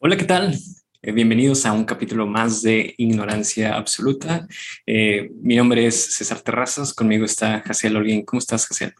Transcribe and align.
Hola, 0.00 0.16
¿qué 0.16 0.26
tal? 0.26 0.56
Eh, 1.02 1.10
bienvenidos 1.10 1.66
a 1.66 1.72
un 1.72 1.84
capítulo 1.84 2.24
más 2.24 2.62
de 2.62 2.94
Ignorancia 2.98 3.74
Absoluta. 3.74 4.46
Eh, 4.86 5.28
mi 5.42 5.56
nombre 5.56 5.84
es 5.86 6.14
César 6.14 6.40
Terrazas, 6.40 6.94
conmigo 6.94 7.24
está 7.24 7.62
Jaciel 7.62 7.96
Olguín. 7.96 8.24
¿Cómo 8.24 8.38
estás, 8.38 8.68
Jaciel? 8.68 8.94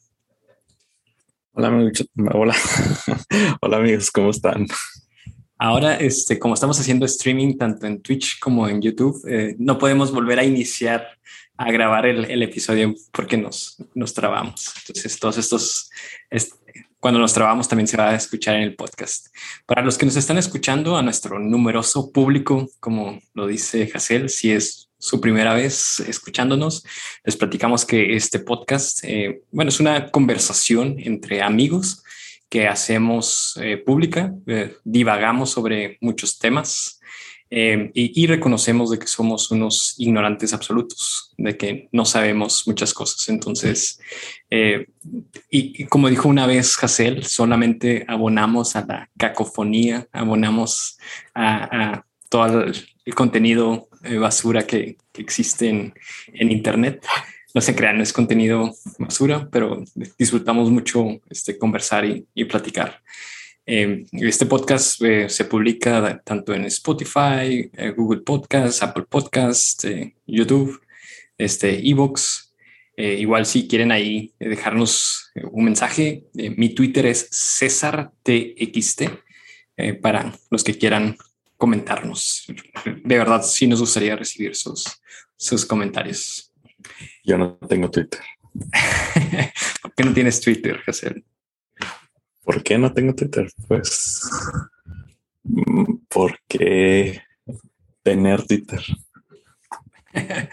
Hola. 1.52 1.70
Hola. 2.34 2.56
Hola, 3.62 3.76
amigos, 3.76 4.10
¿cómo 4.10 4.30
están? 4.30 4.66
Ahora, 5.56 5.94
este, 5.94 6.36
como 6.36 6.54
estamos 6.54 6.80
haciendo 6.80 7.06
streaming 7.06 7.56
tanto 7.56 7.86
en 7.86 8.02
Twitch 8.02 8.40
como 8.40 8.68
en 8.68 8.82
YouTube, 8.82 9.24
eh, 9.28 9.54
no 9.56 9.78
podemos 9.78 10.10
volver 10.10 10.40
a 10.40 10.44
iniciar 10.44 11.06
a 11.56 11.70
grabar 11.70 12.06
el, 12.06 12.42
episodio 12.42 12.92
porque 13.12 13.36
nos, 13.36 13.76
nos 13.94 14.14
trabamos. 14.14 14.74
Entonces, 14.80 15.16
todos 15.20 15.38
estos, 15.38 15.90
cuando 17.00 17.20
nos 17.20 17.32
trabamos 17.32 17.68
también 17.68 17.86
se 17.86 17.96
va 17.96 18.10
a 18.10 18.14
escuchar 18.14 18.56
en 18.56 18.62
el 18.62 18.74
podcast. 18.74 19.28
Para 19.66 19.82
los 19.82 19.96
que 19.96 20.06
nos 20.06 20.16
están 20.16 20.38
escuchando, 20.38 20.96
a 20.96 21.02
nuestro 21.02 21.38
numeroso 21.38 22.10
público, 22.12 22.68
como 22.80 23.20
lo 23.34 23.46
dice 23.46 23.90
Hassel, 23.94 24.28
si 24.28 24.52
es 24.52 24.88
su 24.98 25.20
primera 25.20 25.54
vez 25.54 26.00
escuchándonos, 26.00 26.84
les 27.24 27.36
platicamos 27.36 27.84
que 27.84 28.16
este 28.16 28.40
podcast, 28.40 29.04
eh, 29.04 29.42
bueno, 29.52 29.68
es 29.68 29.78
una 29.78 30.10
conversación 30.10 30.96
entre 30.98 31.40
amigos 31.40 32.02
que 32.48 32.66
hacemos 32.66 33.58
eh, 33.62 33.76
pública, 33.76 34.34
eh, 34.46 34.74
divagamos 34.84 35.50
sobre 35.50 35.98
muchos 36.00 36.38
temas 36.38 36.97
eh, 37.50 37.90
y, 37.94 38.26
reconocemos 38.26 38.90
de 38.90 38.98
que 38.98 39.06
somos 39.06 39.50
unos 39.50 39.94
ignorantes 39.96 40.52
absolutos, 40.52 41.32
de 41.38 41.56
que 41.56 41.88
no 41.92 42.04
sabemos 42.04 42.64
muchas 42.66 42.92
cosas. 42.92 43.26
Entonces, 43.30 44.00
eh, 44.50 44.86
y, 45.50 45.84
como 45.86 46.10
dijo 46.10 46.28
una 46.28 46.46
vez 46.46 46.76
Hassel, 46.82 47.24
solamente 47.24 48.04
abonamos 48.06 48.76
a 48.76 48.84
la 48.84 49.10
cacofonía, 49.16 50.06
abonamos 50.12 50.98
a, 51.34 52.04
todo 52.28 52.64
el, 52.64 53.14
contenido 53.14 53.88
eh, 54.04 54.18
basura 54.18 54.66
que, 54.66 54.98
existe 55.14 55.68
en, 55.68 55.94
Internet. 56.52 57.04
No 57.54 57.62
se 57.62 57.74
crean, 57.74 58.00
es 58.02 58.12
contenido 58.12 58.74
basura, 58.98 59.48
pero 59.50 59.82
disfrutamos 60.18 60.70
mucho 60.70 61.18
este, 61.30 61.58
conversar 61.58 62.04
y, 62.04 62.26
y 62.34 62.44
platicar. 62.44 63.00
Em, 63.70 64.06
este 64.12 64.46
podcast 64.46 65.02
eh, 65.02 65.28
se 65.28 65.44
publica 65.44 66.22
tanto 66.24 66.54
en 66.54 66.64
Spotify, 66.64 67.70
eh, 67.74 67.92
Google 67.94 68.22
Podcast, 68.22 68.82
Apple 68.82 69.04
Podcast, 69.06 69.84
eh, 69.84 70.16
YouTube, 70.26 70.80
este, 71.36 71.86
Evox. 71.86 72.54
igual 72.96 73.44
si 73.44 73.68
quieren 73.68 73.92
ahí 73.92 74.32
dejarnos 74.40 75.30
un 75.52 75.66
mensaje, 75.66 76.24
mi 76.32 76.70
Twitter 76.70 77.04
es 77.04 77.28
César 77.30 78.10
TXT 78.24 79.02
para 80.02 80.32
los 80.50 80.64
que 80.64 80.76
quieran 80.76 81.16
comentarnos. 81.56 82.46
De 83.04 83.18
verdad, 83.18 83.42
sí 83.42 83.68
nos 83.68 83.80
gustaría 83.80 84.16
recibir 84.16 84.56
sus, 84.56 84.84
sus 85.36 85.64
comentarios. 85.64 86.52
Yo 87.22 87.38
no 87.38 87.56
tengo 87.68 87.88
Twitter. 87.88 88.20
¿Por 89.82 89.94
qué 89.94 90.04
no 90.04 90.12
tienes 90.12 90.40
Twitter, 90.40 90.80
José? 90.84 91.22
¿Por 92.48 92.62
qué 92.62 92.78
no 92.78 92.94
tengo 92.94 93.14
Twitter? 93.14 93.52
Pues 93.68 94.22
mm, 95.42 95.96
porque 96.08 97.20
tener 98.02 98.46
Twitter. 98.46 98.82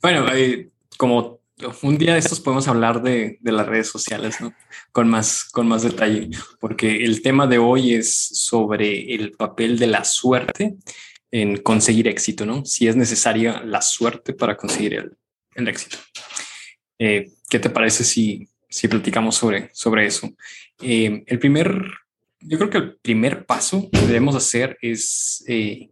bueno, 0.00 0.32
eh, 0.32 0.70
como 0.96 1.40
un 1.82 1.98
día 1.98 2.12
de 2.12 2.20
estos 2.20 2.38
podemos 2.38 2.68
hablar 2.68 3.02
de, 3.02 3.40
las 3.42 3.66
redes 3.66 3.88
sociales, 3.88 4.40
¿no? 4.40 4.54
Con 4.92 5.08
más, 5.08 5.42
con 5.42 5.66
más 5.66 5.82
detalle, 5.82 6.30
porque 6.60 7.04
el 7.04 7.20
tema 7.20 7.48
de 7.48 7.58
hoy 7.58 7.94
es 7.94 8.14
sobre 8.14 9.12
el 9.12 9.32
papel 9.32 9.76
de 9.80 9.88
la 9.88 10.04
suerte 10.04 10.76
en 11.32 11.56
conseguir 11.56 12.06
éxito, 12.06 12.46
¿no? 12.46 12.64
Si 12.64 12.86
es 12.86 12.94
necesaria 12.94 13.60
la 13.64 13.82
suerte 13.82 14.34
para 14.34 14.56
conseguir 14.56 14.94
el, 15.56 15.66
éxito. 15.66 15.96
Eh, 17.00 17.32
¿Qué 17.48 17.58
te 17.58 17.70
parece 17.70 18.04
si, 18.04 18.48
si 18.70 18.88
platicamos 18.88 19.34
sobre, 19.34 19.68
sobre 19.74 20.06
eso? 20.06 20.30
Eh, 20.80 21.24
el 21.26 21.38
primer, 21.38 21.84
yo 22.40 22.56
creo 22.56 22.70
que 22.70 22.78
el 22.78 22.96
primer 22.96 23.44
paso 23.44 23.90
que 23.90 24.06
debemos 24.06 24.36
hacer 24.36 24.78
es, 24.80 25.44
eh, 25.48 25.90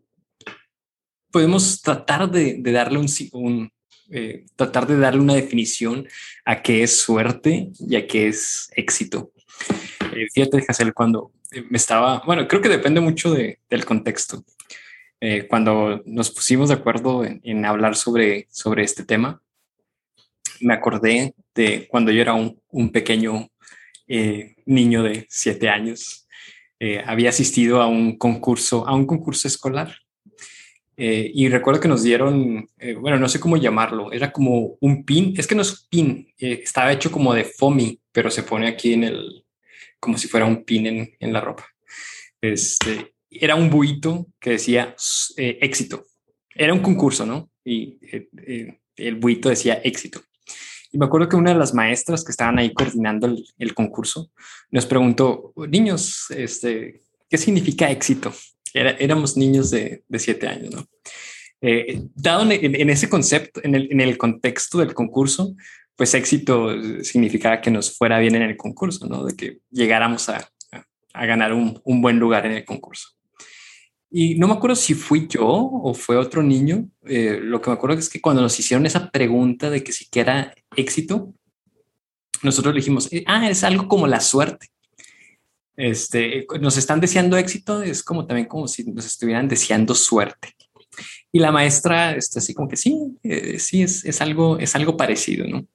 podemos 1.31 1.83
tratar 1.83 2.31
de, 2.31 2.63
darle 2.63 2.99
un, 3.33 3.71
eh, 4.11 4.47
tratar 4.57 4.87
de 4.87 4.97
darle 4.97 5.21
una 5.21 5.35
definición 5.35 6.09
a 6.45 6.63
qué 6.63 6.83
es 6.85 6.99
suerte 6.99 7.71
y 7.79 7.97
a 7.97 8.07
qué 8.07 8.29
es 8.29 8.71
éxito. 8.75 9.33
fíjate, 10.33 10.65
Hazel, 10.67 10.95
cuando 10.95 11.33
me 11.69 11.77
estaba, 11.77 12.23
bueno, 12.25 12.47
creo 12.47 12.63
que 12.63 12.69
depende 12.69 13.01
mucho 13.01 13.33
del 13.33 13.85
contexto. 13.85 14.45
cuando 15.49 16.03
nos 16.07 16.31
pusimos 16.31 16.69
de 16.69 16.77
acuerdo 16.77 17.25
en, 17.25 17.65
hablar 17.65 17.97
sobre, 17.97 18.47
sobre 18.51 18.85
este 18.85 19.05
tema, 19.05 19.43
me 20.61 20.75
acordé 20.75 21.35
de 21.59 21.89
cuando 21.89 22.13
yo 22.13 22.23
era 22.23 22.35
un, 22.35 22.57
un 22.71 22.91
pequeño 22.91 23.49
eh, 24.07 24.55
niño 24.65 25.03
de 25.03 25.27
siete 25.29 25.69
años. 25.69 26.29
Eh, 26.79 27.03
había 27.05 27.31
asistido 27.31 27.83
a 27.83 27.89
un 27.89 28.17
concurso, 28.17 28.87
a 28.87 28.95
un 28.95 29.07
concurso 29.07 29.49
escolar. 29.49 29.93
Eh, 30.97 31.31
y 31.35 31.49
recuerdo 31.49 31.81
que 31.81 31.89
nos 31.89 32.03
dieron, 32.05 32.69
bueno, 33.01 33.19
no 33.19 33.29
sé 33.29 33.39
cómo 33.39 33.57
llamarlo, 33.57 34.11
era 34.13 34.33
como 34.33 34.77
un 34.81 35.05
pin, 35.05 35.33
es 35.37 35.47
que 35.47 35.55
no 35.55 35.63
es 35.63 35.87
pin, 35.89 36.27
estaba 36.37 36.93
hecho 36.93 37.13
como 37.13 37.33
de 37.35 37.45
foamy, 37.45 38.01
pero 38.11 38.31
se 38.33 38.43
pone 38.43 38.67
aquí 38.67 38.95
en 38.95 39.05
el, 39.05 39.45
como 40.01 40.19
si 40.19 40.27
fuera 40.27 40.45
un 40.47 40.65
pin 40.65 40.87
en, 40.87 41.11
en 41.21 41.33
la 41.33 41.41
ropa. 41.41 41.65
Este, 42.41 43.15
era 43.31 43.55
un 43.55 43.71
buito 43.71 44.27
que 44.41 44.51
decía 44.51 44.97
éxito. 45.37 46.05
Era 46.53 46.73
un 46.73 46.81
concurso, 46.81 47.25
¿no? 47.25 47.49
Y 47.65 47.97
el 48.97 49.15
buito 49.15 49.49
decía 49.49 49.81
éxito. 49.85 50.21
Y 50.91 50.99
me 50.99 51.07
acuerdo 51.07 51.29
que 51.29 51.37
una 51.37 51.53
de 51.53 51.59
las 51.59 51.75
maestras 51.75 52.25
que 52.25 52.31
estaban 52.31 52.59
ahí 52.59 52.73
coordinando 52.73 53.35
el, 53.59 53.75
concurso 53.75 54.31
nos 54.71 54.87
preguntó, 54.87 55.53
niños, 55.69 56.27
este, 56.31 57.03
¿qué 57.29 57.39
significa 57.39 57.91
éxito? 57.91 58.33
éramos 58.75 59.37
niños 59.37 59.71
de, 59.71 60.05
siete 60.19 60.47
años, 60.47 60.75
¿no? 60.75 60.87
Eh, 61.61 62.03
dado 62.15 62.49
en, 62.51 62.91
ese 62.91 63.09
concepto, 63.09 63.61
en 63.65 63.75
el, 63.75 63.89
en 63.91 64.01
el 64.01 64.17
contexto 64.17 64.79
del 64.79 64.95
concurso, 64.95 65.57
pues 65.97 66.15
éxito 66.15 66.71
significaba 67.03 67.61
que 67.61 67.73
nos 67.73 67.97
fuera 67.97 68.21
bien 68.21 68.37
en 68.37 68.43
el 68.43 68.57
concurso, 68.57 69.07
¿no? 69.07 69.25
De 69.25 69.35
que 69.35 69.59
llegáramos 69.71 70.29
a, 70.29 70.49
a, 71.13 71.27
ganar 71.27 71.53
un, 71.53 71.81
un, 71.85 72.01
buen 72.01 72.21
lugar 72.21 72.47
en 72.47 72.53
el 72.53 72.65
concurso. 72.65 73.18
Y 74.11 74.37
no 74.37 74.49
me 74.49 74.55
acuerdo 74.55 74.75
si 74.75 74.95
fui 74.95 75.27
yo 75.29 75.47
o 75.47 75.93
fue 75.93 76.17
otro 76.17 76.43
niño. 76.43 76.89
Eh, 77.05 77.39
lo 77.43 77.61
que 77.61 77.71
me 77.71 77.75
acuerdo 77.75 77.99
es 77.99 78.09
que 78.09 78.21
cuando 78.21 78.41
nos 78.41 78.59
hicieron 78.59 78.87
esa 78.87 79.11
pregunta 79.11 79.69
de 79.69 79.85
que 79.85 79.93
si 79.93 80.09
éxito, 80.77 81.35
nosotros 82.43 82.75
dijimos, 82.75 83.13
eh, 83.13 83.25
ah, 83.27 83.49
es 83.51 83.65
algo 83.65 83.87
como 83.87 84.07
la 84.07 84.21
suerte. 84.21 84.69
Este, 85.77 86.47
nos 86.61 86.77
están 86.77 87.01
deseando 87.01 87.37
éxito, 87.37 87.83
es 87.83 88.03
como 88.03 88.27
también 88.27 88.49
como 88.49 88.67
si 88.67 88.85
nos 88.85 89.05
estuvieran 89.05 89.47
deseando 89.47 89.95
suerte. 89.95 90.55
Y 91.31 91.39
la 91.39 91.53
maestra 91.53 92.17
está 92.17 92.41
así 92.41 92.55
como 92.55 92.69
que 92.69 92.77
sí, 92.77 92.97
eh, 93.23 93.59
sí, 93.59 93.83
es, 93.83 94.05
es, 94.05 94.21
algo, 94.21 94.59
es 94.59 94.75
algo 94.75 94.97
parecido, 94.97 95.47
¿no? 95.47 95.67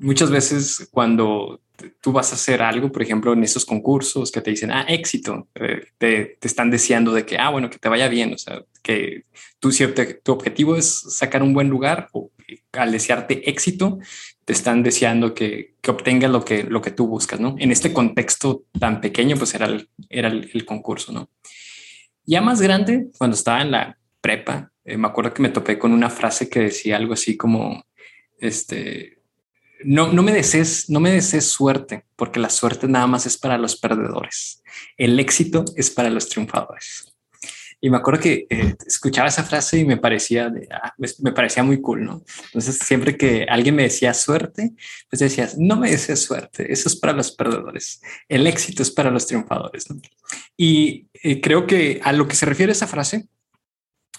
muchas 0.00 0.30
veces 0.30 0.86
cuando 0.90 1.63
tú 2.00 2.12
vas 2.12 2.32
a 2.32 2.36
hacer 2.36 2.62
algo, 2.62 2.92
por 2.92 3.02
ejemplo, 3.02 3.32
en 3.32 3.42
esos 3.42 3.64
concursos 3.64 4.30
que 4.30 4.40
te 4.40 4.50
dicen, 4.50 4.70
ah, 4.70 4.84
éxito, 4.88 5.48
eh, 5.54 5.88
te, 5.98 6.36
te, 6.40 6.48
están 6.48 6.70
deseando 6.70 7.12
de 7.12 7.26
que, 7.26 7.38
ah, 7.38 7.50
bueno, 7.50 7.70
que 7.70 7.78
te 7.78 7.88
vaya 7.88 8.08
bien, 8.08 8.32
o 8.32 8.38
sea, 8.38 8.62
que 8.82 9.24
tú, 9.58 9.72
si 9.72 9.84
tu 10.22 10.32
objetivo 10.32 10.76
es 10.76 10.86
sacar 11.16 11.42
un 11.42 11.54
buen 11.54 11.68
lugar 11.68 12.08
o 12.12 12.30
al 12.72 12.92
desearte 12.92 13.48
éxito, 13.48 13.98
te 14.44 14.52
están 14.52 14.82
deseando 14.82 15.34
que, 15.34 15.74
que 15.80 15.90
obtengas 15.90 16.30
lo 16.30 16.44
que, 16.44 16.64
lo 16.64 16.82
que 16.82 16.90
tú 16.90 17.06
buscas, 17.06 17.40
¿no? 17.40 17.56
En 17.58 17.72
este 17.72 17.92
contexto 17.92 18.64
tan 18.78 19.00
pequeño, 19.00 19.36
pues 19.36 19.54
era 19.54 19.66
el, 19.66 19.88
era 20.10 20.28
el, 20.28 20.64
concurso, 20.66 21.12
¿no? 21.12 21.30
Ya 22.26 22.40
más 22.40 22.60
grande, 22.60 23.08
cuando 23.18 23.36
estaba 23.36 23.62
en 23.62 23.70
la 23.70 23.98
prepa, 24.20 24.70
eh, 24.84 24.96
me 24.96 25.08
acuerdo 25.08 25.32
que 25.32 25.42
me 25.42 25.48
topé 25.48 25.78
con 25.78 25.92
una 25.92 26.10
frase 26.10 26.48
que 26.48 26.60
decía 26.60 26.96
algo 26.96 27.14
así 27.14 27.36
como, 27.36 27.86
este, 28.38 29.13
no, 29.84 30.12
no 30.12 30.22
me 30.22 30.32
desees, 30.32 30.88
no 30.90 31.00
me 31.00 31.12
desees 31.12 31.48
suerte, 31.50 32.04
porque 32.16 32.40
la 32.40 32.50
suerte 32.50 32.88
nada 32.88 33.06
más 33.06 33.26
es 33.26 33.36
para 33.38 33.58
los 33.58 33.76
perdedores. 33.76 34.62
El 34.96 35.18
éxito 35.20 35.64
es 35.76 35.90
para 35.90 36.10
los 36.10 36.28
triunfadores. 36.28 37.14
Y 37.80 37.90
me 37.90 37.98
acuerdo 37.98 38.22
que 38.22 38.46
eh, 38.48 38.74
escuchaba 38.86 39.28
esa 39.28 39.44
frase 39.44 39.78
y 39.78 39.84
me 39.84 39.98
parecía, 39.98 40.50
ah, 40.70 40.94
me 40.96 41.32
parecía 41.32 41.62
muy 41.62 41.82
cool, 41.82 42.04
¿no? 42.04 42.24
Entonces, 42.46 42.78
siempre 42.78 43.18
que 43.18 43.44
alguien 43.46 43.74
me 43.74 43.82
decía 43.82 44.14
suerte, 44.14 44.72
pues 45.10 45.20
decías, 45.20 45.58
no 45.58 45.76
me 45.76 45.90
desees 45.90 46.22
suerte, 46.22 46.72
eso 46.72 46.88
es 46.88 46.96
para 46.96 47.12
los 47.12 47.32
perdedores. 47.32 48.00
El 48.26 48.46
éxito 48.46 48.82
es 48.82 48.90
para 48.90 49.10
los 49.10 49.26
triunfadores. 49.26 49.84
Y 50.56 51.08
eh, 51.12 51.42
creo 51.42 51.66
que 51.66 52.00
a 52.02 52.14
lo 52.14 52.26
que 52.26 52.36
se 52.36 52.46
refiere 52.46 52.72
esa 52.72 52.86
frase, 52.86 53.28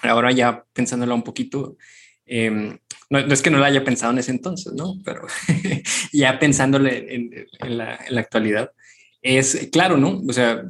ahora 0.03 0.31
ya 0.31 0.63
pensándolo 0.73 1.15
un 1.15 1.23
poquito, 1.23 1.75
eh, 2.25 2.77
no, 3.09 3.19
es 3.19 3.41
que 3.41 3.49
no 3.49 3.57
lo 3.57 3.65
haya 3.65 3.83
pensado 3.83 4.11
en 4.11 4.19
ese 4.19 4.31
entonces, 4.31 4.73
¿no? 4.73 4.95
Pero 5.03 5.27
ya 6.11 6.39
pensándole 6.39 7.15
en, 7.15 7.77
la, 7.77 7.99
actualidad, 8.17 8.71
es 9.21 9.69
claro, 9.71 9.97
¿no? 9.97 10.21
O 10.27 10.33
sea, 10.33 10.63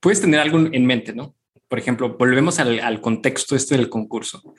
puedes 0.00 0.20
tener 0.20 0.40
algo 0.40 0.58
en 0.58 0.86
mente, 0.86 1.14
¿no? 1.14 1.34
Por 1.68 1.78
ejemplo, 1.78 2.16
volvemos 2.16 2.58
al, 2.58 3.00
contexto 3.00 3.56
este 3.56 3.76
del 3.76 3.88
concurso. 3.88 4.54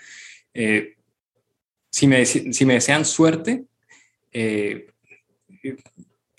Eh, 0.54 0.96
si, 1.90 2.08
me, 2.08 2.26
si 2.26 2.66
me 2.66 2.74
desean 2.74 3.06
suerte, 3.06 3.64
eh, 4.32 4.88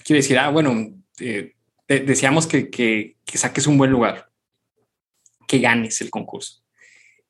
quiere 0.04 0.22
decir, 0.22 0.38
ah, 0.38 0.50
bueno, 0.50 0.94
eh, 1.20 1.54
deseamos 1.86 2.46
que, 2.46 2.70
que, 2.70 3.16
saques 3.26 3.66
un 3.66 3.78
buen 3.78 3.90
lugar, 3.90 4.30
que 5.46 5.58
ganes 5.58 6.00
el 6.00 6.10
concurso. 6.10 6.62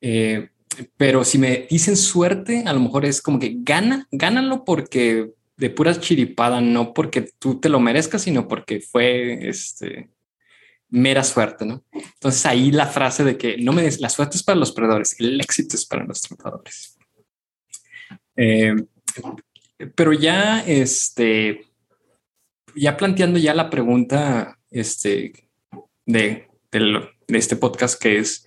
Eh, 0.01 0.49
pero 0.97 1.25
si 1.25 1.39
me 1.39 1.67
dicen 1.71 1.97
suerte, 1.97 2.65
a 2.67 2.73
lo 2.73 2.81
mejor 2.81 3.05
es 3.05 3.21
como 3.23 3.39
que 3.39 3.57
gana, 3.59 4.07
gánalo 4.11 4.65
porque 4.65 5.33
de 5.57 5.71
pura 5.71 5.99
chiripada, 5.99 6.61
no 6.61 6.95
porque 6.95 7.31
tú 7.39 7.59
te 7.61 7.69
lo 7.69 7.81
merezcas, 7.81 8.23
sino 8.23 8.47
porque 8.47 8.81
fue 8.81 9.49
este 9.49 10.11
mera 10.91 11.23
suerte, 11.23 11.67
¿no? 11.67 11.85
Entonces 11.93 12.47
ahí 12.47 12.71
la 12.71 12.87
frase 12.87 13.25
de 13.25 13.37
que 13.37 13.59
no 13.59 13.73
me 13.73 13.83
des 13.83 14.01
la 14.01 14.09
suerte 14.09 14.37
es 14.37 14.43
para 14.43 14.59
los 14.59 14.73
perdedores, 14.73 15.19
el 15.19 15.41
éxito 15.41 15.77
es 15.77 15.85
para 15.85 16.05
los 16.05 16.23
triunfadores. 16.23 16.97
Eh, 18.37 18.75
pero 19.95 20.13
ya, 20.13 20.61
este, 20.61 21.67
ya 22.75 22.97
planteando 22.97 23.39
ya 23.39 23.55
la 23.55 23.69
pregunta, 23.71 24.59
este, 24.71 25.49
de, 26.07 26.49
de, 26.71 27.09
este 27.29 27.57
podcast 27.57 28.01
que 28.01 28.19
es 28.19 28.45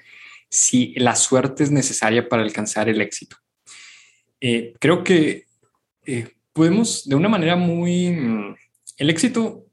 si 0.51 0.93
la 0.97 1.15
suerte 1.15 1.63
es 1.63 1.71
necesaria 1.71 2.27
para 2.27 2.43
alcanzar 2.43 2.89
el 2.89 3.01
éxito. 3.01 3.37
Eh, 4.41 4.73
creo 4.79 5.03
que 5.03 5.45
eh, 6.05 6.27
podemos 6.51 7.07
de 7.07 7.15
una 7.15 7.29
manera 7.29 7.55
muy, 7.55 8.55
el 8.97 9.09
éxito 9.09 9.65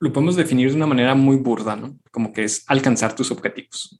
lo 0.00 0.12
podemos 0.12 0.36
definir 0.36 0.68
de 0.68 0.76
una 0.76 0.86
manera 0.86 1.14
muy 1.14 1.36
burda, 1.36 1.76
¿no? 1.76 1.98
Como 2.10 2.32
que 2.32 2.44
es 2.44 2.64
alcanzar 2.66 3.14
tus 3.14 3.30
objetivos. 3.30 3.98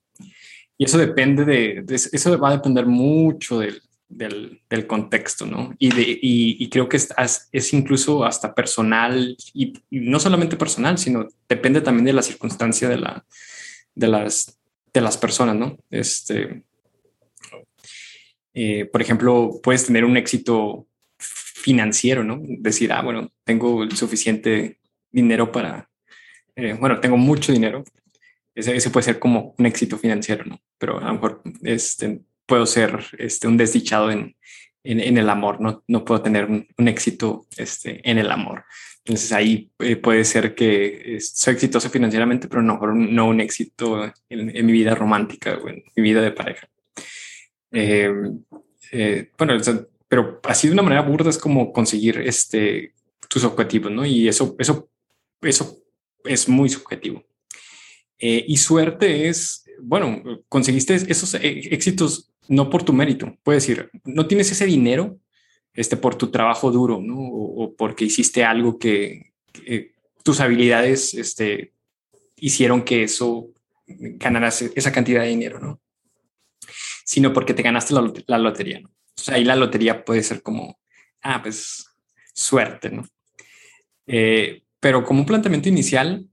Y 0.76 0.84
eso 0.84 0.98
depende 0.98 1.44
de, 1.44 1.84
eso 1.88 2.38
va 2.38 2.50
a 2.50 2.56
depender 2.56 2.84
mucho 2.84 3.60
del, 3.60 3.80
del, 4.08 4.86
contexto, 4.86 5.46
¿no? 5.46 5.74
Y, 5.78 5.90
de, 5.94 6.18
y, 6.20 6.68
creo 6.68 6.88
que 6.88 6.96
es, 6.96 7.08
es, 7.52 7.72
incluso 7.72 8.24
hasta 8.24 8.54
personal, 8.54 9.36
y, 9.54 9.72
no 9.90 10.18
solamente 10.18 10.56
personal, 10.56 10.98
sino 10.98 11.28
depende 11.48 11.80
también 11.80 12.06
de 12.06 12.12
la 12.12 12.22
circunstancia 12.22 12.88
de, 12.88 12.98
la, 12.98 13.24
de, 13.94 14.08
las, 14.08 14.58
de 14.94 15.00
las 15.00 15.18
personas, 15.18 15.56
¿no? 15.56 15.76
Este, 15.90 16.62
eh, 18.54 18.84
por 18.86 19.02
ejemplo, 19.02 19.60
puedes 19.62 19.84
tener 19.86 20.04
un 20.04 20.16
éxito 20.16 20.86
financiero, 21.18 22.22
¿no? 22.22 22.40
Decir, 22.40 22.92
ah, 22.92 23.02
bueno, 23.02 23.32
tengo 23.42 23.82
el 23.82 23.96
suficiente 23.96 24.78
dinero 25.10 25.50
para, 25.50 25.90
eh, 26.54 26.76
bueno, 26.78 27.00
tengo 27.00 27.16
mucho 27.16 27.52
dinero. 27.52 27.82
Ese, 28.54 28.76
ese, 28.76 28.90
puede 28.90 29.04
ser 29.04 29.18
como 29.18 29.56
un 29.58 29.66
éxito 29.66 29.98
financiero, 29.98 30.44
¿no? 30.44 30.60
Pero 30.78 30.98
a 31.00 31.06
lo 31.08 31.14
mejor 31.14 31.42
este, 31.62 32.20
puedo 32.46 32.64
ser 32.66 33.04
este, 33.18 33.48
un 33.48 33.56
desdichado 33.56 34.12
en, 34.12 34.36
en, 34.84 35.18
el 35.18 35.28
amor, 35.28 35.60
no, 35.60 35.82
no 35.88 36.04
puedo 36.04 36.22
tener 36.22 36.44
un, 36.44 36.88
éxito 36.88 37.46
este, 37.56 38.08
en 38.08 38.18
el 38.18 38.30
amor. 38.30 38.64
Entonces 39.04 39.32
ahí 39.32 39.70
eh, 39.80 39.96
puede 39.96 40.24
ser 40.24 40.54
que 40.54 41.18
soy 41.20 41.54
exitoso 41.54 41.90
financieramente, 41.90 42.48
pero 42.48 42.62
no, 42.62 42.80
no 42.80 43.28
un 43.28 43.40
éxito 43.40 44.10
en, 44.30 44.66
mi 44.66 44.72
vida 44.72 44.94
romántica 44.94 45.58
o 45.62 45.68
en 45.68 45.84
mi 45.94 46.02
vida 46.02 46.22
de 46.22 46.30
pareja. 46.30 46.68
Eh, 47.70 48.10
eh, 48.92 49.30
bueno, 49.36 49.58
pero 50.08 50.40
así 50.44 50.68
de 50.68 50.72
una 50.72 50.82
manera 50.82 51.02
burda 51.02 51.28
es 51.28 51.36
como 51.36 51.70
conseguir 51.70 52.18
este, 52.20 52.94
tus 53.28 53.44
objetivos, 53.44 53.92
¿no? 53.92 54.06
Y 54.06 54.26
eso, 54.26 54.56
eso, 54.58 54.88
eso 55.42 55.78
es 56.24 56.48
muy 56.48 56.70
subjetivo. 56.70 57.22
y 58.18 58.56
suerte 58.56 59.28
es, 59.28 59.66
bueno, 59.82 60.22
conseguiste 60.48 60.94
esos 60.94 61.34
éxitos 61.34 62.32
no 62.48 62.70
por 62.70 62.82
tu 62.84 62.94
mérito. 62.94 63.36
Puedes 63.42 63.66
decir, 63.66 63.90
no 64.04 64.26
tienes 64.26 64.50
ese 64.50 64.64
dinero 64.64 65.18
este, 65.74 65.96
por 65.96 66.14
tu 66.16 66.30
trabajo 66.30 66.70
duro, 66.70 67.00
¿no? 67.00 67.16
O, 67.18 67.74
porque 67.74 68.04
hiciste 68.04 68.44
algo 68.44 68.78
que, 68.78 69.32
tus 70.22 70.40
habilidades 70.40 71.14
este, 71.14 71.72
hicieron 72.36 72.82
que 72.82 73.02
eso 73.02 73.50
ganaras 73.86 74.62
esa 74.62 74.90
cantidad 74.90 75.22
de 75.22 75.28
dinero, 75.28 75.60
¿no? 75.60 75.80
Sino 77.04 77.32
porque 77.32 77.52
te 77.52 77.62
ganaste 77.62 77.92
la, 77.92 78.38
lotería, 78.38 78.80
¿no? 78.80 78.88
O 78.88 79.20
sea, 79.20 79.34
ahí 79.34 79.44
la 79.44 79.56
lotería 79.56 80.04
puede 80.04 80.22
ser 80.22 80.42
como, 80.42 80.78
ah, 81.22 81.42
pues 81.42 81.86
suerte, 82.32 82.90
¿no? 82.90 83.06
Eh, 84.06 84.62
pero 84.80 85.04
como 85.04 85.20
un 85.20 85.26
planteamiento 85.26 85.68
inicial, 85.68 86.26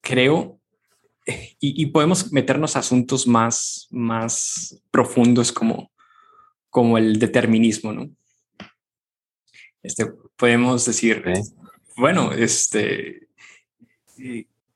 creo 0.00 0.58
y, 1.60 1.86
podemos 1.86 2.32
meternos 2.32 2.76
a 2.76 2.78
asuntos 2.78 3.26
más, 3.26 3.86
más 3.90 4.80
profundos 4.90 5.52
como, 5.52 5.90
como 6.70 6.96
el 6.96 7.18
determinismo, 7.18 7.92
¿no? 7.92 8.10
Este, 9.82 10.06
podemos 10.36 10.84
decir, 10.84 11.22
bueno, 11.96 12.32
este, 12.32 13.28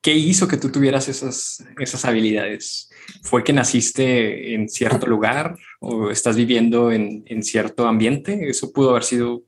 ¿qué 0.00 0.12
hizo 0.12 0.48
que 0.48 0.56
tú 0.56 0.70
tuvieras 0.70 1.08
esas, 1.08 1.64
esas 1.78 2.04
habilidades? 2.04 2.90
¿Fue 3.22 3.44
que 3.44 3.52
naciste 3.52 4.54
en 4.54 4.68
cierto 4.68 5.06
lugar 5.06 5.56
o 5.80 6.10
estás 6.10 6.36
viviendo 6.36 6.92
en, 6.92 7.24
en 7.26 7.42
cierto 7.42 7.86
ambiente? 7.86 8.48
Eso 8.48 8.72
pudo 8.72 8.90
haber 8.90 9.04
sido 9.04 9.42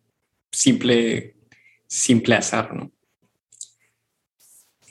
simple, 0.50 1.36
simple 1.86 2.34
azar, 2.34 2.74
¿no? 2.74 2.92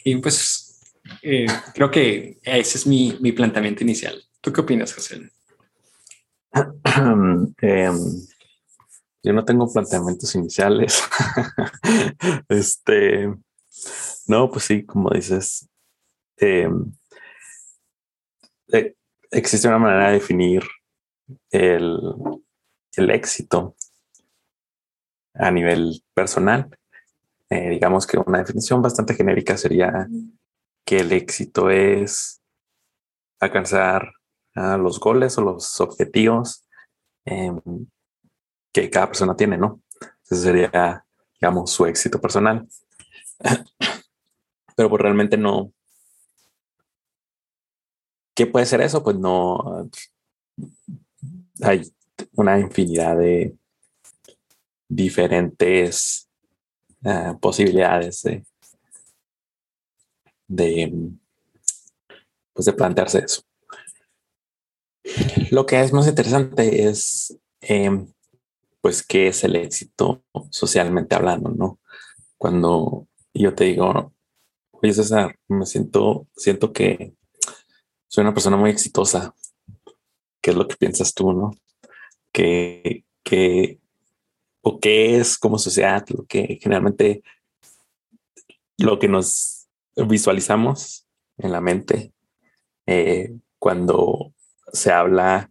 Y 0.04 0.18
pues 0.18 0.81
eh, 1.21 1.48
creo 1.74 1.89
que 1.89 2.39
ese 2.44 2.77
es 2.77 2.88
mi, 2.88 3.18
mi, 3.21 3.31
planteamiento 3.31 3.83
inicial. 3.83 4.21
¿Tú 4.42 4.51
qué 4.51 4.62
opinas, 4.62 4.94
José? 4.94 5.31
Em, 7.62 7.98
yo 9.23 9.31
no 9.33 9.45
tengo 9.45 9.71
planteamientos 9.71 10.35
iniciales. 10.35 11.01
este, 12.49 13.33
no, 14.27 14.51
pues 14.51 14.65
sí, 14.65 14.85
como 14.85 15.09
dices, 15.11 15.69
em, 16.37 16.91
eh, 18.73 18.95
existe 19.31 19.67
una 19.67 19.79
manera 19.79 20.07
de 20.07 20.13
definir 20.13 20.63
el, 21.51 21.97
el 22.97 23.09
éxito 23.11 23.75
a 25.35 25.51
nivel 25.51 26.03
personal. 26.13 26.69
Eh, 27.49 27.69
digamos 27.69 28.05
que 28.05 28.17
una 28.17 28.39
definición 28.39 28.81
bastante 28.81 29.15
genérica 29.15 29.57
sería 29.57 30.07
que 30.85 30.99
el 30.99 31.13
éxito 31.13 31.69
es 31.69 32.41
alcanzar 33.39 34.12
los 34.55 35.00
goles 35.00 35.38
o 35.39 35.41
los 35.41 35.81
objetivos 35.81 36.67
em, 37.25 37.59
que 38.74 38.89
cada 38.89 39.08
persona 39.08 39.36
tiene, 39.36 39.58
¿no? 39.58 39.82
Ese 40.25 40.36
sería, 40.36 41.06
digamos, 41.39 41.72
su 41.72 41.86
éxito 41.86 42.20
personal. 42.20 42.68
Pero 44.75 44.89
pues 44.89 45.01
realmente 45.01 45.38
no. 45.38 45.72
¿Qué 48.36 48.48
puede 48.48 48.65
ser 48.65 48.82
eso? 48.82 49.03
Pues 49.03 49.15
no. 49.18 49.89
Hay 51.62 51.94
una 52.34 52.60
infinidad 52.60 53.15
de 53.18 53.56
diferentes 54.89 56.27
eh, 57.03 57.34
posibilidades 57.39 58.24
de, 58.24 58.44
de, 60.48 61.12
pues 62.53 62.65
de 62.65 62.74
plantearse 62.74 63.20
eso. 63.20 63.44
Lo 65.51 65.65
que 65.65 65.82
es 65.82 65.92
más 65.94 66.08
interesante 66.08 66.88
es, 66.88 67.38
em, 67.62 68.08
pues, 68.83 69.01
qué 69.01 69.27
es 69.29 69.45
el 69.45 69.55
éxito 69.55 70.25
socialmente 70.49 71.15
hablando, 71.15 71.49
¿no? 71.51 71.79
Cuando 72.37 73.07
yo 73.33 73.55
te 73.55 73.63
digo, 73.63 74.13
oye 74.71 74.93
César, 74.93 75.39
me 75.47 75.65
siento, 75.65 76.27
siento 76.35 76.73
que 76.73 77.15
soy 78.09 78.23
una 78.23 78.33
persona 78.33 78.57
muy 78.57 78.71
exitosa. 78.71 79.33
¿Qué 80.41 80.51
es 80.51 80.57
lo 80.57 80.67
que 80.67 80.75
piensas 80.75 81.13
tú, 81.13 81.31
no? 81.31 81.51
Que, 82.33 83.05
o 84.61 84.79
qué 84.81 85.17
es 85.17 85.37
como 85.37 85.57
sociedad, 85.57 86.05
lo 86.09 86.25
que 86.25 86.59
generalmente, 86.61 87.23
lo 88.77 88.99
que 88.99 89.07
nos 89.07 89.69
visualizamos 89.95 91.07
en 91.37 91.53
la 91.53 91.61
mente 91.61 92.11
eh, 92.85 93.33
cuando 93.59 94.33
se 94.73 94.91
habla 94.91 95.49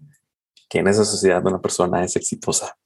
que 0.68 0.80
en 0.80 0.88
esa 0.88 1.06
sociedad 1.06 1.46
una 1.46 1.62
persona 1.62 2.04
es 2.04 2.14
exitosa. 2.16 2.76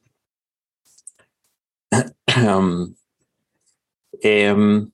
Em, 4.23 4.91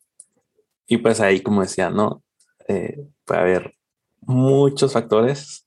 y 0.86 0.96
pues 0.98 1.20
ahí, 1.20 1.40
como 1.40 1.62
decía, 1.62 1.90
no 1.90 2.22
eh, 2.68 3.06
puede 3.24 3.40
haber 3.40 3.74
muchos 4.20 4.92
factores 4.92 5.66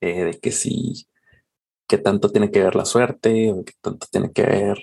eh, 0.00 0.24
de 0.24 0.40
que 0.40 0.52
sí, 0.52 1.06
que 1.88 1.98
tanto 1.98 2.30
tiene 2.30 2.50
que 2.50 2.62
ver 2.62 2.76
la 2.76 2.84
suerte, 2.84 3.54
que 3.66 3.72
tanto 3.80 4.06
tiene 4.10 4.32
que 4.32 4.42
ver 4.42 4.78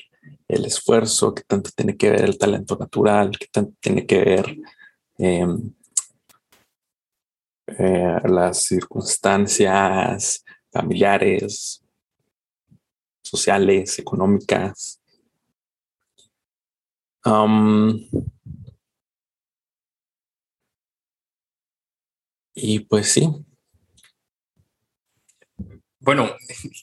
el 0.48 0.65
esfuerzo, 0.65 1.34
que 1.34 1.44
tanto 1.44 1.70
tiene 1.75 1.96
que 1.96 2.10
ver 2.10 2.24
el 2.24 2.38
talento 2.38 2.75
natural, 2.77 3.38
que 3.38 3.48
tanto 3.48 3.74
tiene 3.82 4.06
que 4.06 4.20
ver 4.24 4.58
Em, 5.20 5.74
eh, 7.65 8.20
las 8.25 8.63
circunstancias 8.63 10.46
familiares, 10.72 11.84
sociales, 13.24 13.98
económicas. 13.98 14.96
Y 22.55 22.79
pues 22.79 23.12
sí. 23.12 23.29
Bueno, 26.00 26.29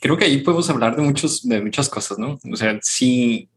creo 0.00 0.16
que 0.16 0.26
ahí 0.26 0.38
podemos 0.38 0.68
hablar 0.70 0.96
de 0.96 1.02
muchos, 1.02 1.48
de 1.48 1.60
muchas 1.60 1.88
cosas, 1.88 2.18
¿no? 2.18 2.38
O 2.52 2.56
sea, 2.56 2.78
sí. 2.82 3.48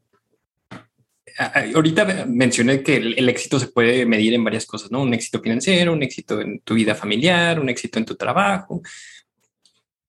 Ahorita 1.76 2.26
mencioné 2.26 2.82
que 2.82 2.96
el, 2.96 3.30
éxito 3.30 3.60
se 3.60 3.68
puede 3.68 4.06
medir 4.06 4.34
en 4.34 4.44
varias 4.44 4.66
cosas, 4.66 4.90
¿no? 4.90 5.02
Un 5.02 5.14
éxito 5.14 5.40
financiero, 5.42 5.94
un 5.94 6.02
éxito 6.02 6.42
en 6.42 6.62
tu 6.62 6.74
vida 6.74 6.96
familiar, 6.96 7.60
un 7.60 7.70
éxito 7.70 8.00
en 8.00 8.06
tu 8.06 8.16
trabajo. 8.16 8.82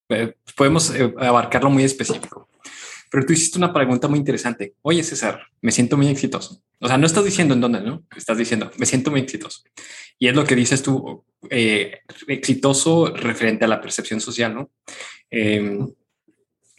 Eh, 0.08 0.34
podemos 0.56 0.94
eh, 0.94 1.12
abarcarlo 1.18 1.68
muy 1.68 1.84
específico. 1.84 2.47
Pero 3.10 3.26
tú 3.26 3.32
hiciste 3.32 3.58
una 3.58 3.72
pregunta 3.72 4.08
muy 4.08 4.18
interesante. 4.18 4.74
Oye, 4.82 5.02
César, 5.02 5.40
me 5.60 5.72
siento 5.72 5.96
muy 5.96 6.08
exitoso. 6.08 6.62
O 6.80 6.88
sea, 6.88 6.98
no 6.98 7.06
estás 7.06 7.24
diciendo 7.24 7.54
en 7.54 7.60
dónde, 7.60 7.80
¿no? 7.80 8.04
Estás 8.16 8.38
diciendo, 8.38 8.70
me 8.78 8.86
siento 8.86 9.10
muy 9.10 9.20
exitoso. 9.20 9.62
Y 10.18 10.28
es 10.28 10.34
lo 10.34 10.44
que 10.44 10.54
dices 10.54 10.82
tú, 10.82 11.24
eh, 11.50 12.00
exitoso 12.26 13.14
referente 13.14 13.64
a 13.64 13.68
la 13.68 13.80
percepción 13.80 14.20
social, 14.20 14.54
¿no? 14.54 14.70
Em, 15.30 15.88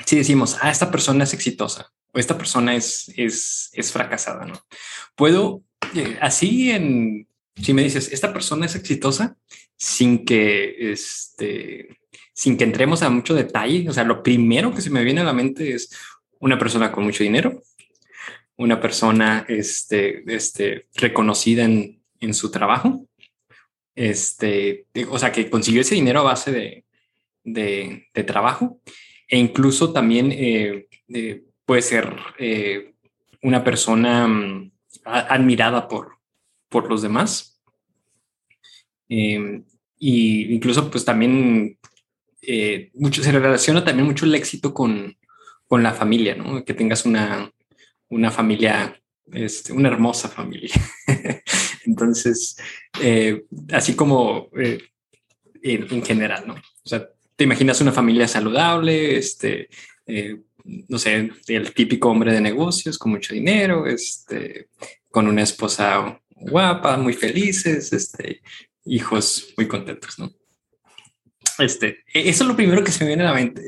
si 0.05 0.17
decimos, 0.17 0.57
ah, 0.61 0.71
esta 0.71 0.91
persona 0.91 1.23
es 1.23 1.33
exitosa 1.33 1.91
o 2.11 2.19
esta 2.19 2.37
persona 2.37 2.75
es, 2.75 3.11
es, 3.15 3.69
es 3.73 3.91
fracasada, 3.91 4.45
¿no? 4.45 4.59
Puedo, 5.15 5.63
así 6.21 6.71
en, 6.71 7.27
si 7.55 7.73
me 7.73 7.83
dices, 7.83 8.11
esta 8.11 8.33
persona 8.33 8.65
es 8.65 8.75
exitosa, 8.75 9.37
sin 9.77 10.25
que, 10.25 10.91
este, 10.91 11.99
sin 12.33 12.57
que 12.57 12.63
entremos 12.63 13.01
a 13.01 13.09
mucho 13.09 13.33
detalle, 13.33 13.87
o 13.89 13.93
sea, 13.93 14.03
lo 14.03 14.23
primero 14.23 14.73
que 14.73 14.81
se 14.81 14.89
me 14.89 15.03
viene 15.03 15.21
a 15.21 15.25
la 15.25 15.33
mente 15.33 15.73
es 15.73 15.89
una 16.39 16.57
persona 16.57 16.91
con 16.91 17.03
mucho 17.03 17.23
dinero, 17.23 17.61
una 18.57 18.79
persona 18.79 19.45
este, 19.47 20.23
este, 20.33 20.87
reconocida 20.95 21.63
en, 21.63 22.01
en 22.19 22.33
su 22.33 22.51
trabajo, 22.51 23.05
este, 23.95 24.85
o 25.09 25.19
sea, 25.19 25.31
que 25.31 25.49
consiguió 25.49 25.81
ese 25.81 25.95
dinero 25.95 26.21
a 26.21 26.23
base 26.23 26.51
de, 26.51 26.85
de, 27.43 28.23
trabajo 28.23 28.81
e 29.27 29.37
incluso 29.37 29.91
también 29.91 30.31
eh, 30.31 30.87
puede 31.65 31.81
ser 31.81 32.15
eh, 32.37 32.93
una 33.41 33.63
persona 33.63 34.27
mm, 34.27 34.71
admirada 35.05 35.87
por, 35.87 36.17
por 36.69 36.89
los 36.89 37.01
demás. 37.01 37.61
Eh, 39.09 39.63
y 39.97 40.53
incluso 40.53 40.89
pues 40.89 41.03
también 41.03 41.77
eh, 42.41 42.89
mucho, 42.93 43.21
se 43.21 43.31
relaciona 43.31 43.83
también 43.83 44.07
mucho 44.07 44.25
el 44.25 44.35
éxito 44.35 44.73
con, 44.73 45.15
con 45.69 45.83
la 45.83 45.93
familia, 45.93 46.33
¿no? 46.33 46.65
Que 46.65 46.73
tengas 46.73 47.05
una, 47.05 47.49
una 48.09 48.31
familia, 48.31 48.99
este, 49.31 49.71
una 49.71 49.87
hermosa 49.89 50.27
familia. 50.27 50.73
Entonces, 51.85 52.57
eh, 52.99 53.43
así 53.71 53.95
como 53.95 54.49
eh, 54.57 54.81
en, 55.61 56.03
general, 56.03 56.47
¿no? 56.47 56.55
O 56.55 56.89
sea, 56.89 57.07
te 57.35 57.43
imaginas 57.43 57.79
una 57.81 57.91
familia 57.91 58.27
saludable, 58.27 59.15
este, 59.15 59.69
no 60.65 60.97
sé, 60.97 61.29
el 61.47 61.73
típico 61.73 62.09
hombre 62.09 62.33
de 62.33 62.41
negocios 62.41 62.97
con 62.97 63.11
mucho 63.11 63.35
dinero, 63.35 63.85
este, 63.85 64.69
con 65.11 65.27
una 65.27 65.43
esposa 65.43 66.19
guapa, 66.29 66.97
muy 66.97 67.13
felices, 67.13 67.93
este, 67.93 68.41
hijos 68.85 69.53
muy 69.55 69.67
contentos, 69.67 70.17
¿no? 70.17 70.33
Este, 71.59 72.03
e-, 72.11 72.27
eso 72.29 72.43
es 72.43 72.47
lo 72.47 72.55
primero 72.55 72.83
que 72.83 72.91
se 72.91 73.03
me 73.03 73.09
viene 73.09 73.23
a 73.23 73.27
la 73.27 73.35
mente 73.35 73.61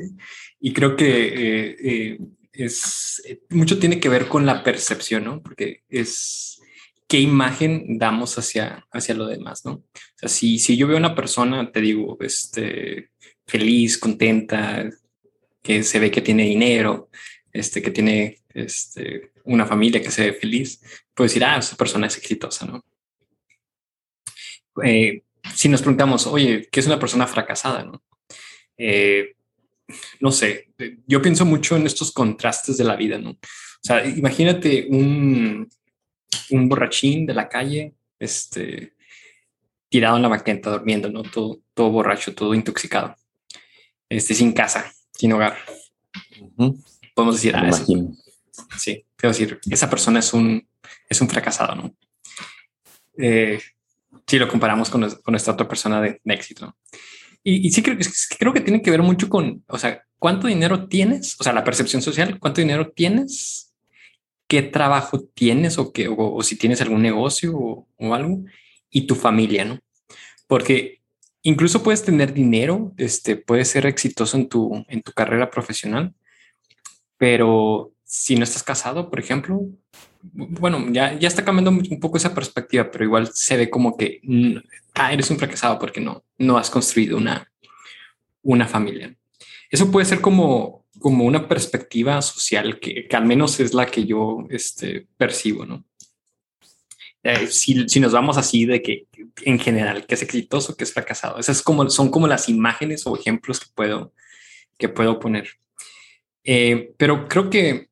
y 0.64 0.72
creo 0.72 0.96
que 0.96 1.06
eh, 1.06 1.76
eh, 1.82 2.18
es 2.52 3.20
mucho 3.50 3.80
tiene 3.80 3.98
que 3.98 4.08
ver 4.08 4.28
con 4.28 4.46
la 4.46 4.62
percepción, 4.62 5.24
¿no? 5.24 5.42
Porque 5.42 5.82
es 5.88 6.60
qué 7.08 7.18
imagen 7.18 7.98
damos 7.98 8.38
hacia, 8.38 8.86
hacia 8.92 9.16
lo 9.16 9.26
demás, 9.26 9.64
¿no? 9.64 9.72
O 9.72 9.84
sea, 10.14 10.28
si, 10.28 10.60
si 10.60 10.76
yo 10.76 10.86
veo 10.86 10.96
a 10.96 11.00
una 11.00 11.16
persona, 11.16 11.72
te 11.72 11.80
digo, 11.80 12.16
este, 12.20 13.10
feliz, 13.44 13.98
contenta, 13.98 14.88
que 15.62 15.82
se 15.82 15.98
ve 15.98 16.12
que 16.12 16.22
tiene 16.22 16.44
dinero, 16.44 17.10
este, 17.52 17.82
que 17.82 17.90
tiene 17.90 18.38
este, 18.54 19.32
una 19.44 19.66
familia 19.66 20.00
que 20.00 20.12
se 20.12 20.30
ve 20.30 20.32
feliz, 20.32 20.80
puedo 21.12 21.26
decir, 21.26 21.44
ah, 21.44 21.58
esa 21.58 21.76
persona 21.76 22.06
es 22.06 22.16
exitosa, 22.16 22.66
¿no? 22.66 22.84
Eh, 24.84 25.22
si 25.54 25.68
nos 25.68 25.82
preguntamos, 25.82 26.28
oye, 26.28 26.68
¿qué 26.70 26.78
es 26.78 26.86
una 26.86 27.00
persona 27.00 27.26
fracasada? 27.26 27.84
No, 27.84 28.00
eh, 28.78 29.34
no 30.20 30.30
sé, 30.32 30.68
yo 31.06 31.20
pienso 31.22 31.44
mucho 31.44 31.76
en 31.76 31.86
estos 31.86 32.12
contrastes 32.12 32.76
de 32.76 32.84
la 32.84 32.96
vida, 32.96 33.18
¿no? 33.18 33.30
O 33.30 33.84
sea, 33.84 34.06
imagínate 34.06 34.86
un, 34.90 35.68
un 36.50 36.68
borrachín 36.68 37.26
de 37.26 37.34
la 37.34 37.48
calle, 37.48 37.94
este, 38.18 38.94
tirado 39.88 40.16
en 40.16 40.22
la 40.22 40.28
banqueta, 40.28 40.70
durmiendo, 40.70 41.10
¿no? 41.10 41.22
Todo, 41.22 41.60
todo 41.74 41.90
borracho, 41.90 42.34
todo 42.34 42.54
intoxicado, 42.54 43.16
este, 44.08 44.34
sin 44.34 44.52
casa, 44.52 44.92
sin 45.12 45.32
hogar. 45.32 45.56
Podemos 47.14 47.36
decir, 47.36 47.54
ah, 47.56 47.70
sí, 48.78 49.04
quiero 49.16 49.32
decir, 49.32 49.60
esa 49.70 49.90
persona 49.90 50.20
es 50.20 50.32
un, 50.32 50.66
es 51.08 51.20
un 51.20 51.28
fracasado, 51.28 51.74
¿no? 51.74 51.94
Eh, 53.18 53.60
si 54.26 54.38
lo 54.38 54.48
comparamos 54.48 54.88
con, 54.88 55.10
con 55.10 55.34
esta 55.34 55.52
otra 55.52 55.68
persona 55.68 56.00
de, 56.00 56.20
éxito. 56.24 56.74
Y, 57.44 57.66
y, 57.66 57.70
sí 57.70 57.82
creo, 57.82 57.98
creo 58.38 58.52
que 58.52 58.60
tiene 58.60 58.82
que 58.82 58.90
ver 58.90 59.02
mucho 59.02 59.28
con, 59.28 59.64
o 59.66 59.78
sea, 59.78 60.04
cuánto 60.18 60.46
dinero 60.46 60.86
tienes, 60.86 61.36
o 61.40 61.42
sea, 61.42 61.52
la 61.52 61.64
percepción 61.64 62.00
social, 62.00 62.38
cuánto 62.38 62.60
dinero 62.60 62.92
tienes, 62.92 63.74
qué 64.46 64.62
trabajo 64.62 65.20
tienes 65.20 65.78
o, 65.78 65.92
qué, 65.92 66.08
o, 66.08 66.42
si 66.42 66.56
tienes 66.56 66.80
algún 66.80 67.02
negocio 67.02 67.56
o, 67.56 67.88
o, 67.96 68.14
algo, 68.14 68.44
y 68.90 69.06
tu 69.06 69.14
familia, 69.14 69.64
¿no? 69.64 69.80
Porque 70.46 71.00
incluso 71.42 71.82
puedes 71.82 72.04
tener 72.04 72.32
dinero, 72.32 72.92
este, 72.98 73.36
puedes 73.36 73.68
ser 73.68 73.86
exitoso 73.86 74.36
en 74.36 74.48
tu, 74.48 74.84
en 74.88 75.02
tu 75.02 75.10
carrera 75.12 75.50
profesional, 75.50 76.14
pero 77.16 77.92
si 78.04 78.36
no 78.36 78.44
estás 78.44 78.62
casado, 78.62 79.10
por 79.10 79.18
ejemplo, 79.18 79.62
bueno, 80.22 80.86
ya, 80.90 81.18
ya 81.18 81.28
está 81.28 81.44
cambiando 81.44 81.70
un 81.70 82.00
poco 82.00 82.16
esa 82.16 82.34
perspectiva, 82.34 82.90
pero 82.90 83.04
igual 83.04 83.30
se 83.32 83.56
ve 83.56 83.70
como 83.70 83.96
que 83.96 84.20
mm, 84.22 84.56
ah, 84.94 85.12
eres 85.12 85.30
un 85.30 85.38
fracasado 85.38 85.78
porque 85.78 86.00
no, 86.00 86.24
no 86.38 86.56
has 86.56 86.70
construido 86.70 87.16
una, 87.16 87.50
una 88.42 88.66
familia. 88.66 89.14
Eso 89.70 89.90
puede 89.90 90.06
ser 90.06 90.20
como, 90.20 90.86
como 91.00 91.24
una 91.24 91.48
perspectiva 91.48 92.20
social 92.22 92.78
que, 92.78 93.06
que 93.08 93.16
al 93.16 93.26
menos 93.26 93.58
es 93.60 93.74
la 93.74 93.86
que 93.86 94.04
yo 94.04 94.46
este, 94.50 95.06
percibo, 95.16 95.66
¿no? 95.66 95.84
Eh, 97.24 97.46
si, 97.46 97.88
si, 97.88 98.00
nos 98.00 98.12
vamos 98.12 98.36
así 98.36 98.64
de 98.64 98.82
que 98.82 99.06
en 99.42 99.60
general, 99.60 100.06
que 100.06 100.16
es 100.16 100.22
exitoso, 100.22 100.76
que 100.76 100.82
es 100.82 100.92
fracasado, 100.92 101.38
esas 101.38 101.62
como, 101.62 101.88
son 101.88 102.10
como 102.10 102.26
las 102.26 102.48
imágenes 102.48 103.06
o 103.06 103.16
ejemplos 103.16 103.60
que 103.60 103.66
puedo, 103.74 104.12
que 104.76 104.88
puedo 104.88 105.20
poner. 105.20 105.48
Eh, 106.42 106.92
pero 106.96 107.28
creo 107.28 107.48
que 107.48 107.91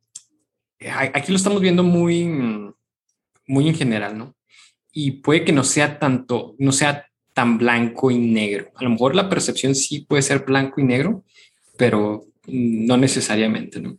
aquí 0.89 1.31
lo 1.31 1.37
estamos 1.37 1.61
viendo 1.61 1.83
muy, 1.83 2.25
muy 3.47 3.69
en 3.69 3.75
general, 3.75 4.17
¿no? 4.17 4.37
Y 4.93 5.13
puede 5.13 5.45
que 5.45 5.53
no 5.53 5.65
sea 5.65 5.99
tanto, 5.99 6.55
no 6.59 6.73
sea 6.73 7.07
tan 7.35 7.59
blanco 7.59 8.11
y 8.11 8.19
negro. 8.19 8.73
A 8.75 8.85
lo 8.85 8.91
mejor 8.91 9.15
la 9.15 9.29
percepción 9.29 9.75
sí 9.75 10.01
puede 10.01 10.23
ser 10.23 10.41
blanco 10.41 10.81
y 10.81 10.85
negro, 10.85 11.25
pero 11.77 12.27
no 12.47 12.97
necesariamente, 12.97 13.81
¿no? 13.81 13.99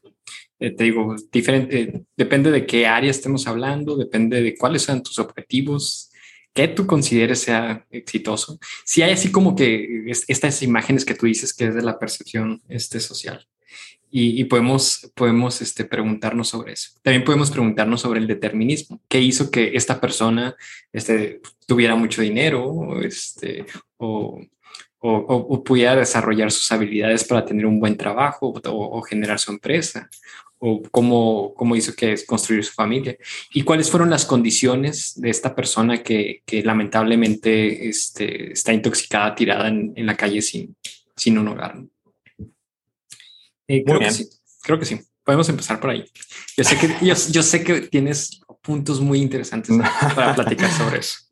Eh, 0.60 0.72
te 0.72 0.84
digo, 0.84 1.16
diferente, 1.32 2.04
depende 2.16 2.52
de 2.52 2.66
qué 2.66 2.86
área 2.86 3.10
estemos 3.10 3.48
hablando, 3.48 3.96
depende 3.98 4.42
de 4.42 4.56
cuáles 4.56 4.84
sean 4.84 5.02
tus 5.02 5.18
objetivos, 5.18 6.12
qué 6.54 6.68
tú 6.68 6.86
consideres 6.86 7.40
sea 7.40 7.86
exitoso. 7.90 8.60
Si 8.86 9.02
hay 9.02 9.12
así 9.12 9.32
como 9.32 9.56
que 9.56 10.04
estas 10.28 10.62
imágenes 10.62 11.06
que 11.06 11.16
tú 11.16 11.26
dices 11.26 11.54
que 11.54 11.66
es 11.68 11.76
de 11.76 11.82
la 11.82 11.98
percepción 11.98 12.62
este, 12.68 13.00
social 13.00 13.48
y, 14.12 14.44
podemos, 14.44 15.10
podemos 15.16 15.62
este, 15.62 15.86
preguntarnos 15.86 16.50
sobre 16.50 16.74
eso. 16.74 16.92
También 17.02 17.24
podemos 17.24 17.50
preguntarnos 17.50 18.02
sobre 18.02 18.20
el 18.20 18.28
determinismo. 18.28 19.02
¿Qué 19.08 19.22
hizo 19.22 19.50
que 19.50 19.72
esta 19.74 20.02
persona 20.02 20.56
este, 20.92 21.42
tuviera 21.66 21.96
mucho 21.96 22.22
dinero 22.22 23.00
este, 23.02 23.66
o, 23.98 24.42
o, 25.00 25.12
o, 25.12 25.64
pudiera 25.64 25.96
desarrollar 25.96 26.52
sus 26.52 26.70
habilidades 26.72 27.24
para 27.24 27.46
tener 27.46 27.66
un 27.66 27.80
buen 27.80 27.96
trabajo 27.96 28.54
o, 28.66 29.02
generar 29.02 29.40
su 29.40 29.52
empresa? 29.52 30.10
¿O 30.60 30.84
cómo, 30.92 31.54
cómo 31.56 31.76
hizo 31.76 31.96
que 31.96 32.16
construir 32.26 32.66
su 32.66 32.74
familia? 32.74 33.18
¿Y 33.54 33.64
cuáles 33.64 33.90
fueron 33.90 34.10
las 34.10 34.26
condiciones 34.26 35.14
de 35.16 35.30
esta 35.30 35.56
persona 35.56 36.04
que, 36.04 36.44
que 36.46 36.64
lamentablemente 36.64 37.88
este, 37.88 38.52
está 38.52 38.74
intoxicada, 38.74 39.34
tirada 39.34 39.70
en, 39.70 39.94
en 39.96 40.06
la 40.06 40.18
calle 40.18 40.42
sin, 40.42 40.76
sin 41.16 41.38
un 41.38 41.48
hogar? 41.48 41.76
Eh, 43.68 43.84
creo 43.84 44.00
que 44.00 44.12
sí, 44.12 44.30
creo 44.62 44.80
que 44.80 44.86
sí. 44.86 45.00
Podemos 45.24 45.48
empezar 45.50 45.80
por 45.80 45.92
ahí. 45.92 46.06
Yo 46.58 46.64
sé 46.64 46.78
que, 46.78 47.06
yo, 47.32 47.44
sé 47.44 47.64
que 47.64 47.82
tienes 47.82 48.42
puntos 48.62 49.00
muy 49.00 49.22
interesantes 49.22 49.76
para 50.16 50.36
platicar 50.36 50.72
sobre 50.72 51.00
eso. 51.00 51.18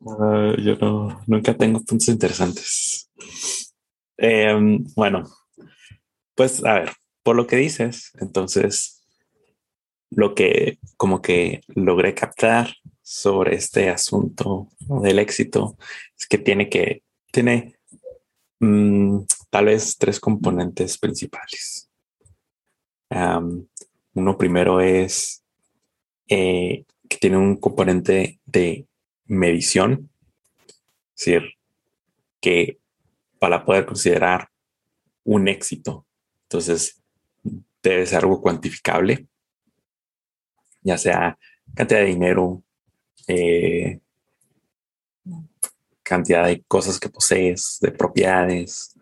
yo 0.62 0.76
no, 0.76 1.22
nunca 1.26 1.56
tengo 1.56 1.82
puntos 1.82 2.08
interesantes. 2.08 3.10
Em, 4.16 4.84
bueno, 4.94 5.28
pues 6.34 6.64
a 6.64 6.74
ver, 6.74 6.92
por 7.22 7.36
lo 7.36 7.46
que 7.46 7.56
dices, 7.56 8.12
entonces 8.20 9.02
lo 10.10 10.34
que 10.34 10.78
como 10.96 11.22
que 11.22 11.62
logré 11.68 12.14
captar 12.14 12.74
sobre 13.02 13.56
este 13.56 13.88
asunto 13.88 14.68
del 15.02 15.18
éxito 15.18 15.76
es 16.18 16.26
que 16.26 16.38
tiene 16.38 16.68
que, 16.68 17.02
tiene 17.32 17.76
mm, 18.60 19.20
tal 19.50 19.64
vez 19.66 19.96
tres 19.98 20.20
componentes 20.20 20.98
principales. 20.98 21.89
Uno 23.10 24.38
primero 24.38 24.80
es 24.80 25.42
eh, 26.28 26.84
que 27.08 27.16
tiene 27.18 27.36
un 27.36 27.56
componente 27.56 28.38
de 28.46 28.86
medición, 29.26 30.10
es 30.68 30.76
decir, 31.16 31.42
que 32.40 32.78
para 33.38 33.64
poder 33.64 33.86
considerar 33.86 34.48
un 35.24 35.48
éxito, 35.48 36.06
entonces 36.44 37.00
debe 37.82 38.06
ser 38.06 38.20
algo 38.20 38.40
cuantificable, 38.40 39.26
ya 40.82 40.96
sea 40.98 41.38
cantidad 41.74 42.00
de 42.00 42.06
dinero, 42.06 42.62
eh, 43.26 44.00
cantidad 46.02 46.46
de 46.46 46.62
cosas 46.62 46.98
que 46.98 47.08
posees, 47.08 47.78
de 47.80 47.92
propiedades, 47.92 48.96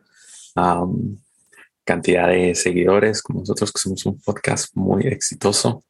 cantidad 1.89 2.29
de 2.29 2.55
seguidores, 2.55 3.23
como 3.23 3.41
nosotros 3.41 3.73
que 3.73 3.81
somos 3.81 4.05
un 4.05 4.21
podcast 4.21 4.77
muy 4.77 5.07
exitoso. 5.07 5.87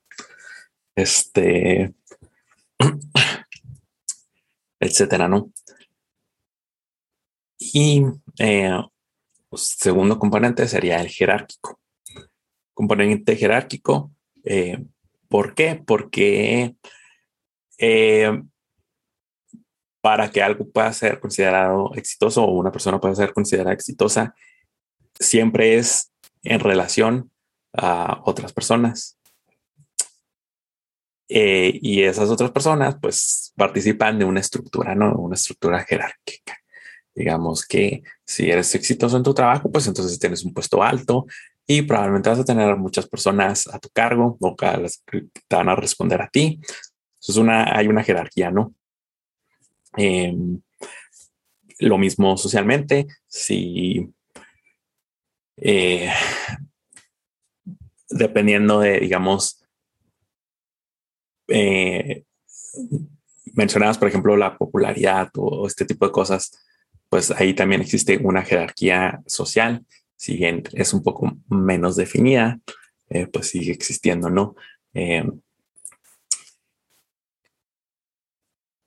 Este, 0.95 1.93
etcétera, 4.81 5.27
¿no? 5.27 5.53
Y 7.59 8.05
eh, 8.39 8.81
pues, 9.49 9.75
segundo 9.77 10.21
componente 10.21 10.69
sería 10.69 11.01
el 11.01 11.09
jerárquico. 11.09 11.81
Componente 12.75 13.35
jerárquico, 13.35 14.13
eh, 14.45 14.79
¿por 15.29 15.57
qué? 15.57 15.83
Porque 15.85 16.77
eh, 17.77 18.41
para 20.01 20.31
que 20.31 20.45
algo 20.45 20.71
pueda 20.71 20.93
ser 20.93 21.19
considerado 21.19 21.91
exitoso 21.97 22.45
o 22.45 22.53
una 22.53 22.71
persona 22.71 23.01
pueda 23.01 23.17
ser 23.17 23.33
considerada 23.33 23.75
exitosa, 23.75 24.33
siempre 25.19 25.77
es 25.77 26.13
en 26.43 26.61
relación 26.61 27.31
a 27.73 28.21
otras 28.25 28.53
personas. 28.53 29.19
Eh, 31.31 31.79
y 31.83 32.03
esas 32.03 32.31
otras 32.31 32.51
personas 32.51 32.97
pues 33.01 33.53
participan 33.55 34.19
de 34.19 34.25
una 34.25 34.41
estructura, 34.41 34.95
¿no? 34.95 35.15
Una 35.17 35.35
estructura 35.35 35.85
jerárquica. 35.85 36.57
Digamos 37.15 37.67
que 37.67 38.03
si 38.25 38.51
eres 38.51 38.75
exitoso 38.75 39.17
en 39.17 39.23
tu 39.23 39.35
trabajo, 39.35 39.71
pues 39.71 39.87
entonces 39.87 40.19
tienes 40.19 40.45
un 40.45 40.55
puesto 40.55 40.83
alto 40.83 41.27
y 41.67 41.83
probablemente 41.83 42.31
vas 42.31 42.39
a 42.39 42.45
tener 42.45 42.77
muchas 42.77 43.07
personas 43.07 43.67
a 43.67 43.79
tu 43.79 43.91
cargo 43.91 44.39
o 44.41 44.57
que 44.57 44.89
te 45.47 45.57
van 45.57 45.69
a 45.69 45.77
responder 45.77 46.23
a 46.23 46.29
ti. 46.29 46.61
Entonces 47.17 47.37
una, 47.37 47.77
hay 47.77 47.89
una 47.89 48.03
jerarquía, 48.03 48.51
¿no? 48.51 48.75
Em, 49.97 50.61
lo 51.81 51.99
mismo 51.99 52.37
socialmente, 52.37 53.07
si 53.27 54.13
eh, 55.61 56.11
dependiendo 58.09 58.81
de, 58.81 59.01
digamos, 59.01 59.65
eh, 61.49 62.25
por 63.99 64.09
ejemplo, 64.09 64.37
la 64.37 64.57
popularidad 64.57 65.31
o 65.37 65.67
este 65.67 65.85
tipo 65.85 66.07
de 66.07 66.13
cosas, 66.13 66.65
pues 67.09 67.31
ahí 67.33 67.55
también 67.55 67.81
existe 67.81 68.19
una 68.19 68.43
jerarquía 68.43 69.21
social, 69.27 69.85
si 70.17 70.37
bien 70.37 70.63
es 70.73 70.93
un 70.93 71.03
poco 71.03 71.37
menos 71.49 71.97
definida, 71.97 72.61
eh, 73.09 73.27
pues 73.27 73.49
sigue 73.49 73.73
existiendo, 73.73 74.31
¿no? 74.31 74.55
Eh, 74.95 75.25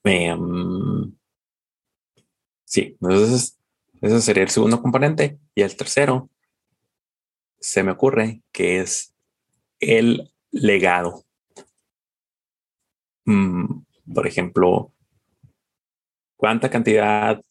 em, 0.03 1.13
sí, 2.65 2.97
entonces 3.01 3.57
ese 4.01 4.21
sería 4.21 4.43
el 4.43 4.49
segundo 4.49 4.81
componente. 4.81 5.37
Y 5.55 5.61
el 5.61 5.75
tercero, 5.75 6.29
se 7.61 7.83
me 7.83 7.91
ocurre 7.91 8.41
que 8.51 8.81
es 8.81 9.13
el 9.79 10.31
legado. 10.51 11.23
Mm, 13.25 13.83
por 14.13 14.27
ejemplo, 14.27 14.91
¿cuánta 16.35 16.69
cantidad 16.69 17.41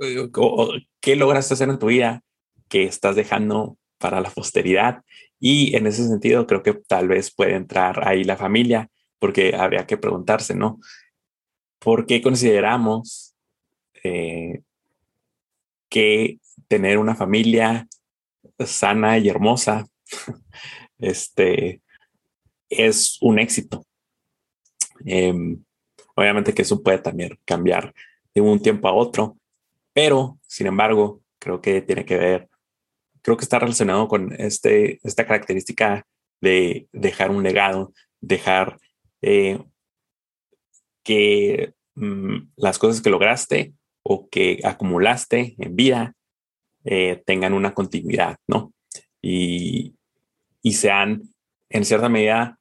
eh, 0.00 0.28
o, 0.34 0.72
qué 1.00 1.16
lograste 1.16 1.54
hacer 1.54 1.68
en 1.68 1.78
tu 1.78 1.86
vida 1.86 2.24
que 2.68 2.84
estás 2.84 3.14
dejando 3.14 3.76
para 3.98 4.20
la 4.20 4.30
posteridad? 4.30 5.04
Y 5.38 5.76
en 5.76 5.86
ese 5.86 6.08
sentido, 6.08 6.46
creo 6.46 6.62
que 6.62 6.74
tal 6.74 7.08
vez 7.08 7.32
puede 7.32 7.54
entrar 7.54 8.06
ahí 8.08 8.24
la 8.24 8.36
familia, 8.36 8.90
porque 9.18 9.54
habría 9.54 9.86
que 9.86 9.98
preguntarse, 9.98 10.54
¿no? 10.54 10.80
¿Por 11.78 12.06
qué 12.06 12.22
consideramos 12.22 13.34
eh, 14.02 14.62
que 15.90 16.38
tener 16.68 16.98
una 16.98 17.14
familia 17.14 17.86
sana 18.66 19.18
y 19.18 19.28
hermosa 19.28 19.86
este, 20.98 21.82
es 22.68 23.18
un 23.20 23.38
éxito? 23.38 23.84
Em, 25.04 25.62
obviamente 26.14 26.52
que 26.52 26.62
eso 26.62 26.82
puede 26.82 26.98
también 26.98 27.38
cambiar 27.44 27.94
de 28.34 28.40
un 28.40 28.60
tiempo 28.60 28.88
a 28.88 28.92
otro, 28.92 29.38
pero 29.92 30.38
sin 30.46 30.66
embargo, 30.66 31.22
creo 31.38 31.60
que 31.60 31.82
tiene 31.82 32.04
que 32.04 32.16
ver, 32.16 32.48
creo 33.22 33.36
que 33.36 33.44
está 33.44 33.58
relacionado 33.58 34.08
con 34.08 34.32
este, 34.38 35.00
esta 35.02 35.26
característica 35.26 36.06
de 36.40 36.88
dejar 36.92 37.30
un 37.30 37.42
legado, 37.42 37.92
dejar 38.20 38.78
eh, 39.22 39.62
que 41.02 41.74
mm, 41.94 42.50
las 42.56 42.78
cosas 42.78 43.00
que 43.00 43.10
lograste 43.10 43.74
o 44.02 44.28
que 44.28 44.60
acumulaste 44.64 45.54
en 45.58 45.76
vida 45.76 46.14
eh, 46.84 47.22
tengan 47.26 47.52
una 47.52 47.74
continuidad, 47.74 48.36
¿no? 48.46 48.72
Y, 49.22 49.94
y 50.62 50.72
sean 50.72 51.22
en 51.68 51.84
cierta 51.84 52.08
medida 52.08 52.58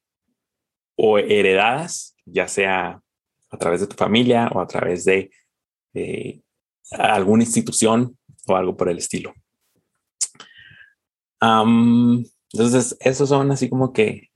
o 0.95 1.17
heredadas 1.17 2.15
ya 2.31 2.47
sea 2.47 3.01
a 3.49 3.57
través 3.57 3.81
de 3.81 3.87
tu 3.87 3.95
familia 3.95 4.49
o 4.53 4.59
a 4.59 4.67
través 4.67 5.05
de 5.05 5.31
eh, 5.93 6.41
alguna 6.91 7.43
institución 7.43 8.17
o 8.47 8.55
algo 8.55 8.75
por 8.75 8.89
el 8.89 8.97
estilo. 8.97 9.33
entonces, 11.41 12.97
esos 12.99 13.29
son 13.29 13.51
así 13.51 13.69
como 13.69 13.93
que, 13.93 14.29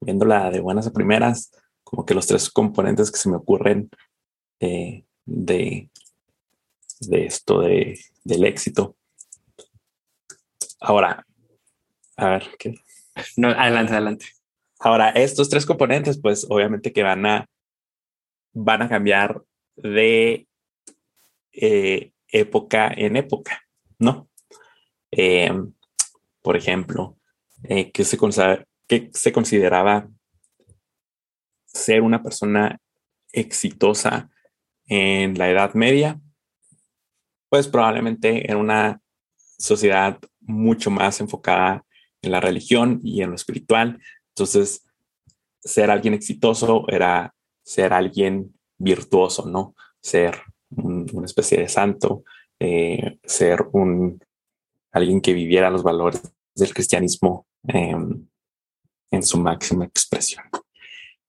viéndola 0.00 0.50
de 0.50 0.60
buenas 0.60 0.86
a 0.86 0.92
primeras, 0.92 1.50
como 1.82 2.04
que 2.04 2.14
los 2.14 2.26
tres 2.26 2.50
componentes 2.50 3.10
que 3.10 3.18
se 3.18 3.28
me 3.28 3.36
ocurren 3.36 3.90
eh, 4.60 5.04
de, 5.24 5.90
de 7.00 7.26
esto 7.26 7.60
de, 7.60 7.98
del 8.24 8.44
éxito. 8.44 8.96
Ahora, 10.82 11.24
a 12.16 12.28
ver, 12.28 12.50
¿qué? 12.58 12.74
No, 13.36 13.48
adelante, 13.48 13.92
adelante. 13.92 14.26
Ahora, 14.80 15.10
estos 15.10 15.48
tres 15.48 15.64
componentes, 15.64 16.20
pues 16.20 16.44
obviamente 16.50 16.92
que 16.92 17.04
van 17.04 17.24
a, 17.24 17.46
van 18.52 18.82
a 18.82 18.88
cambiar 18.88 19.42
de 19.76 20.48
eh, 21.52 22.12
época 22.26 22.92
en 22.96 23.16
época, 23.16 23.62
¿no? 24.00 24.28
Em, 25.12 25.72
por 26.42 26.56
ejemplo, 26.56 27.16
eh, 27.62 27.92
que, 27.92 28.04
se 28.04 28.18
que 28.88 29.10
se 29.12 29.32
consideraba 29.32 30.08
ser 31.64 32.02
una 32.02 32.24
persona 32.24 32.80
exitosa 33.30 34.30
en 34.86 35.38
la 35.38 35.48
Edad 35.48 35.74
Media, 35.74 36.20
pues 37.48 37.68
probablemente 37.68 38.50
en 38.50 38.56
una 38.56 39.00
sociedad 39.58 40.18
mucho 40.52 40.90
más 40.90 41.20
enfocada 41.20 41.84
en 42.22 42.32
la 42.32 42.40
religión 42.40 43.00
y 43.02 43.22
en 43.22 43.30
lo 43.30 43.36
espiritual, 43.36 43.98
entonces, 44.28 44.86
ser 45.60 45.90
alguien 45.90 46.14
exitoso 46.14 46.84
era 46.88 47.34
ser 47.62 47.92
alguien 47.92 48.54
virtuoso, 48.78 49.46
¿no? 49.46 49.74
Ser 50.00 50.40
una 50.70 51.26
especie 51.26 51.58
de 51.58 51.68
santo, 51.68 52.24
eh, 52.58 53.18
ser 53.24 53.66
un 53.72 54.20
alguien 54.90 55.20
que 55.20 55.32
viviera 55.32 55.70
los 55.70 55.82
valores 55.82 56.22
del 56.54 56.74
cristianismo 56.74 57.46
em, 57.66 58.26
en 59.10 59.22
su 59.22 59.38
máxima 59.38 59.84
expresión. 59.84 60.44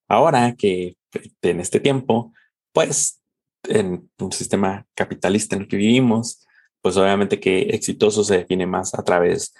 Ahora 0.07 0.55
que 0.55 0.97
en 1.41 1.59
este 1.59 1.79
tiempo, 1.79 2.33
pues 2.73 3.21
en 3.63 4.09
un 4.19 4.31
sistema 4.31 4.85
capitalista 4.93 5.55
en 5.55 5.63
el 5.63 5.67
que 5.67 5.77
vivimos, 5.77 6.45
pues 6.83 6.97
obviamente 6.97 7.39
que 7.39 7.61
exitoso 7.61 8.25
se 8.25 8.39
define 8.39 8.67
más 8.67 8.93
a 8.93 9.03
través 9.03 9.55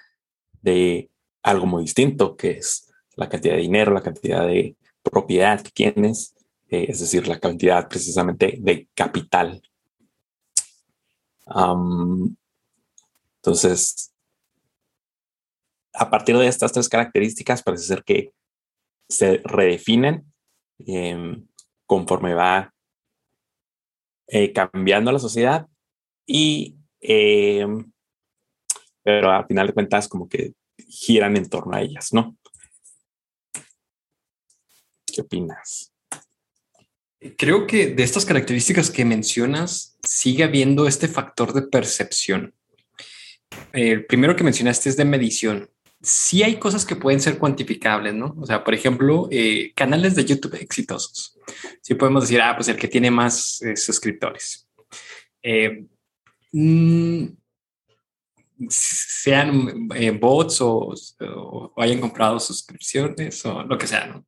de 0.62 1.10
algo 1.42 1.66
muy 1.66 1.84
distinto, 1.84 2.36
que 2.36 2.52
es 2.52 2.94
la 3.16 3.30
cantidad 3.30 3.56
de 3.56 3.62
dinero, 3.62 3.94
la 3.94 4.04
cantidad 4.04 4.46
de 4.46 4.76
propiedad 5.02 5.62
que 5.62 5.72
tienes, 5.72 6.36
eh, 6.68 6.88
es 6.90 7.00
decir, 7.00 7.26
la 7.30 7.40
cantidad 7.40 7.88
precisamente 7.88 8.58
de 8.60 8.90
capital. 8.94 9.62
Entonces, 13.38 14.14
a 15.94 16.10
partir 16.10 16.38
de 16.38 16.48
estas 16.48 16.74
tres 16.74 16.90
características, 16.90 17.64
parece 17.64 17.86
ser 17.86 18.04
que 18.04 18.34
se 19.08 19.38
redefinen 19.46 20.26
em, 20.80 21.48
conforme 21.86 22.34
va 22.34 22.74
eh, 24.28 24.52
cambiando 24.52 25.10
la 25.14 25.20
sociedad 25.20 25.68
y 26.26 26.83
em, 27.04 27.92
pero 29.04 29.32
al 29.32 29.46
final 29.46 29.68
de 29.68 29.74
cuentas 29.74 30.08
como 30.08 30.28
que 30.28 30.54
giran 30.88 31.36
en 31.38 31.50
torno 31.50 31.76
a 31.76 31.82
ellas, 31.82 32.14
¿no? 32.14 32.38
¿Qué 35.06 35.22
opinas? 35.22 35.94
Creo 37.38 37.68
que 37.68 37.88
de 37.88 38.04
estas 38.04 38.26
características 38.26 38.90
que 38.90 39.06
mencionas 39.06 39.98
sigue 40.04 40.44
habiendo 40.44 40.88
este 40.88 41.08
factor 41.08 41.54
de 41.54 41.62
percepción. 41.64 42.54
El 43.72 44.06
primero 44.06 44.36
que 44.36 44.44
mencionaste 44.44 44.90
es 44.90 44.98
de 44.98 45.06
medición. 45.06 45.70
Sí 46.02 46.44
hay 46.44 46.58
cosas 46.58 46.86
que 46.86 46.98
pueden 46.98 47.22
ser 47.22 47.38
cuantificables, 47.38 48.14
¿no? 48.14 48.36
O 48.40 48.46
sea, 48.46 48.64
por 48.64 48.74
ejemplo, 48.74 49.30
eh, 49.32 49.72
canales 49.74 50.16
de 50.16 50.26
YouTube 50.26 50.56
exitosos. 50.56 51.40
Sí 51.82 51.96
podemos 51.96 52.24
decir, 52.24 52.42
ah, 52.42 52.56
pues 52.56 52.68
el 52.68 52.76
que 52.76 52.90
tiene 52.90 53.10
más 53.10 53.62
eh, 53.62 53.78
suscriptores. 53.78 54.68
Eh, 55.42 55.86
mm, 56.54 57.26
sean 58.70 59.90
bots 60.20 60.62
o, 60.62 60.94
o, 61.20 61.74
hayan 61.78 62.00
comprado 62.00 62.40
suscripciones 62.40 63.46
o 63.46 63.64
lo 63.64 63.78
que 63.78 63.88
sea, 63.88 64.08
¿no? 64.08 64.26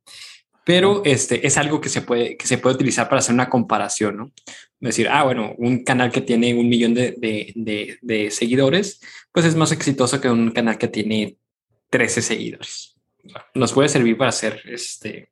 pero 0.66 1.02
este 1.04 1.46
es 1.46 1.58
algo 1.58 1.80
que 1.80 1.88
se 1.88 2.02
puede, 2.02 2.36
que 2.36 2.48
se 2.48 2.58
puede 2.58 2.74
utilizar 2.74 3.08
para 3.08 3.20
hacer 3.20 3.32
una 3.32 3.48
comparación, 3.48 4.16
¿no? 4.16 4.32
Decir, 4.80 5.08
ah, 5.08 5.22
bueno, 5.22 5.54
un 5.58 5.84
canal 5.84 6.10
que 6.10 6.20
tiene 6.20 6.54
un 6.54 6.68
millón 6.68 6.92
de, 6.92 7.14
de, 7.16 7.96
de, 8.02 8.30
seguidores, 8.32 9.00
pues 9.30 9.46
es 9.46 9.54
más 9.54 9.70
exitoso 9.70 10.20
que 10.20 10.28
un 10.28 10.50
canal 10.50 10.76
que 10.76 10.88
tiene 10.88 11.36
13 11.90 12.20
seguidores. 12.20 12.96
Nos 13.54 13.72
puede 13.72 13.88
servir 13.88 14.18
para 14.18 14.30
hacer 14.30 14.60
este, 14.64 15.30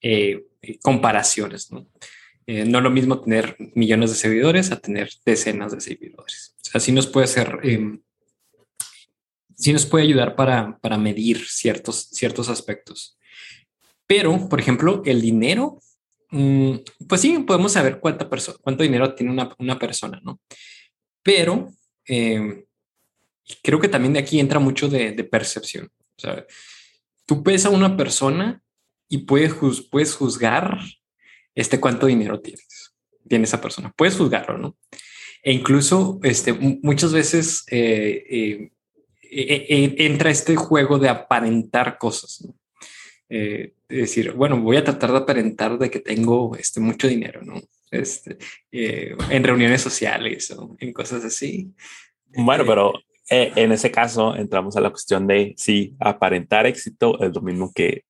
eh, 0.00 0.44
comparaciones, 0.82 1.72
¿no? 1.72 1.88
Eh, 2.46 2.64
no 2.64 2.80
lo 2.80 2.90
mismo 2.90 3.20
tener 3.20 3.56
millones 3.74 4.10
de 4.10 4.16
seguidores 4.16 4.70
a 4.70 4.78
tener 4.78 5.10
decenas 5.24 5.72
de 5.72 5.80
seguidores. 5.80 6.54
Así 6.74 6.92
nos 6.92 7.06
puede 7.06 7.26
ser, 7.26 7.58
eh, 7.62 7.98
nos 9.72 9.86
puede 9.86 10.04
ayudar 10.04 10.36
para, 10.36 10.78
para 10.78 10.98
medir 10.98 11.46
ciertos, 11.46 12.08
ciertos 12.10 12.50
aspectos. 12.50 13.16
Pero, 14.06 14.48
por 14.48 14.60
ejemplo, 14.60 15.02
el 15.06 15.22
dinero, 15.22 15.80
mm, 16.30 16.74
pues 17.08 17.22
sí, 17.22 17.38
podemos 17.40 17.72
saber 17.72 17.98
cuánta 18.00 18.28
cuánto 18.60 18.82
dinero 18.82 19.14
tiene 19.14 19.32
una, 19.32 19.78
persona, 19.78 20.20
¿no? 20.22 20.40
Pero 21.22 21.70
em, 22.04 22.62
creo 23.62 23.80
que 23.80 23.88
también 23.88 24.12
de 24.12 24.18
aquí 24.18 24.38
entra 24.38 24.58
mucho 24.58 24.88
de, 24.88 25.12
percepción. 25.24 25.90
O 26.16 26.20
sea, 26.20 26.44
tú 27.24 27.42
ves 27.42 27.64
a 27.64 27.70
una 27.70 27.96
persona 27.96 28.62
y 29.08 29.18
puedes, 29.18 29.54
puedes 29.90 30.14
juzgar 30.14 30.78
este 31.54 31.80
cuánto 31.80 32.06
dinero 32.06 32.40
tienes, 32.40 32.94
tiene 33.28 33.44
esa 33.44 33.60
persona. 33.60 33.92
Puedes 33.96 34.16
juzgarlo, 34.16 34.58
¿no? 34.58 34.76
E 35.42 35.52
incluso 35.52 36.20
este, 36.22 36.52
muchas 36.52 37.12
veces 37.12 37.64
eh, 37.70 38.24
eh, 38.30 38.70
e, 39.22 39.66
e, 39.68 40.06
entra 40.06 40.30
este 40.30 40.56
juego 40.56 40.98
de 40.98 41.08
aparentar 41.08 41.98
cosas. 41.98 42.42
¿no? 42.46 42.54
Eh, 43.28 43.74
decir, 43.88 44.32
bueno, 44.32 44.60
voy 44.60 44.76
a 44.76 44.84
tratar 44.84 45.10
de 45.10 45.18
aparentar 45.18 45.78
de 45.78 45.90
que 45.90 46.00
tengo 46.00 46.54
este, 46.56 46.80
mucho 46.80 47.08
dinero, 47.08 47.42
¿no? 47.42 47.60
Este, 47.90 48.38
eh, 48.70 49.16
en 49.30 49.44
reuniones 49.44 49.82
sociales 49.82 50.50
o 50.50 50.76
en 50.78 50.92
cosas 50.92 51.24
así. 51.24 51.72
Bueno, 52.26 52.64
eh, 52.64 52.66
pero 52.66 52.92
en 53.28 53.72
ese 53.72 53.90
caso 53.90 54.36
entramos 54.36 54.76
a 54.76 54.80
la 54.80 54.90
cuestión 54.90 55.26
de 55.26 55.54
si 55.56 55.94
aparentar 55.98 56.66
éxito 56.66 57.20
es 57.22 57.34
lo 57.34 57.40
mismo 57.40 57.72
que 57.74 58.04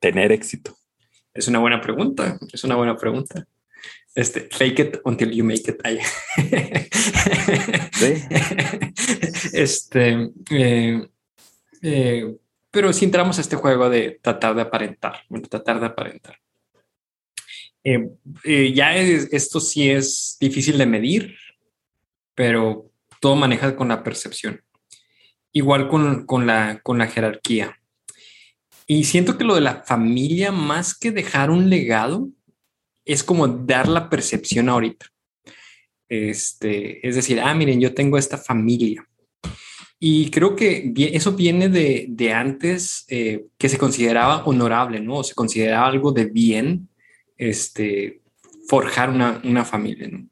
tener 0.00 0.32
éxito. 0.32 0.76
Es 1.36 1.48
una 1.48 1.58
buena 1.58 1.80
pregunta, 1.80 2.38
es 2.52 2.64
una 2.64 2.76
buena 2.76 2.96
pregunta. 2.96 3.46
Este, 4.14 4.48
fake 4.50 4.78
it 4.78 4.96
until 5.04 5.30
you 5.30 5.44
make 5.44 5.70
it. 5.70 5.80
¿Sí? 7.92 8.14
Este, 9.52 10.32
pero 12.70 12.92
si 12.92 13.04
entramos 13.04 13.38
a 13.38 13.42
este 13.42 13.56
juego 13.56 13.90
de 13.90 14.18
tratar 14.22 14.54
de 14.54 14.62
aparentar, 14.62 15.20
tratar 15.48 15.80
de 15.80 15.86
aparentar. 15.86 16.38
Eh, 17.84 18.08
eh, 18.44 18.72
ya 18.74 18.96
esto 18.96 19.60
sí 19.60 19.90
es 19.90 20.36
difícil 20.40 20.76
de 20.76 20.86
medir, 20.86 21.36
pero 22.34 22.90
todo 23.20 23.36
maneja 23.36 23.76
con 23.76 23.88
la 23.88 24.02
percepción. 24.02 24.62
Igual 25.52 25.88
con, 25.88 26.26
con, 26.26 26.46
la, 26.46 26.80
con 26.82 26.98
la 26.98 27.06
jerarquía. 27.06 27.78
Y 28.86 29.04
siento 29.04 29.36
que 29.36 29.44
lo 29.44 29.54
de 29.54 29.60
la 29.60 29.82
familia, 29.82 30.52
más 30.52 30.96
que 30.96 31.10
dejar 31.10 31.50
un 31.50 31.68
legado, 31.68 32.28
es 33.04 33.24
como 33.24 33.48
dar 33.48 33.88
la 33.88 34.08
percepción 34.08 34.68
ahorita. 34.68 35.06
Este, 36.08 37.06
es 37.06 37.16
decir, 37.16 37.40
ah, 37.40 37.54
miren, 37.54 37.80
yo 37.80 37.94
tengo 37.94 38.16
esta 38.16 38.38
familia 38.38 39.04
y 39.98 40.30
creo 40.30 40.54
que 40.56 40.92
eso 41.14 41.32
viene 41.32 41.68
de, 41.68 42.32
antes 42.32 43.06
eh, 43.08 43.46
que 43.56 43.68
se 43.68 43.78
consideraba 43.78 44.44
honorable, 44.44 45.00
¿no? 45.00 45.22
se 45.24 45.34
consideraba 45.34 45.86
algo 45.86 46.12
de 46.12 46.26
bien 46.26 46.88
este, 47.36 48.20
forjar 48.68 49.10
una, 49.10 49.64
familia, 49.64 50.08
¿no? 50.08 50.28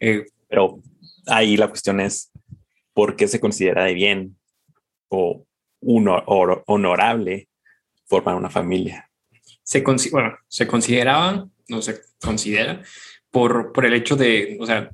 Eh, 0.00 0.24
Pero 0.48 0.80
ahí 1.26 1.56
la 1.58 1.68
cuestión 1.68 2.00
es, 2.00 2.32
¿por 2.94 3.16
qué 3.16 3.28
se 3.28 3.38
considera 3.38 3.84
de 3.84 3.94
bien 3.94 4.36
o 5.08 5.44
honorable 5.80 7.48
formar 8.12 8.34
una 8.34 8.50
familia? 8.50 9.10
Se, 9.62 9.80
bueno, 10.10 10.36
se 10.46 10.66
consideraba, 10.66 11.48
no 11.68 11.80
se 11.80 11.98
considera, 12.20 12.82
por, 13.30 13.72
por 13.72 13.86
el 13.86 13.94
hecho 13.94 14.16
de, 14.16 14.58
o 14.60 14.66
sea, 14.66 14.90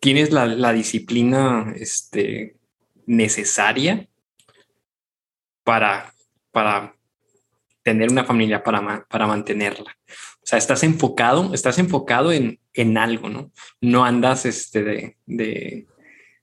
tienes 0.00 0.32
la, 0.32 0.46
la 0.46 0.72
disciplina 0.72 1.74
este, 1.76 2.56
necesaria 3.04 4.08
para, 5.62 6.14
para 6.52 6.96
tener 7.82 8.10
una 8.10 8.24
familia, 8.24 8.62
para, 8.62 9.04
para 9.10 9.26
mantenerla. 9.26 9.94
O 10.08 10.46
sea, 10.46 10.58
estás 10.58 10.84
enfocado, 10.84 11.52
estás 11.52 11.78
enfocado 11.78 12.32
en, 12.32 12.60
en 12.72 12.96
algo, 12.96 13.28
¿no? 13.28 13.52
No 13.82 14.06
andas 14.06 14.46
este 14.46 14.82
de, 14.82 15.86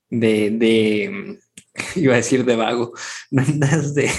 de 0.08 1.40
iba 1.96 2.14
a 2.14 2.16
decir 2.16 2.44
de 2.44 2.56
vago, 2.56 2.92
no 3.30 3.42
andas 3.42 3.94
de, 3.94 4.10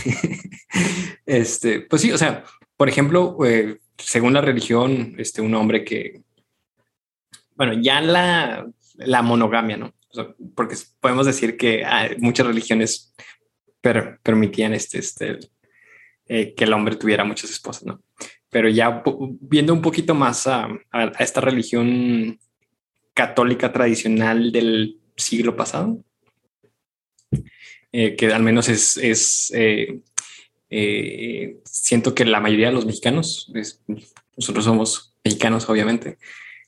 este, 1.25 1.81
pues 1.81 2.01
sí, 2.01 2.11
o 2.11 2.17
sea, 2.17 2.43
por 2.77 2.89
ejemplo, 2.89 3.37
eh, 3.45 3.79
según 3.97 4.33
la 4.33 4.41
religión, 4.41 5.15
este, 5.17 5.41
un 5.41 5.53
hombre 5.55 5.83
que, 5.83 6.21
bueno, 7.55 7.73
ya 7.81 8.01
la, 8.01 8.65
la 8.95 9.21
monogamia, 9.21 9.77
¿no? 9.77 9.93
porque 10.55 10.75
podemos 10.99 11.25
decir 11.25 11.57
que 11.57 11.83
ah, 11.83 12.09
muchas 12.19 12.45
religiones 12.45 13.15
permitían 14.21 14.73
este, 14.73 14.99
este, 14.99 15.39
eh, 16.27 16.53
que 16.53 16.63
el 16.63 16.73
hombre 16.73 16.95
tuviera 16.95 17.23
muchas 17.23 17.49
esposas, 17.49 17.85
¿no? 17.85 18.01
Pero 18.49 18.69
ya 18.69 19.03
viendo 19.41 19.73
un 19.73 19.81
poquito 19.81 20.13
más 20.13 20.47
a, 20.47 20.69
esta 21.19 21.41
religión 21.41 22.39
católica 23.13 23.73
tradicional 23.73 24.51
del 24.51 24.99
siglo 25.17 25.55
pasado, 25.55 26.03
eh, 27.93 28.15
que 28.15 28.33
al 28.33 28.43
menos 28.43 28.67
es, 28.67 28.97
es 28.97 29.51
eh, 29.55 30.01
siento 31.63 32.13
que 32.13 32.25
la 32.25 32.39
mayoría 32.39 32.67
de 32.67 32.73
los 32.73 32.85
mexicanos, 32.85 33.51
nosotros 34.35 34.65
somos 34.65 35.15
mexicanos, 35.23 35.69
obviamente. 35.69 36.17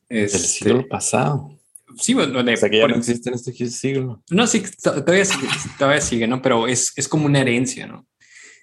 Del 0.07 0.29
siglo 0.29 0.77
este, 0.77 0.89
pasado. 0.89 1.59
Sí, 1.97 2.13
bueno, 2.13 2.39
o 2.39 2.57
sea 2.57 2.69
que 2.69 2.77
ya 2.77 2.87
no 2.87 2.95
existe 2.95 3.29
en 3.29 3.35
este 3.35 3.53
siglo. 3.53 4.23
No, 4.29 4.47
sí, 4.47 4.63
todavía 4.81 5.25
sigue, 5.25 5.47
todavía 5.77 6.01
sigue, 6.01 6.27
¿no? 6.27 6.41
Pero 6.41 6.67
es, 6.67 6.93
es 6.95 7.07
como 7.07 7.25
una 7.25 7.41
herencia, 7.41 7.87
¿no? 7.87 8.05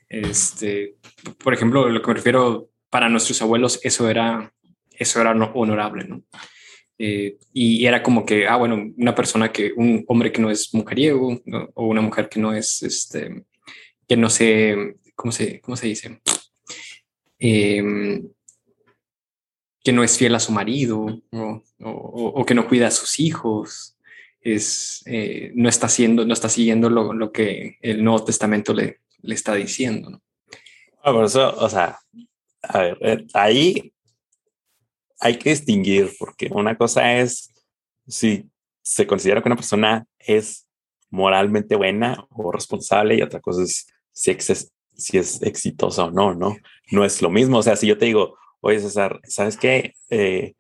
Este, 0.09 0.97
por 1.43 1.55
ejemplo, 1.55 1.89
lo 1.89 2.03
que 2.03 2.09
me 2.09 2.15
refiero, 2.15 2.69
para 2.91 3.09
nuestros 3.09 3.41
abuelos 3.41 3.81
eso 3.83 4.09
era, 4.09 4.53
eso 4.91 5.21
era 5.21 5.33
honorable, 5.33 6.05
¿no? 6.05 6.23
Eh, 7.05 7.37
y 7.53 7.85
era 7.85 8.01
como 8.01 8.25
que, 8.25 8.47
ah, 8.47 8.55
bueno, 8.55 8.93
una 8.97 9.13
persona 9.13 9.51
que, 9.51 9.73
un 9.75 10.05
hombre 10.07 10.31
que 10.31 10.41
no 10.41 10.53
es 10.53 10.73
mujeriego 10.73 11.43
o 11.75 11.87
una 11.89 12.01
mujer 12.01 12.29
que 12.29 12.39
no 12.39 12.53
es, 12.53 12.81
este, 12.85 13.43
que 14.07 14.17
no 14.17 14.31
sé, 14.31 14.99
¿cómo 15.17 15.33
se, 15.33 15.61
cómo 15.61 15.77
se 15.77 15.89
dice? 15.89 16.23
Eh, 17.41 18.23
que 19.83 19.93
no 19.93 20.05
es 20.05 20.17
fiel 20.17 20.37
a 20.37 20.39
su 20.39 20.53
marido 20.53 21.21
o, 21.81 22.45
que 22.47 22.55
no 22.55 22.69
cuida 22.69 22.87
a 22.87 22.93
sus 22.93 23.19
hijos, 23.19 23.99
es, 24.41 25.03
eh, 25.07 25.51
no, 25.57 25.69
está 25.69 25.87
haciendo, 25.87 26.25
no 26.25 26.33
está 26.33 26.49
siguiendo 26.49 26.89
lo, 26.89 27.33
que 27.33 27.79
el 27.81 28.05
Nuevo 28.05 28.25
Testamento 28.25 28.73
le, 28.75 29.01
le 29.23 29.35
está 29.35 29.55
diciendo. 29.57 30.09
¿no? 30.09 30.23
Ah, 31.03 31.11
por 31.13 31.25
eso, 31.25 31.53
o 31.57 31.69
sea, 31.69 31.99
a 32.63 32.79
ver, 32.79 32.99
eh, 33.01 33.27
ahí 33.35 33.93
hay 35.23 35.39
que 35.39 35.51
distinguir, 35.51 36.13
porque 36.19 36.49
una 36.51 36.77
cosa 36.77 37.19
es 37.19 37.49
si 38.09 38.51
se 38.83 39.07
considera 39.07 39.41
que 39.41 39.49
una 39.49 39.57
persona 39.57 40.05
es 40.19 40.67
moralmente 41.11 41.77
buena 41.77 42.27
o 42.31 42.51
responsable 42.51 43.15
y 43.15 43.23
otra 43.23 43.41
cosa 43.41 43.63
es 43.63 43.87
si, 44.11 44.33
es 44.33 44.73
si 44.95 45.19
es 45.19 45.41
exitosa 45.43 46.07
o 46.07 46.11
no, 46.11 46.35
¿no? 46.35 46.57
No 46.91 47.05
es 47.05 47.23
lo 47.23 47.31
mismo. 47.31 47.59
O 47.59 47.63
sea, 47.63 47.77
si 47.77 47.87
yo 47.87 47.99
te 47.99 48.07
digo, 48.07 48.37
oye 48.61 48.81
César, 48.81 49.21
¿sabes 49.23 49.57
qué? 49.57 49.95
Eh, 50.11 50.55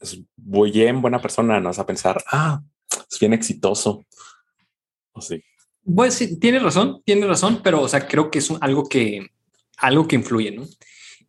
es 0.00 0.22
bien 0.72 1.02
buena 1.02 1.20
persona, 1.20 1.60
no 1.60 1.68
vas 1.68 1.78
a 1.78 1.86
pensar, 1.86 2.24
ah, 2.32 2.62
es 3.10 3.20
bien 3.20 3.34
exitoso. 3.34 4.06
O 5.12 5.20
sí. 5.20 5.42
Pues 5.84 6.14
sí, 6.14 6.40
tiene 6.40 6.60
razón, 6.60 7.02
tiene 7.04 7.26
razón, 7.26 7.60
pero 7.62 7.82
o 7.82 7.88
sea, 7.88 8.08
creo 8.08 8.30
que 8.30 8.38
es 8.38 8.50
algo 8.62 8.88
que, 8.88 9.26
algo 9.76 10.08
que 10.08 10.16
influye, 10.16 10.52
¿no? 10.52 10.64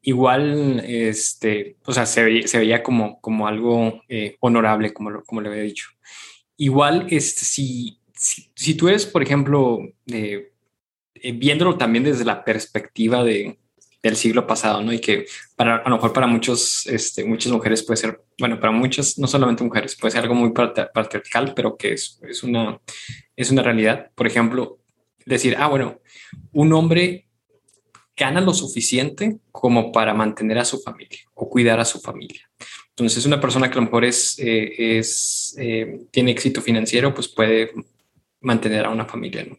Igual, 0.03 0.83
este, 0.85 1.77
o 1.85 1.93
sea, 1.93 2.05
se, 2.05 2.23
veía, 2.23 2.81
como, 2.81 3.21
como 3.21 3.47
algo 3.47 4.01
eh, 4.09 4.35
honorable, 4.39 4.93
como, 4.93 5.23
como 5.23 5.41
le 5.41 5.49
había 5.49 5.61
dicho. 5.61 5.89
Igual, 6.57 7.07
este, 7.09 7.45
si, 7.45 7.99
si, 8.15 8.73
tú 8.75 8.89
eres, 8.89 9.05
por 9.05 9.21
ejemplo, 9.21 9.79
eh, 10.07 10.51
viéndolo 11.35 11.77
también 11.77 12.03
desde 12.03 12.25
la 12.25 12.43
perspectiva 12.43 13.23
de, 13.23 13.59
del 14.01 14.15
siglo 14.15 14.47
pasado, 14.47 14.81
¿no? 14.81 14.91
Y 14.91 14.99
que 14.99 15.25
para, 15.55 15.77
a 15.77 15.89
lo 15.89 15.95
mejor 15.95 16.13
para 16.13 16.27
muchos, 16.27 16.87
este, 16.87 17.23
muchas 17.23 17.51
mujeres 17.51 17.83
puede 17.83 17.97
ser, 17.97 18.21
bueno, 18.39 18.59
para 18.59 18.71
muchas, 18.71 19.17
no 19.19 19.27
solamente 19.27 19.63
mujeres, 19.63 19.95
puede 19.95 20.11
ser 20.11 20.23
algo 20.23 20.35
muy 20.35 20.51
patriarcal, 20.51 21.53
pero 21.55 21.77
que 21.77 21.93
es, 21.93 22.19
es, 22.27 22.43
una, 22.43 22.79
es 23.35 23.51
una 23.51 23.61
realidad. 23.61 24.09
Por 24.15 24.25
ejemplo, 24.25 24.79
decir, 25.25 25.55
ah, 25.59 25.67
bueno, 25.67 26.01
un 26.51 26.73
hombre 26.73 27.27
gana 28.21 28.39
lo 28.39 28.53
suficiente 28.53 29.39
como 29.51 29.91
para 29.91 30.13
mantener 30.13 30.59
a 30.59 30.65
su 30.65 30.79
familia 30.79 31.19
o 31.33 31.49
cuidar 31.49 31.79
a 31.79 31.85
su 31.85 31.99
familia. 31.99 32.47
Entonces, 32.89 33.25
una 33.25 33.41
persona 33.41 33.67
que 33.67 33.73
a 33.73 33.81
lo 33.81 33.87
mejor 33.87 34.05
es, 34.05 34.37
eh, 34.37 34.99
es 34.99 35.55
eh, 35.57 36.05
tiene 36.11 36.31
éxito 36.31 36.61
financiero, 36.61 37.15
pues 37.15 37.27
puede 37.27 37.71
mantener 38.41 38.85
a 38.85 38.91
una 38.91 39.05
familia, 39.05 39.43
¿no? 39.43 39.57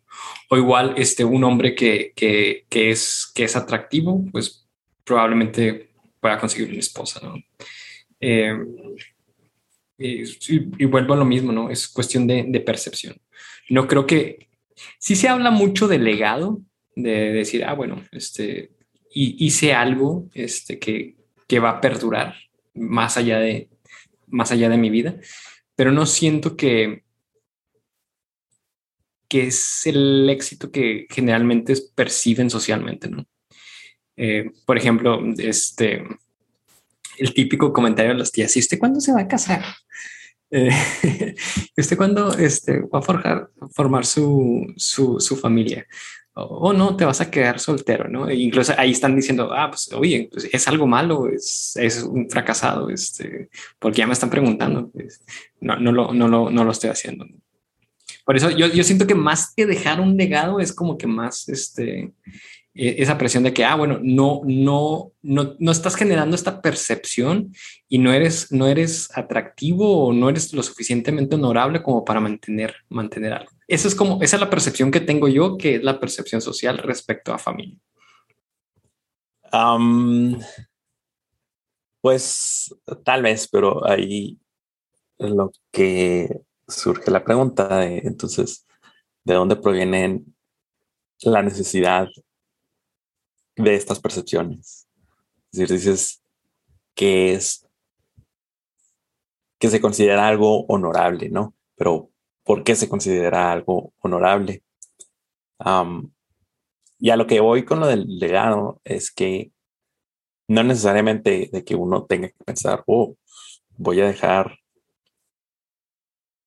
O 0.48 0.57
igual, 0.57 0.94
este, 0.96 1.25
un 1.25 1.42
hombre 1.42 1.75
que, 1.75 2.12
que, 2.14 2.90
es, 2.90 3.33
que 3.35 3.44
es 3.44 3.57
atractivo, 3.57 4.25
pues 4.31 4.68
probablemente 5.03 5.90
pueda 6.20 6.38
conseguir 6.38 6.70
una 6.70 6.79
esposa, 6.79 7.20
¿no? 7.20 7.35
Eh, 8.20 8.57
y, 9.98 10.85
vuelvo 10.85 11.14
a 11.14 11.16
lo 11.16 11.25
mismo, 11.25 11.51
¿no? 11.51 11.68
Es 11.68 11.88
cuestión 11.88 12.29
de, 12.29 12.44
de, 12.46 12.61
percepción. 12.61 13.16
No 13.68 13.88
creo 13.88 14.07
que... 14.07 14.48
Sí 14.98 15.16
se 15.16 15.29
habla 15.29 15.51
mucho 15.51 15.87
de 15.88 15.98
legado, 15.98 16.61
de 16.94 17.33
decir, 17.33 17.64
ah, 17.64 17.74
bueno, 17.74 18.05
este, 18.12 18.70
hice 19.14 19.74
algo 19.74 20.28
este, 20.35 20.78
que, 20.78 21.16
que 21.46 21.59
va 21.59 21.70
a 21.70 21.81
perdurar 21.81 22.35
más 22.74 23.16
allá 23.16 23.38
de, 23.38 23.68
más 24.26 24.50
allá 24.52 24.68
de 24.68 24.78
mi 24.78 24.90
vida, 24.90 25.16
pero 25.76 25.92
no 25.92 26.07
siento 26.07 26.57
que, 26.57 27.05
que 29.28 29.46
es 29.46 29.87
el 29.87 30.28
éxito 30.31 30.70
que 30.70 31.07
generalmente 31.11 31.74
perciben 31.94 32.50
socialmente, 32.50 33.09
¿no? 33.09 33.26
Eh, 34.16 34.50
por 34.66 34.76
ejemplo, 34.76 35.20
este, 35.38 36.05
el 37.18 37.35
típico 37.35 37.72
comentario 37.72 38.12
de 38.12 38.18
las 38.18 38.33
tías, 38.33 38.55
¿y 38.57 38.61
usted 38.61 38.78
cuándo 38.78 39.00
se 39.00 39.12
va 39.12 39.20
a 39.20 39.28
casar? 39.28 39.64
Eh, 40.55 40.68
¿Usted 41.78 41.96
cuándo 41.96 42.37
este, 42.37 42.81
va 42.81 42.98
a 42.98 43.02
forjar, 43.02 43.48
formar 43.74 44.05
su, 44.05 44.70
su, 44.76 45.18
su 45.18 45.35
familia? 45.35 45.87
O 46.35 46.73
no, 46.73 46.97
te 46.97 47.05
vas 47.05 47.21
a 47.21 47.31
quedar 47.31 47.61
soltero, 47.61 48.09
¿no? 48.09 48.29
E 48.29 48.35
incluso 48.35 48.73
ahí 48.79 48.92
están 48.92 49.14
diciendo, 49.14 49.53
ah, 49.53 49.68
pues 49.71 49.92
oye, 49.92 50.29
pues, 50.33 50.49
es 50.51 50.68
algo 50.68 50.87
malo, 50.87 51.29
es, 51.29 51.77
es, 51.77 52.03
un 52.03 52.29
fracasado, 52.31 52.88
este, 52.88 53.51
porque 53.79 53.99
ya 53.99 54.07
me 54.07 54.14
están 54.14 54.31
preguntando, 54.31 54.88
pues, 54.90 55.23
no, 55.61 55.77
no, 55.77 55.92
lo, 55.92 56.14
no, 56.14 56.29
lo, 56.29 56.51
no 56.51 56.64
lo 56.64 56.73
estoy 56.73 56.90
haciendo. 56.90 57.27
Por 58.25 58.37
eso 58.37 58.51
yo, 58.51 58.66
yo 58.68 58.85
siento 58.85 59.07
que 59.07 59.14
más 59.14 59.53
que 59.55 59.66
dejar 59.66 60.01
un 60.01 60.16
legado 60.16 60.61
es 60.61 60.73
como 60.73 60.97
que 60.97 61.07
más, 61.07 61.49
este, 61.49 62.12
esa 62.74 63.18
presión 63.18 63.42
de 63.42 63.52
que, 63.52 63.64
ah, 63.64 63.74
bueno, 63.74 63.98
no, 64.02 64.40
no, 64.44 65.12
no, 65.20 65.56
no 65.58 65.72
estás 65.72 65.94
generando 65.94 66.35
esta 66.35 66.62
percepción 66.62 67.52
y 67.88 67.98
no 67.98 68.12
eres, 68.12 68.50
no 68.50 68.66
eres 68.66 69.11
atractivo 69.14 70.06
o 70.06 70.12
no 70.12 70.30
eres 70.30 70.54
lo 70.54 70.62
suficientemente 70.62 71.35
honorable 71.35 71.82
como 71.82 72.04
para 72.04 72.20
mantener, 72.20 72.74
mantener 72.88 73.35
algo. 73.35 73.52
Eso 73.68 73.88
es 73.88 73.94
como, 73.94 74.22
esa 74.22 74.37
es 74.37 74.40
la 74.40 74.50
percepción 74.50 74.90
que 74.90 75.00
tengo 75.00 75.28
yo, 75.28 75.58
que 75.58 75.76
es 75.76 75.82
la 75.82 76.00
percepción 76.00 76.40
social 76.40 76.78
respecto 76.78 77.35
a 77.35 77.38
familia. 77.38 77.78
pues 82.00 82.74
tal 83.04 83.22
vez, 83.22 83.48
pero 83.48 83.87
ahí 83.87 84.38
lo 85.18 85.52
que 85.70 86.40
surge 86.66 87.11
la 87.11 87.22
pregunta 87.22 87.78
de 87.78 87.98
entonces, 87.98 88.66
¿de 89.24 89.35
dónde 89.35 89.56
provienen 89.56 90.35
la 91.20 91.42
necesidad 91.42 92.08
de 93.62 93.75
estas 93.75 94.01
percepciones. 94.01 94.88
Es 95.53 95.59
decir, 95.59 95.77
dices 95.77 96.22
que 96.94 97.35
es 97.35 97.66
que 99.59 99.70
se 99.70 99.81
considera 99.81 100.27
algo 100.27 100.64
honorable, 100.66 101.29
¿no? 101.29 101.55
Pero 101.77 102.11
¿por 102.42 102.64
qué 102.64 102.75
se 102.75 102.88
considera 102.88 103.53
algo 103.53 103.92
honorable? 104.01 104.62
y 106.98 107.11
a 107.11 107.16
lo 107.16 107.29
que 107.29 107.38
voy 107.38 107.64
con 107.64 107.79
lo 107.79 107.87
del 107.87 108.18
legado 108.18 108.81
es 108.83 109.12
que 109.12 109.53
no 110.48 110.64
necesariamente 110.64 111.48
de 111.53 111.64
que 111.64 111.77
uno 111.77 112.05
tenga 112.05 112.29
que 112.31 112.44
pensar, 112.44 112.83
oh, 112.88 113.16
voy 113.77 114.01
a 114.01 114.07
dejar 114.07 114.59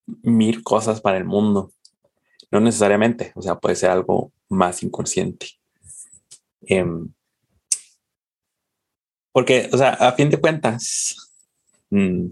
mil 0.05 0.63
cosas 0.63 0.99
para 0.99 1.17
el 1.17 1.23
mundo. 1.23 1.71
No 2.51 2.59
necesariamente, 2.59 3.31
o 3.35 3.41
sea, 3.41 3.55
puede 3.59 3.75
ser 3.75 3.91
algo 3.91 4.33
más 4.49 4.83
inconsciente. 4.83 5.47
Em, 6.67 7.13
porque, 9.31 9.69
o 9.71 9.77
sea, 9.77 9.89
a 9.93 10.13
fin 10.13 10.29
de 10.29 10.39
cuentas, 10.39 11.15
mm, 11.89 12.31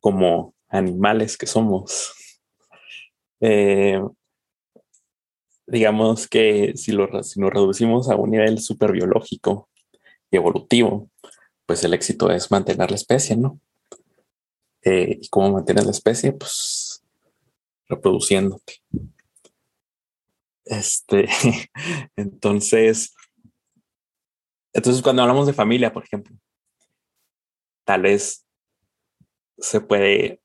como 0.00 0.54
animales 0.68 1.36
que 1.36 1.46
somos, 1.46 2.14
eh, 3.40 4.00
digamos 5.66 6.28
que 6.28 6.72
si 6.76 6.92
lo, 6.92 7.22
si 7.22 7.40
nos 7.40 7.50
reducimos 7.50 8.08
a 8.08 8.16
un 8.16 8.30
nivel 8.30 8.58
super 8.60 8.92
biológico 8.92 9.68
y 10.30 10.36
evolutivo, 10.36 11.10
pues 11.66 11.82
el 11.84 11.94
éxito 11.94 12.30
es 12.30 12.50
mantener 12.50 12.90
la 12.90 12.96
especie, 12.96 13.36
¿no? 13.36 13.60
Eh, 14.84 15.18
¿Y 15.20 15.28
cómo 15.28 15.52
mantener 15.52 15.84
la 15.84 15.92
especie? 15.92 16.32
Pues 16.32 17.02
reproduciéndote. 17.88 18.82
Este, 20.72 21.28
entonces, 22.16 23.14
entonces 24.72 25.02
cuando 25.02 25.20
hablamos 25.20 25.46
de 25.46 25.52
familia, 25.52 25.92
por 25.92 26.02
ejemplo, 26.02 26.34
tal 27.84 28.02
vez 28.02 28.46
se 29.58 29.82
puede 29.82 30.40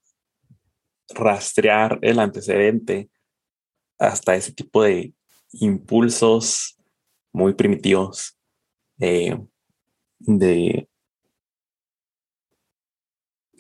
rastrear 1.10 1.98
el 2.02 2.20
antecedente 2.20 3.10
hasta 3.98 4.36
ese 4.36 4.52
tipo 4.52 4.84
de 4.84 5.14
impulsos 5.54 6.78
muy 7.32 7.54
primitivos 7.54 8.38
eh, 9.00 9.40
de 10.20 10.90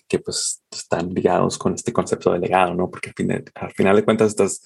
que 0.09 0.19
pues 0.19 0.63
están 0.69 1.13
ligados 1.13 1.57
con 1.57 1.73
este 1.73 1.93
concepto 1.93 2.33
de 2.33 2.39
legado, 2.39 2.73
¿no? 2.73 2.89
Porque 2.89 3.09
al 3.09 3.15
final, 3.15 3.45
al 3.55 3.71
final 3.71 3.95
de 3.95 4.03
cuentas 4.03 4.27
estás 4.29 4.61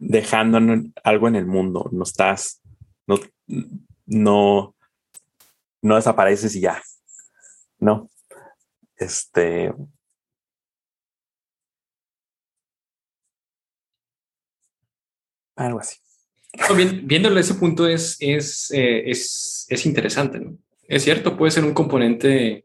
dejando 0.00 0.58
algo 1.04 1.28
en 1.28 1.36
el 1.36 1.46
mundo, 1.46 1.88
no 1.92 2.02
estás, 2.02 2.62
no, 3.06 3.20
no, 4.06 4.74
no 5.82 5.96
desapareces 5.96 6.56
y 6.56 6.62
ya, 6.62 6.82
no. 7.78 8.10
Este. 8.96 9.72
Algo 15.56 15.80
así. 15.80 15.98
viéndolo 17.02 17.38
ese 17.38 17.54
punto 17.54 17.86
es, 17.86 18.16
es, 18.20 18.70
eh, 18.72 19.10
es, 19.10 19.66
es, 19.68 19.86
interesante, 19.86 20.40
¿no? 20.40 20.56
Es 20.88 21.04
cierto, 21.04 21.36
puede 21.36 21.50
ser 21.50 21.64
un 21.64 21.74
componente 21.74 22.64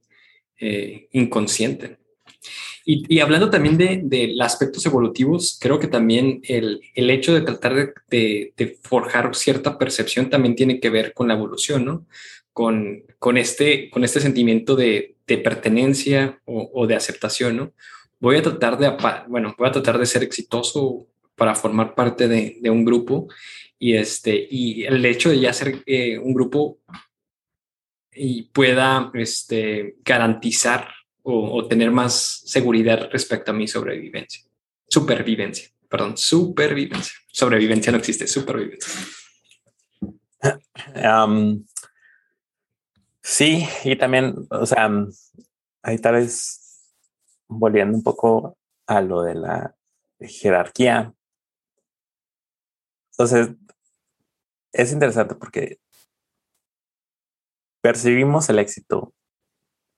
eh, 0.57 1.09
inconsciente. 1.11 1.97
Y, 2.87 3.19
hablando 3.19 3.49
también 3.49 3.77
de, 3.77 4.01
de, 4.03 4.37
aspectos 4.41 4.85
evolutivos, 4.85 5.57
creo 5.59 5.79
que 5.79 5.87
también 5.87 6.41
el, 6.43 6.81
el 6.93 7.09
hecho 7.09 7.33
de 7.33 7.41
tratar 7.41 7.73
de, 7.73 8.53
de, 8.55 8.77
forjar 8.83 9.33
cierta 9.33 9.79
percepción 9.79 10.29
también 10.29 10.55
tiene 10.55 10.79
que 10.79 10.91
ver 10.91 11.11
con 11.13 11.27
la 11.27 11.33
evolución, 11.33 11.83
¿no? 11.83 12.05
Con, 12.53 13.03
con, 13.17 13.37
este, 13.37 13.89
con 13.89 14.03
este 14.03 14.19
sentimiento 14.19 14.75
de, 14.75 15.15
pertenencia 15.25 16.39
o, 16.45 16.85
de 16.85 16.95
aceptación, 16.95 17.57
¿no? 17.57 17.73
Voy 18.19 18.37
a 18.37 18.43
tratar 18.43 18.77
de, 18.77 18.95
bueno, 19.29 19.55
voy 19.57 19.67
a 19.67 19.71
tratar 19.71 19.97
de 19.97 20.05
ser 20.05 20.21
exitoso 20.21 21.07
para 21.35 21.55
formar 21.55 21.95
parte 21.95 22.27
de, 22.27 22.69
un 22.69 22.85
grupo 22.85 23.27
y 23.79 23.95
este, 23.95 24.47
y 24.47 24.83
el 24.83 25.03
hecho 25.03 25.29
de 25.29 25.39
ya 25.39 25.51
ser 25.53 25.81
eh, 25.87 26.19
un 26.19 26.35
grupo 26.35 26.77
y 28.13 28.43
pueda 28.43 29.09
este, 29.15 29.95
garantizar 30.05 30.94
o, 31.27 31.67
tener 31.67 31.89
más 31.89 32.43
seguridad 32.45 33.09
respecto 33.11 33.51
a 33.51 33.53
mi 33.53 33.67
sobrevivencia. 33.67 34.45
Supervivencia, 34.87 35.69
perdón, 35.89 36.15
supervivencia. 36.17 37.13
Sobrevivencia 37.31 37.91
no 37.91 37.97
existe, 37.97 38.27
supervivencia. 38.27 38.93
sí, 43.23 43.67
y 43.83 43.95
también, 43.95 44.35
o 44.51 44.65
sea, 44.67 44.89
ahí 45.81 45.97
tal 45.97 46.13
vez 46.13 46.93
volviendo 47.47 47.97
un 47.97 48.03
poco 48.03 48.57
a 48.85 49.01
lo 49.01 49.23
de 49.23 49.33
la 49.35 49.75
jerarquía. 50.19 51.11
Entonces, 53.13 53.49
es 54.71 54.91
interesante 54.91 55.33
porque 55.33 55.79
percibimos 57.81 58.47
el 58.49 58.59
éxito 58.59 59.15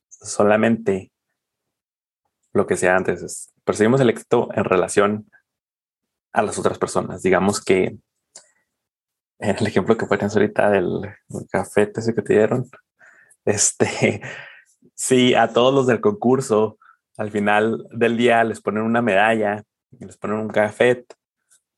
solamente 0.10 1.12
lo 2.58 2.68
que 2.68 2.76
sea 2.76 2.96
antes 2.96 3.22
es 3.22 3.54
percibimos 3.64 4.02
el 4.02 4.10
éxito 4.10 4.50
en 4.54 4.64
relación 4.64 5.30
a 6.34 6.42
las 6.42 6.58
otras 6.58 6.78
personas. 6.78 7.22
Digamos 7.22 7.64
que 7.64 7.98
el 9.40 9.68
ejemplo 9.68 9.98
que 9.98 10.06
ponías 10.06 10.36
ahorita 10.36 10.70
del 10.72 11.02
café 11.52 11.92
ese 11.96 12.16
que 12.16 12.22
te 12.22 12.34
dieron, 12.34 12.70
este, 13.46 14.22
sí, 14.96 15.36
a 15.36 15.54
todos 15.54 15.74
los 15.74 15.88
del 15.88 16.02
concurso, 16.02 16.78
al 17.18 17.32
final 17.32 17.88
del 17.92 18.18
día 18.18 18.44
les 18.44 18.62
ponen 18.62 18.84
una 18.84 19.02
medalla, 19.02 19.64
les 20.00 20.18
ponen 20.18 20.38
un 20.38 20.50
café, 20.50 21.06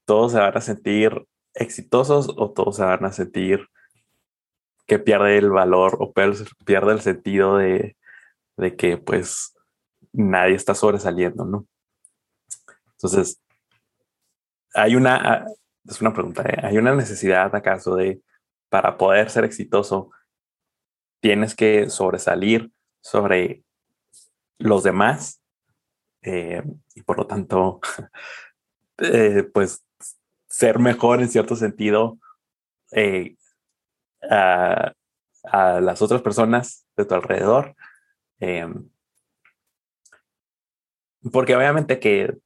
todos 0.06 0.32
se 0.32 0.40
van 0.40 0.58
a 0.58 0.62
sentir 0.62 1.26
exitosos 1.54 2.30
o 2.38 2.52
todos 2.52 2.78
se 2.78 2.84
van 2.84 3.06
a 3.06 3.12
sentir 3.12 3.68
que 4.88 5.00
pierde 5.00 5.38
el 5.38 5.50
valor 5.52 5.98
o 6.00 6.14
pierde 6.14 6.94
el 6.94 7.02
sentido 7.02 7.58
de, 7.58 7.96
de 8.58 8.76
que 8.76 8.98
pues 8.98 9.54
nadie 10.14 10.56
está 10.56 10.76
sobresaliendo, 10.76 11.46
¿no? 11.46 11.68
Entonces, 12.94 13.42
hay 14.74 14.96
una, 14.96 15.16
ah, 15.16 15.46
es 15.86 16.02
una 16.02 16.14
pregunta, 16.14 16.44
¿eh? 16.44 16.58
¿hay 16.64 16.78
una 16.78 16.94
necesidad 16.96 17.56
acaso 17.56 17.96
de, 17.96 18.22
para 18.70 18.98
poder 18.98 19.30
ser 19.30 19.46
exitoso, 19.46 20.12
tienes 21.22 21.56
que 21.56 21.90
sobresalir 21.90 22.72
sobre 23.02 23.64
los 24.58 24.84
demás? 24.84 25.42
Eh, 26.22 26.62
y 26.96 27.02
por 27.04 27.18
lo 27.18 27.28
tanto, 27.28 27.80
eh, 28.98 29.44
pues 29.54 29.84
ser 30.48 30.80
mejor 30.80 31.22
en 31.22 31.30
cierto 31.30 31.56
sentido 31.56 32.20
a, 34.30 34.94
las 35.80 36.02
otras 36.02 36.22
personas 36.22 36.86
de 36.98 37.06
tu 37.06 37.16
alrededor. 37.16 37.76
Porque 41.32 41.56
obviamente 41.56 42.00
que, 42.00 42.38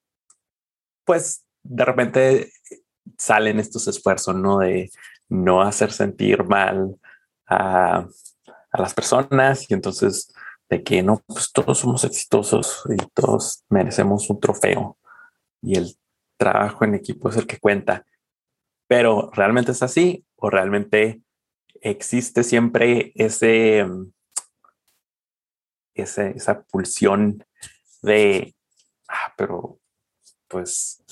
pues, 1.06 1.46
de 1.64 1.86
repente 1.86 2.52
salen 3.18 3.60
estos 3.60 3.88
esfuerzos, 3.88 4.36
¿no? 4.36 4.60
De 4.60 4.90
no 5.30 5.62
hacer 5.62 5.92
sentir 5.92 6.44
mal 6.44 7.00
a, 7.48 8.08
a 8.72 8.82
las 8.82 8.94
personas 8.94 9.70
y 9.70 9.74
entonces 9.74 10.34
de 10.70 10.84
que 10.84 11.04
no, 11.04 11.22
pues 11.28 11.52
todos 11.52 11.80
somos 11.80 12.04
exitosos 12.04 12.84
y 12.90 12.98
todos 13.14 13.64
merecemos 13.70 14.30
un 14.30 14.40
trofeo 14.40 14.98
y 15.62 15.78
el 15.78 15.96
trabajo 16.38 16.84
en 16.84 16.96
equipo 16.96 17.30
es 17.30 17.38
el 17.38 17.48
que 17.48 17.60
cuenta. 17.60 18.06
Pero 18.88 19.30
¿realmente 19.34 19.72
es 19.72 19.84
así 19.84 20.26
o 20.36 20.50
realmente 20.50 21.22
existe 21.82 22.44
siempre 22.44 23.12
ese, 23.16 23.86
ese 25.94 26.32
esa 26.36 26.64
pulsión 26.64 27.46
de, 28.02 28.56
pero 29.38 29.80
pues, 30.48 31.04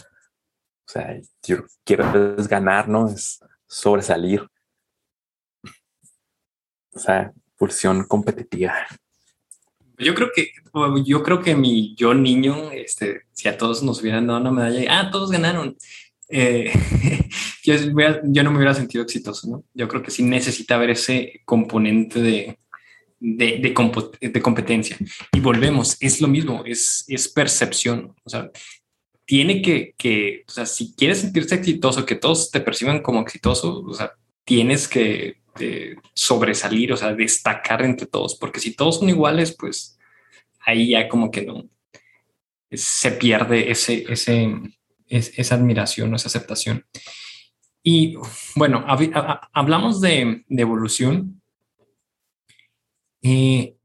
o 0.87 0.91
sea, 0.91 1.19
yo 1.43 1.65
quiero 1.83 2.35
ganar, 2.47 2.87
¿no? 2.87 3.09
Es 3.09 3.39
sobresalir. 3.67 4.47
O 6.93 6.99
sea, 6.99 7.31
pulsión 7.57 8.03
competitiva. 8.03 8.73
Yo 9.97 10.15
creo 10.15 10.29
que, 10.35 10.51
yo 11.05 11.23
creo 11.23 11.41
que 11.41 11.55
mi 11.55 11.95
yo 11.95 12.13
niño, 12.13 12.71
este, 12.71 13.21
si 13.33 13.47
a 13.47 13.57
todos 13.57 13.83
nos 13.83 14.01
hubieran 14.01 14.27
dado 14.27 14.41
una 14.41 14.51
medalla, 14.51 14.99
ah, 14.99 15.11
todos 15.11 15.31
ganaron. 15.31 15.77
Eh, 16.27 16.71
yo, 17.63 17.75
yo, 18.23 18.43
no 18.43 18.51
me 18.51 18.57
hubiera 18.57 18.73
sentido 18.73 19.03
exitoso, 19.03 19.47
¿no? 19.47 19.63
Yo 19.73 19.87
creo 19.87 20.01
que 20.01 20.11
sí 20.11 20.23
necesita 20.23 20.75
haber 20.75 20.91
ese 20.91 21.41
componente 21.45 22.21
de, 22.21 22.59
de, 23.21 23.59
de, 23.59 24.41
competencia. 24.41 24.97
Y 25.31 25.39
volvemos, 25.39 25.95
es 26.01 26.19
lo 26.19 26.27
mismo, 26.27 26.63
es, 26.65 27.05
es 27.07 27.29
percepción. 27.29 28.13
O 28.23 28.29
sea, 28.29 28.51
tiene 29.25 29.61
que, 29.61 29.93
que, 29.97 30.43
o 30.47 30.51
sea, 30.51 30.65
si 30.65 30.93
quieres 30.95 31.19
sentirse 31.19 31.55
exitoso, 31.55 32.05
que 32.05 32.15
todos 32.15 32.51
te 32.51 32.59
perciban 32.59 33.01
como 33.01 33.21
exitoso, 33.21 33.81
o 33.81 33.93
sea, 33.93 34.11
tienes 34.43 34.87
que 34.87 35.39
sobresalir, 36.13 36.91
o 36.91 36.97
sea, 36.97 37.13
destacar 37.13 37.83
entre 37.83 38.07
todos, 38.07 38.35
porque 38.35 38.59
si 38.59 38.75
todos 38.75 38.99
son 38.99 39.09
iguales, 39.09 39.55
pues 39.57 39.97
ahí 40.65 40.89
ya 40.89 41.07
como 41.07 41.29
que 41.29 41.43
no 41.43 41.69
se 42.71 43.11
pierde 43.11 43.69
ese, 43.71 44.05
ese, 44.07 44.49
esa 45.07 45.55
admiración 45.55 46.11
o 46.11 46.15
esa 46.15 46.27
aceptación. 46.27 46.85
Y 47.83 48.15
bueno, 48.55 48.85
hablamos 49.53 50.01
de, 50.01 50.43
evolución, 50.49 51.40
eh, 53.21 53.75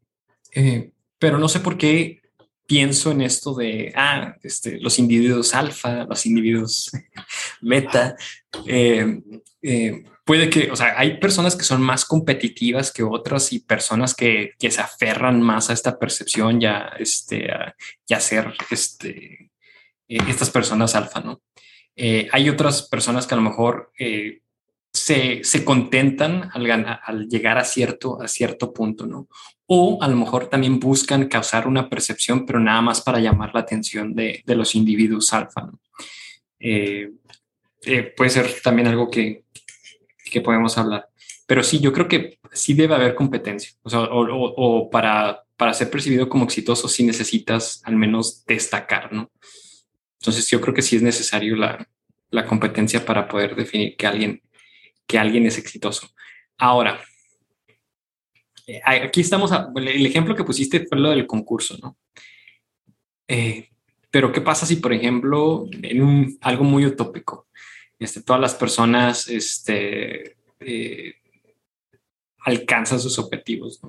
eh, 0.52 0.90
pero 1.18 1.38
no 1.38 1.48
sé 1.48 1.60
por 1.60 1.76
qué 1.76 2.20
pienso 2.66 3.12
en 3.12 3.22
esto 3.22 3.54
de 3.54 3.92
ah, 3.94 4.36
este, 4.42 4.80
los 4.80 4.98
individuos 4.98 5.54
alfa, 5.54 6.04
los 6.04 6.26
individuos 6.26 6.90
beta. 7.60 8.16
Eh, 8.66 9.22
puede 10.24 10.50
que, 10.50 10.70
o 10.70 10.76
sea, 10.76 10.98
hay 10.98 11.18
personas 11.18 11.54
que 11.54 11.64
son 11.64 11.80
más 11.80 12.04
competitivas 12.04 12.92
que 12.92 13.04
otras 13.04 13.52
y 13.52 13.60
personas 13.60 14.14
que, 14.14 14.52
que 14.58 14.70
se 14.70 14.80
aferran 14.80 15.40
más 15.40 15.70
a 15.70 15.72
esta 15.72 15.98
percepción 15.98 16.60
ya, 16.60 16.92
este, 16.98 17.48
ya 18.06 18.20
ser 18.20 18.52
este, 18.70 19.50
eh, 20.08 20.18
estas 20.28 20.50
personas 20.50 20.94
alfa, 20.94 21.20
¿no? 21.20 21.42
Eh, 21.96 22.28
hay 22.30 22.48
otras 22.48 22.82
personas 22.82 23.26
que 23.26 23.34
a 23.34 23.38
lo 23.38 23.42
mejor 23.42 23.92
eh, 23.98 24.40
se, 24.96 25.64
contentan 25.64 26.50
al, 26.52 27.28
llegar 27.28 27.58
a 27.58 27.64
cierto, 27.64 28.20
a 28.20 28.28
cierto 28.28 28.72
punto, 28.72 29.06
¿no? 29.06 29.28
O 29.66 29.98
a 30.00 30.08
lo 30.08 30.16
mejor 30.16 30.48
también 30.48 30.78
buscan 30.78 31.28
causar 31.28 31.66
una 31.66 31.88
percepción, 31.88 32.46
pero 32.46 32.60
nada 32.60 32.80
más 32.82 33.00
para 33.00 33.20
llamar 33.20 33.52
la 33.52 33.60
atención 33.60 34.14
de, 34.14 34.42
de 34.46 34.54
los 34.54 34.74
individuos 34.74 35.32
alfa, 35.32 35.62
¿no? 35.62 35.80
puede 38.16 38.30
ser 38.30 38.60
también 38.62 38.88
algo 38.88 39.08
que, 39.08 39.44
que 40.30 40.40
podemos 40.40 40.76
hablar. 40.78 41.08
Pero 41.46 41.62
sí, 41.62 41.78
yo 41.78 41.92
creo 41.92 42.08
que 42.08 42.38
sí 42.52 42.74
debe 42.74 42.94
haber 42.94 43.14
competencia. 43.14 43.72
O 43.82 43.90
sea, 43.90 44.00
o, 44.10 44.90
para, 44.90 45.44
para 45.56 45.74
ser 45.74 45.90
percibido 45.90 46.28
como 46.28 46.44
exitoso, 46.44 46.88
sí 46.88 47.04
necesitas 47.04 47.82
al 47.84 47.96
menos 47.96 48.44
destacar, 48.44 49.12
¿no? 49.12 49.30
Entonces 50.20 50.48
yo 50.48 50.60
creo 50.60 50.74
que 50.74 50.82
sí 50.82 50.96
es 50.96 51.02
necesario 51.02 51.54
la, 51.54 51.88
la 52.30 52.46
competencia 52.46 53.04
para 53.04 53.28
poder 53.28 53.54
definir 53.54 53.96
que 53.96 54.06
alguien, 54.06 54.42
que 55.06 55.18
alguien 55.18 55.46
es 55.46 55.58
exitoso. 55.58 56.08
Ahora, 56.58 57.00
eh, 58.66 58.80
aquí 58.84 59.20
estamos, 59.20 59.50
el 59.76 60.06
ejemplo 60.06 60.34
que 60.34 60.44
pusiste 60.44 60.86
fue 60.86 60.98
lo 60.98 61.10
del 61.10 61.26
concurso, 61.26 61.76
¿no? 61.80 61.96
Eh, 63.28 63.68
pero 64.10 64.32
¿qué 64.32 64.40
pasa 64.40 64.66
si, 64.66 64.76
por 64.76 64.92
ejemplo, 64.92 65.66
en 65.82 66.02
un, 66.02 66.38
algo 66.40 66.64
muy 66.64 66.86
utópico, 66.86 67.48
este, 67.98 68.22
todas 68.22 68.40
las 68.40 68.54
personas 68.54 69.28
este, 69.28 70.36
eh, 70.60 71.14
alcanzan 72.40 73.00
sus 73.00 73.18
objetivos, 73.18 73.80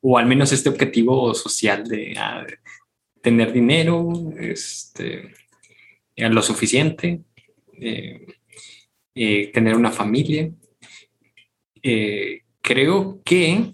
o 0.00 0.18
al 0.18 0.26
menos 0.26 0.52
este 0.52 0.68
objetivo 0.68 1.34
social 1.34 1.84
de, 1.84 2.14
ah, 2.18 2.46
tener 3.20 3.52
dinero, 3.52 4.32
este, 4.38 5.34
lo 6.16 6.42
suficiente, 6.42 7.20
eh, 7.80 8.26
tener 9.52 9.74
una 9.76 9.90
familia. 9.90 10.50
creo 12.62 13.20
que 13.24 13.72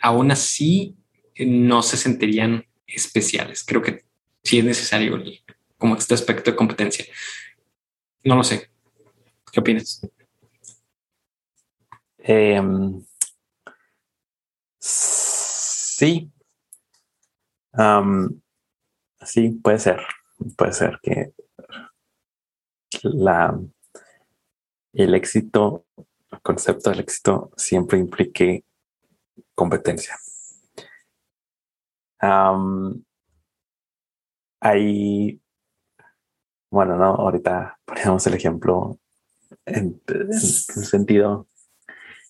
aún 0.00 0.30
así 0.30 0.96
no 1.38 1.82
se 1.82 1.96
sentirían 1.96 2.66
especiales. 2.86 3.64
Creo 3.64 3.82
que 3.82 4.04
sí 4.42 4.58
es 4.58 4.64
necesario 4.64 5.20
como 5.78 5.96
este 5.96 6.14
aspecto 6.14 6.50
de 6.50 6.56
competencia. 6.56 7.04
No 8.24 8.36
lo 8.36 8.44
sé. 8.44 8.70
¿Qué 9.52 9.60
opinas? 9.60 10.00
Em, 12.18 13.04
sí. 14.78 16.30
sí, 19.24 19.50
puede 19.62 19.78
ser. 19.78 20.00
Puede 20.56 20.72
ser 20.72 20.98
que 21.02 21.32
la, 23.02 23.58
el 24.92 25.14
éxito, 25.14 25.86
el 26.30 26.40
concepto 26.42 26.90
del 26.90 27.00
éxito 27.00 27.50
siempre 27.56 27.98
implique 27.98 28.64
competencia. 29.54 30.18
hay, 34.60 35.40
bueno, 36.70 36.96
no, 36.96 37.14
ahorita 37.16 37.78
ponemos 37.84 38.26
el 38.26 38.34
ejemplo 38.34 38.98
en, 39.66 40.00
en 40.08 40.32
sentido 40.32 41.48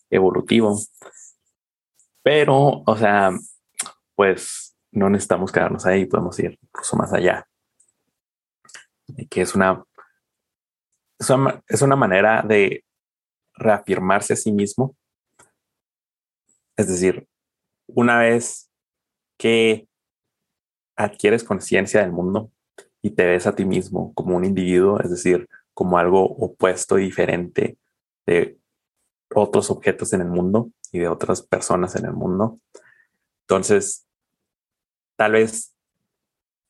evolutivo, 0.08 0.78
pero, 2.22 2.82
o 2.86 2.96
sea, 2.96 3.32
pues 4.14 4.76
no 4.92 5.10
necesitamos 5.10 5.50
quedarnos 5.50 5.84
ahí, 5.86 6.06
podemos 6.06 6.38
ir 6.38 6.58
incluso 6.62 6.96
más 6.96 7.12
allá, 7.12 7.48
que 9.28 9.40
es 9.40 9.54
una, 9.54 9.84
es 11.22 11.30
una, 11.30 11.62
es 11.68 11.82
una 11.82 11.96
manera 11.96 12.42
de 12.42 12.84
reafirmarse 13.54 14.32
a 14.32 14.36
sí 14.36 14.50
mismo. 14.50 14.96
Es 16.76 16.88
decir, 16.88 17.28
una 17.86 18.18
vez 18.18 18.70
que 19.38 19.86
adquieres 20.96 21.44
conciencia 21.44 22.00
del 22.00 22.12
mundo 22.12 22.50
y 23.02 23.10
te 23.10 23.26
ves 23.26 23.46
a 23.46 23.54
ti 23.54 23.64
mismo 23.64 24.12
como 24.14 24.36
un 24.36 24.44
individuo, 24.44 25.00
es 25.00 25.10
decir, 25.10 25.48
como 25.74 25.96
algo 25.96 26.24
opuesto 26.24 26.98
y 26.98 27.04
diferente 27.04 27.78
de 28.26 28.58
otros 29.34 29.70
objetos 29.70 30.12
en 30.12 30.22
el 30.22 30.28
mundo 30.28 30.70
y 30.90 30.98
de 30.98 31.08
otras 31.08 31.42
personas 31.42 31.94
en 31.96 32.04
el 32.04 32.12
mundo. 32.12 32.58
Entonces, 33.42 34.06
tal 35.16 35.32
vez 35.32 35.74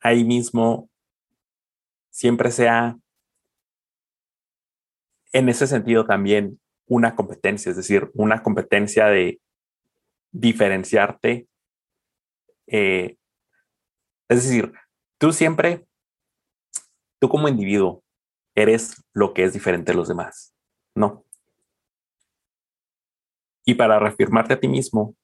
ahí 0.01 0.25
mismo 0.25 0.91
siempre 2.11 2.51
sea 2.51 2.99
en 5.33 5.49
ese 5.49 5.66
sentido 5.66 6.05
también 6.07 6.61
una 6.87 7.14
competencia, 7.14 7.70
es 7.70 7.76
decir, 7.76 8.11
una 8.14 8.43
competencia 8.43 9.07
de 9.07 9.41
diferenciarte 10.30 11.47
eh, 12.66 13.16
es 14.28 14.45
decir, 14.45 14.72
tú 15.18 15.33
siempre, 15.33 15.87
tú 17.20 17.28
como 17.28 17.49
individuo, 17.49 18.03
eres 18.55 19.03
lo 19.12 19.35
que 19.35 19.45
es 19.45 19.53
diferente 19.53 19.93
de 19.93 19.97
los 19.97 20.09
demás, 20.09 20.55
¿no? 20.95 21.26
Y 23.64 23.74
para 23.74 23.99
reafirmarte 23.99 24.55
a 24.55 24.61
ti 24.61 24.68
mismo, 24.68 25.14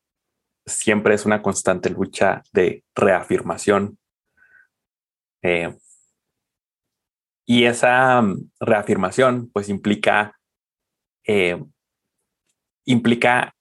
siempre 0.67 1.15
es 1.15 1.25
una 1.25 1.43
constante 1.43 1.91
lucha 1.91 2.43
de 2.53 2.85
reafirmación. 2.95 3.99
Eh, 5.43 5.75
y 7.51 7.65
esa 7.65 8.21
mm, 8.21 8.51
reafirmación, 8.61 9.51
pues 9.51 9.71
implica, 9.71 10.39
eh, 11.27 11.65
implica 12.85 13.55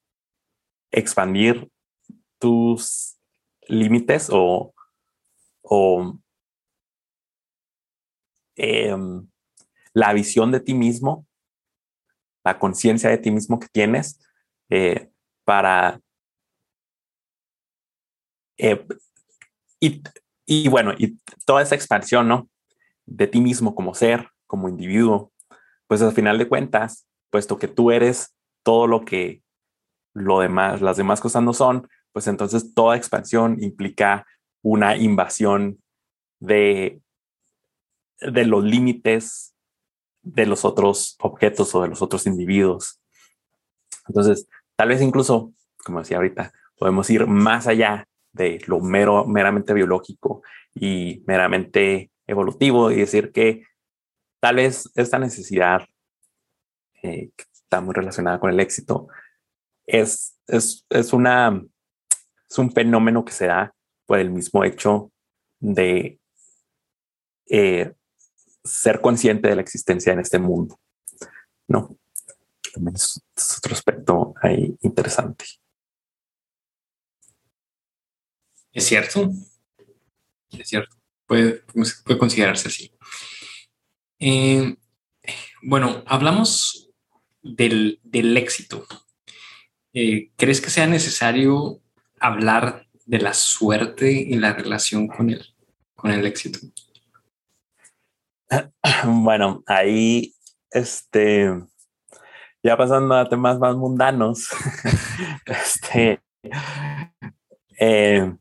expandir 0.90 1.70
tus 2.38 3.18
límites 3.66 4.28
o 4.30 4.74
o 5.62 6.18
em, 8.56 9.26
la 9.94 10.12
visión 10.12 10.52
de 10.52 10.60
ti 10.60 10.74
mismo, 10.74 11.26
la 12.44 12.58
conciencia 12.58 13.08
de 13.10 13.18
ti 13.18 13.30
mismo 13.30 13.58
que 13.58 13.68
tienes 13.68 14.20
eh, 14.70 15.10
para... 15.44 16.00
Eh, 18.58 18.86
y, 19.80 20.02
y, 20.46 20.68
bueno, 20.68 20.92
y 20.98 21.18
toda 21.46 21.62
esa 21.62 21.74
expansión, 21.74 22.28
¿no? 22.28 22.48
De 23.10 23.26
ti 23.26 23.40
mismo 23.40 23.74
como 23.74 23.94
ser, 23.94 24.30
como 24.46 24.68
individuo, 24.68 25.32
pues 25.86 26.02
al 26.02 26.12
final 26.12 26.38
de 26.38 26.48
cuentas, 26.48 27.06
puesto 27.30 27.58
que 27.58 27.68
tú 27.68 27.90
eres 27.90 28.34
todo 28.62 28.86
lo 28.86 29.04
que 29.04 29.42
lo 30.14 30.40
demás, 30.40 30.80
las 30.82 30.96
demás 30.96 31.20
cosas 31.20 31.42
no 31.42 31.52
son, 31.52 31.88
pues 32.12 32.26
entonces 32.26 32.74
toda 32.74 32.96
expansión 32.96 33.56
implica 33.62 34.26
una 34.62 34.96
invasión 34.96 35.82
de, 36.40 37.00
de 38.20 38.44
los 38.44 38.64
límites 38.64 39.54
de 40.22 40.46
los 40.46 40.64
otros 40.64 41.16
objetos 41.20 41.74
o 41.74 41.82
de 41.82 41.88
los 41.88 42.02
otros 42.02 42.26
individuos. 42.26 43.00
Entonces, 44.08 44.48
tal 44.76 44.88
vez 44.88 45.00
incluso, 45.00 45.52
como 45.84 46.00
decía 46.00 46.16
ahorita, 46.18 46.52
podemos 46.76 47.08
ir 47.10 47.26
más 47.26 47.66
allá 47.66 48.06
de 48.32 48.62
lo 48.66 48.80
mero, 48.80 49.24
meramente 49.26 49.72
biológico 49.72 50.42
y 50.74 51.22
meramente 51.26 52.10
evolutivo 52.28 52.92
y 52.92 52.96
decir 52.96 53.32
que 53.32 53.64
tal 54.40 54.56
vez 54.56 54.90
esta 54.94 55.18
necesidad 55.18 55.82
eh, 57.02 57.30
que 57.34 57.44
está 57.52 57.80
muy 57.80 57.94
relacionada 57.94 58.38
con 58.38 58.50
el 58.50 58.60
éxito 58.60 59.08
es, 59.86 60.36
es, 60.46 60.86
es, 60.90 61.12
una, 61.12 61.60
es 62.48 62.58
un 62.58 62.70
fenómeno 62.70 63.24
que 63.24 63.32
se 63.32 63.46
da 63.46 63.74
por 64.06 64.18
el 64.18 64.30
mismo 64.30 64.62
hecho 64.62 65.10
de 65.58 66.20
eh, 67.46 67.94
ser 68.62 69.00
consciente 69.00 69.48
de 69.48 69.56
la 69.56 69.62
existencia 69.62 70.12
en 70.12 70.20
este 70.20 70.38
mundo. 70.38 70.78
No, 71.66 71.98
es, 72.94 73.22
otro 73.58 73.74
aspecto 73.74 74.34
ahí 74.42 74.76
interesante. 74.82 75.44
Es 78.72 78.84
cierto. 78.84 79.30
Es 80.50 80.68
cierto. 80.68 80.97
Puede, 81.28 81.62
puede 82.04 82.18
considerarse 82.18 82.68
así. 82.68 82.90
Eh, 84.18 84.76
bueno, 85.62 86.02
hablamos 86.06 86.90
del, 87.42 88.00
éxito. 88.36 88.86
Eh, 89.92 90.30
¿Crees 90.36 90.62
que 90.62 90.70
sea 90.70 90.86
necesario 90.86 91.82
hablar 92.18 92.86
de 93.04 93.18
la 93.18 93.34
suerte 93.34 94.10
y 94.10 94.36
la 94.36 94.54
relación 94.54 95.06
con 95.06 95.28
el, 95.28 95.54
con 95.94 96.10
el 96.10 96.26
éxito? 96.26 96.58
Bueno, 99.04 99.62
ahí, 99.66 100.34
este, 100.70 101.52
ya 102.62 102.76
pasando 102.76 103.14
a 103.14 103.28
temas 103.28 103.58
más 103.58 103.76
mundanos, 103.76 104.48
este, 105.44 106.22
eh, 107.78 108.34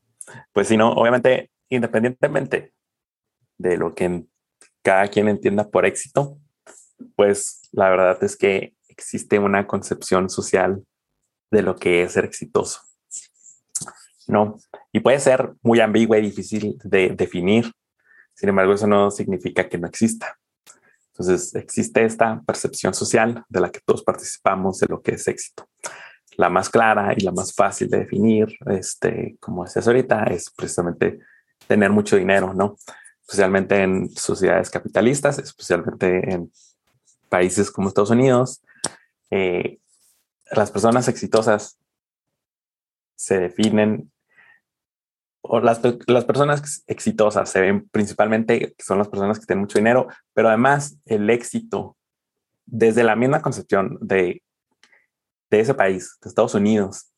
pues 0.54 0.70
si 0.70 0.78
no, 0.78 0.94
obviamente, 0.94 1.52
independientemente 1.70 2.77
de 3.58 3.78
lo 3.78 3.95
que 3.95 4.26
cada 4.84 5.08
quien 5.08 5.28
entienda 5.28 5.70
por 5.70 5.86
éxito, 5.86 6.38
pues 7.16 7.62
la 7.72 7.89
verdad 7.89 8.24
es 8.24 8.36
que 8.36 8.74
existe 8.88 9.39
una 9.39 9.68
concepción 9.68 10.30
social 10.30 10.84
de 11.51 11.62
lo 11.62 11.76
que 11.76 12.03
es 12.03 12.14
ser 12.14 12.26
exitoso. 12.26 12.82
¿no? 14.28 14.58
Y 14.91 14.99
puede 14.99 15.20
ser 15.20 15.53
muy 15.62 15.80
ambigua 15.80 16.18
y 16.18 16.22
difícil 16.22 16.78
de 16.84 17.10
definir. 17.10 17.72
Sin 18.34 18.49
embargo, 18.49 18.74
eso 18.74 18.88
no 18.88 19.10
significa 19.10 19.68
que 19.68 19.78
no 19.78 19.88
exista. 19.88 20.38
Entonces, 21.14 21.55
existe 21.55 22.05
esta 22.05 22.41
percepción 22.45 22.93
social 22.93 23.43
de 23.49 23.60
la 23.60 23.72
que 23.72 23.80
todos 23.84 24.03
participamos 24.03 24.80
de 24.80 24.88
lo 24.88 25.01
que 25.01 25.16
es 25.16 25.28
éxito. 25.28 25.68
La 26.36 26.49
más 26.49 26.70
clara 26.70 27.14
y 27.18 27.22
la 27.22 27.32
más 27.32 27.53
fácil 27.55 27.89
de 27.89 27.99
definir, 27.99 28.47
este, 28.68 29.38
como 29.39 29.64
decías 29.64 29.88
ahorita, 29.88 30.26
es 30.26 30.51
precisamente 30.51 31.20
tener 31.66 31.89
mucho 31.89 32.16
dinero, 32.18 32.53
¿no? 32.53 32.78
Especialmente 33.28 33.84
en 33.84 34.10
sociedades 34.16 34.70
capitalistas, 34.70 35.38
especialmente 35.38 36.34
en 36.34 36.50
países 37.28 37.70
como 37.70 37.90
Estados 37.90 38.12
Unidos. 38.12 38.62
Eh, 39.30 39.80
las 40.52 40.72
personas 40.72 41.10
exitosas 41.10 41.78
se 43.16 43.38
definen 43.40 44.12
o 45.42 45.60
las, 45.60 45.82
las, 46.08 46.26
personas 46.26 46.84
exitosas 46.88 47.50
se 47.50 47.62
ven 47.62 47.88
principalmente 47.90 48.76
son 48.80 48.98
las 48.98 49.08
personas 49.08 49.40
que 49.40 49.46
tienen 49.46 49.62
mucho 49.62 49.78
dinero, 49.78 50.08
pero 50.34 50.50
además 50.50 50.98
el 51.06 51.30
éxito 51.30 51.98
desde 52.66 53.04
la 53.04 53.16
misma 53.16 53.42
concepción 53.42 53.98
de, 54.02 54.44
de 55.50 55.60
ese 55.60 55.74
país, 55.74 56.18
de 56.22 56.30
Estados 56.30 56.54
Unidos, 56.54 57.12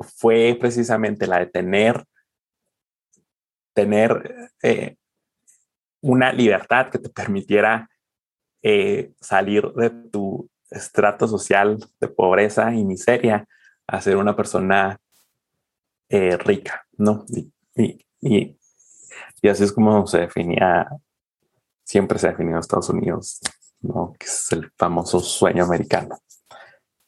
fue 0.00 0.56
precisamente 0.60 1.26
la 1.26 1.38
de 1.38 1.46
tener, 1.46 2.04
tener 3.72 4.50
eh, 4.62 4.96
una 6.04 6.34
libertad 6.34 6.90
que 6.90 6.98
te 6.98 7.08
permitiera 7.08 7.88
eh, 8.62 9.12
salir 9.20 9.72
de 9.72 9.88
tu 9.88 10.50
estrato 10.70 11.26
social 11.26 11.78
de 11.98 12.08
pobreza 12.08 12.74
y 12.74 12.84
miseria 12.84 13.48
a 13.86 14.00
ser 14.02 14.18
una 14.18 14.36
persona 14.36 15.00
eh, 16.10 16.36
rica, 16.36 16.86
¿no? 16.98 17.24
Y, 17.74 18.58
así 19.48 19.64
es 19.64 19.72
como 19.72 20.06
se 20.06 20.20
definía, 20.20 20.88
siempre 21.84 22.18
se 22.18 22.28
ha 22.28 22.30
definido 22.32 22.58
Estados 22.58 22.90
Unidos, 22.90 23.40
¿no? 23.80 24.12
Que 24.18 24.26
es 24.26 24.52
el 24.52 24.70
famoso 24.76 25.20
sueño 25.20 25.64
americano. 25.64 26.18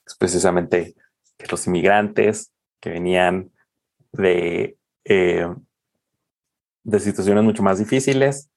Es 0.06 0.14
precisamente 0.14 0.94
que 1.36 1.46
los 1.50 1.66
inmigrantes 1.66 2.50
que 2.80 2.90
venían 2.90 3.50
de, 4.12 4.78
eh, 5.04 5.54
de 6.82 7.00
situaciones 7.00 7.44
mucho 7.44 7.62
más 7.62 7.78
difíciles, 7.78 8.48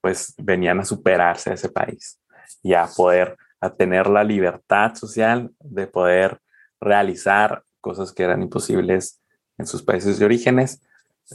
pues 0.00 0.34
venían 0.38 0.80
a 0.80 0.84
superarse 0.84 1.50
a 1.50 1.54
ese 1.54 1.68
país 1.68 2.18
y 2.62 2.74
a 2.74 2.86
poder 2.86 3.36
a 3.60 3.70
tener 3.74 4.08
la 4.08 4.24
libertad 4.24 4.94
social 4.94 5.52
de 5.60 5.86
poder 5.86 6.40
realizar 6.80 7.62
cosas 7.80 8.12
que 8.12 8.22
eran 8.22 8.42
imposibles 8.42 9.20
en 9.58 9.66
sus 9.66 9.82
países 9.82 10.18
de 10.18 10.24
orígenes 10.24 10.80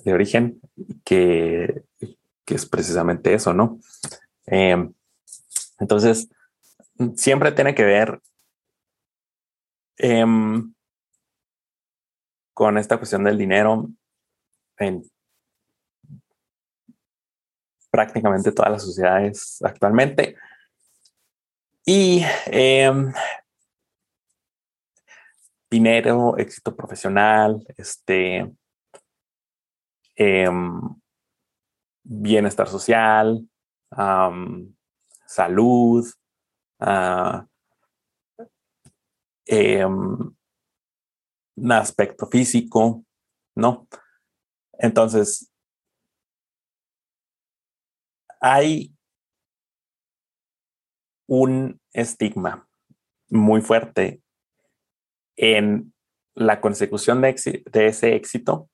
de 0.04 0.14
origen, 0.14 0.60
que, 1.04 1.84
es 2.48 2.66
precisamente 2.66 3.34
eso, 3.34 3.54
¿no? 3.54 3.80
Em, 4.46 4.94
entonces, 5.80 6.30
siempre 7.16 7.52
tiene 7.52 7.74
que 7.74 7.84
ver 7.84 8.22
em, 9.98 10.74
con 12.54 12.78
esta 12.78 12.98
cuestión 12.98 13.24
del 13.24 13.38
dinero 13.38 13.90
en 14.78 15.04
prácticamente 17.96 18.52
todas 18.52 18.74
las 18.74 18.84
sociedades 18.84 19.62
actualmente. 19.64 20.36
Y 21.86 22.26
em, 22.48 23.14
dinero, 25.72 26.38
éxito 26.38 26.76
profesional, 26.76 27.66
este, 27.78 28.52
em, 30.18 30.82
bienestar 32.04 32.68
social, 32.68 33.48
salud, 35.26 36.06
uh, 36.82 37.48
un 41.56 41.72
aspecto 41.72 42.28
físico, 42.28 43.06
¿no? 43.56 43.88
Entonces, 44.74 45.50
hay 48.46 48.96
un 51.28 51.82
estigma 51.94 52.70
muy 53.28 53.62
fuerte 53.62 54.22
en 55.36 55.96
la 56.36 56.62
consecución 56.62 57.22
de, 57.22 57.34
ese 57.88 58.16
éxito 58.16 58.70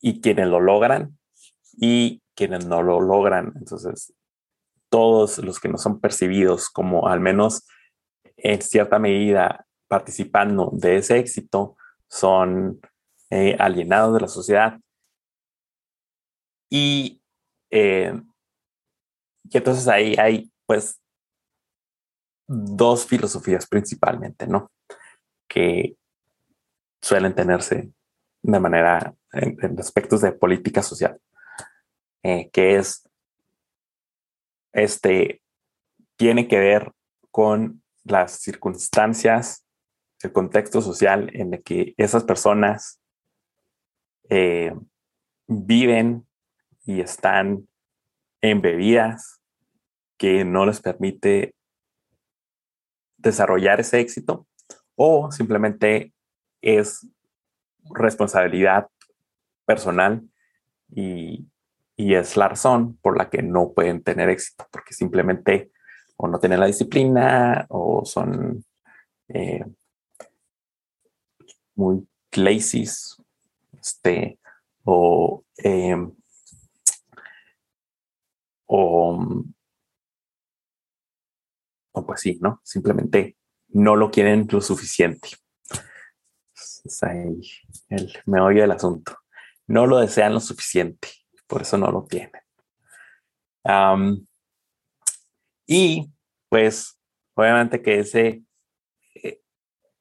y 0.00 0.20
quienes 0.20 0.48
lo 0.48 0.58
logran 0.58 1.16
y 1.74 2.20
quienes 2.34 2.66
no 2.66 2.82
lo 2.82 3.00
logran. 3.00 3.52
Entonces, 3.54 4.12
todos 4.88 5.38
los 5.38 5.60
que 5.60 5.68
no 5.68 5.78
son 5.78 6.00
percibidos 6.00 6.70
como 6.70 7.06
al 7.06 7.20
menos 7.20 7.68
en 8.36 8.62
cierta 8.62 8.98
medida 8.98 9.64
participando 9.86 10.70
de 10.72 10.96
ese 10.96 11.20
éxito 11.20 11.76
son 12.08 12.80
eh, 13.30 13.56
alienados 13.60 14.14
de 14.14 14.20
la 14.20 14.28
sociedad. 14.28 14.80
Y, 16.68 17.21
eh, 17.72 18.12
y 19.44 19.56
entonces 19.56 19.88
ahí 19.88 20.14
hay 20.18 20.52
pues 20.66 21.00
dos 22.46 23.06
filosofías 23.06 23.66
principalmente, 23.66 24.46
¿no? 24.46 24.70
Que 25.48 25.96
suelen 27.00 27.34
tenerse 27.34 27.90
de 28.42 28.60
manera 28.60 29.14
en, 29.32 29.78
aspectos 29.78 30.20
de 30.20 30.32
política 30.32 30.82
social, 30.82 31.18
eh, 32.22 32.50
que 32.52 32.76
es, 32.76 33.08
este, 34.72 35.42
tiene 36.16 36.48
que 36.48 36.58
ver 36.58 36.92
con 37.30 37.82
las 38.04 38.32
circunstancias, 38.40 39.66
el 40.22 40.32
contexto 40.32 40.82
social 40.82 41.30
en 41.34 41.54
el 41.54 41.62
que 41.62 41.94
esas 41.96 42.24
personas 42.24 43.00
eh, 44.28 44.74
viven 45.48 46.26
y 46.84 47.00
están 47.00 47.68
embebidas 48.40 49.40
que 50.16 50.44
no 50.44 50.66
les 50.66 50.80
permite 50.80 51.54
desarrollar 53.16 53.80
ese 53.80 54.00
éxito 54.00 54.46
o 54.96 55.30
simplemente 55.30 56.12
es 56.60 57.06
responsabilidad 57.90 58.88
personal 59.64 60.22
y, 60.90 61.48
es 61.96 62.36
la 62.36 62.48
razón 62.48 62.96
por 62.96 63.16
la 63.16 63.30
que 63.30 63.42
no 63.42 63.72
pueden 63.72 64.02
tener 64.02 64.28
éxito, 64.28 64.66
porque 64.72 64.92
simplemente 64.92 65.70
o 66.16 66.26
no 66.26 66.40
tienen 66.40 66.58
la 66.58 66.66
disciplina 66.66 67.64
o 67.68 68.04
son 68.04 68.64
eh, 69.28 69.64
muy 71.76 72.04
lazy, 72.32 72.82
este, 73.80 74.38
o, 74.82 75.44
em, 75.58 76.12
o 78.74 79.44
o 81.94 82.06
pues 82.06 82.20
sí, 82.20 82.38
¿no? 82.40 82.60
Simplemente 82.64 83.36
no 83.68 83.96
lo 83.96 84.10
quieren 84.10 84.48
lo 84.50 84.60
suficiente. 84.60 85.28
Es 86.84 87.02
ahí 87.02 87.40
el 87.90 88.12
meollo 88.26 88.62
del 88.62 88.72
asunto. 88.72 89.18
No 89.66 89.86
lo 89.86 89.98
desean 89.98 90.34
lo 90.34 90.40
suficiente, 90.40 91.08
por 91.46 91.62
eso 91.62 91.78
no 91.78 91.90
lo 91.90 92.04
tienen. 92.04 92.42
y 95.66 96.10
pues 96.48 96.98
obviamente 97.34 97.80
que 97.80 98.00
ese, 98.00 98.42
eh, 99.14 99.40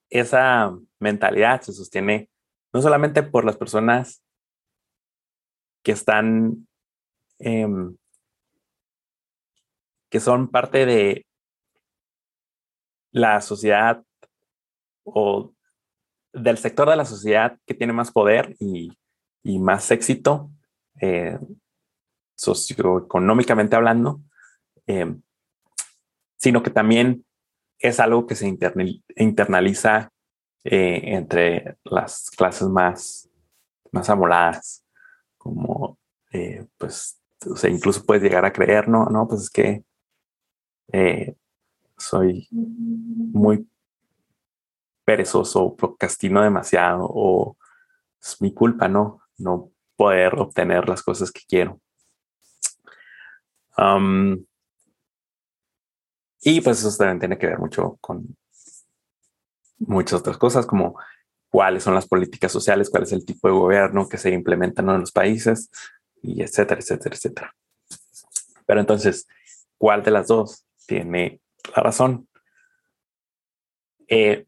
esa 0.10 0.76
mentalidad 1.00 1.62
se 1.62 1.74
sostiene 1.74 2.30
no 2.74 2.82
solamente 2.82 3.22
por 3.22 3.46
las 3.46 3.58
personas 3.58 4.24
que 5.84 5.92
están, 5.92 6.68
em, 7.40 7.96
que 10.12 10.20
son 10.20 10.50
parte 10.50 10.86
de, 10.86 11.26
la 13.12 13.42
sociedad 13.42 14.04
o 15.04 15.54
del 16.34 16.58
sector 16.58 16.90
de 16.90 16.96
la 16.96 17.06
sociedad 17.06 17.58
que 17.66 17.74
tiene 17.74 17.94
más 17.94 18.12
poder 18.12 18.56
y, 18.60 18.92
más 19.44 19.90
éxito 19.92 20.52
eh, 21.02 21.38
socioeconómicamente 22.36 23.76
hablando, 23.76 24.22
eh, 24.88 25.16
sino 26.38 26.64
que 26.64 26.70
también 26.70 27.26
es 27.80 28.00
algo 28.00 28.28
que 28.28 28.36
se 28.36 28.48
internaliza 29.16 30.12
eh, 30.64 31.02
entre 31.16 31.78
las 31.84 32.30
clases 32.30 32.68
más, 32.68 33.30
más 33.92 34.10
amoladas, 34.10 34.86
como 35.38 35.98
pues, 36.78 37.20
o 37.50 37.56
sea, 37.58 37.70
incluso 37.70 38.06
puedes 38.06 38.24
llegar 38.24 38.46
a 38.46 38.54
creer, 38.54 38.88
no, 38.88 39.08
no, 39.08 39.28
pues 39.28 39.42
es 39.42 39.50
que 39.50 39.84
soy 41.98 42.48
muy 42.52 43.68
perezoso, 45.06 45.76
procrastino 45.76 46.42
demasiado 46.42 47.08
o 47.10 47.58
es 48.22 48.42
mi 48.42 48.54
culpa, 48.54 48.88
¿no? 48.88 49.22
No 49.38 49.72
poder 49.96 50.40
obtener 50.40 50.88
las 50.88 51.04
cosas 51.04 51.32
que 51.32 51.42
quiero. 51.48 51.80
y 56.44 56.62
pues 56.62 56.84
eso 56.84 56.98
también 56.98 57.20
tiene 57.20 57.38
que 57.38 57.48
ver 57.48 57.60
mucho 57.60 57.98
con 58.00 58.36
muchas 59.80 60.20
otras 60.20 60.38
cosas 60.38 60.66
como 60.66 60.96
cuáles 61.50 61.84
son 61.84 61.94
las 61.96 62.08
políticas 62.08 62.52
sociales, 62.52 62.90
cuál 62.90 63.04
es 63.04 63.12
el 63.12 63.26
tipo 63.26 63.48
de 63.48 63.54
gobierno 63.54 64.08
que 64.08 64.18
se 64.18 64.32
implementan 64.32 64.90
en 64.90 65.02
los 65.02 65.12
países 65.12 65.70
y 66.22 66.42
etcétera, 66.42 66.80
etcétera, 66.80 67.16
etcétera. 67.16 67.56
Pero 68.66 68.80
entonces, 68.80 69.28
¿cuál 69.78 70.04
de 70.04 70.12
las 70.12 70.28
dos 70.28 70.66
tiene 70.88 71.42
la 71.76 71.84
razón. 71.84 72.28
Eh, 74.08 74.46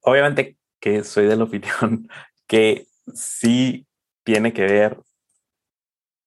obviamente 0.00 0.56
que 0.80 1.04
soy 1.04 1.26
de 1.26 1.36
la 1.36 1.44
opinión 1.44 2.08
que 2.46 2.86
sí 3.14 3.86
tiene 4.24 4.52
que 4.52 4.62
ver 4.62 4.98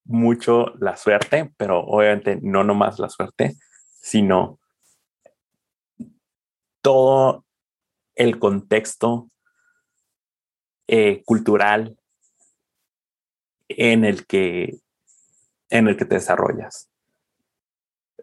mucho 0.05 0.73
la 0.79 0.97
suerte, 0.97 1.51
pero 1.57 1.81
obviamente 1.81 2.39
no 2.41 2.63
nomás 2.63 2.99
la 2.99 3.09
suerte, 3.09 3.55
sino 4.01 4.59
todo 6.81 7.45
el 8.15 8.39
contexto 8.39 9.29
eh, 10.87 11.23
cultural 11.23 11.97
en 13.67 14.03
el 14.03 14.25
que 14.25 14.79
en 15.69 15.87
el 15.87 15.95
que 15.95 16.05
te 16.05 16.15
desarrollas. 16.15 16.88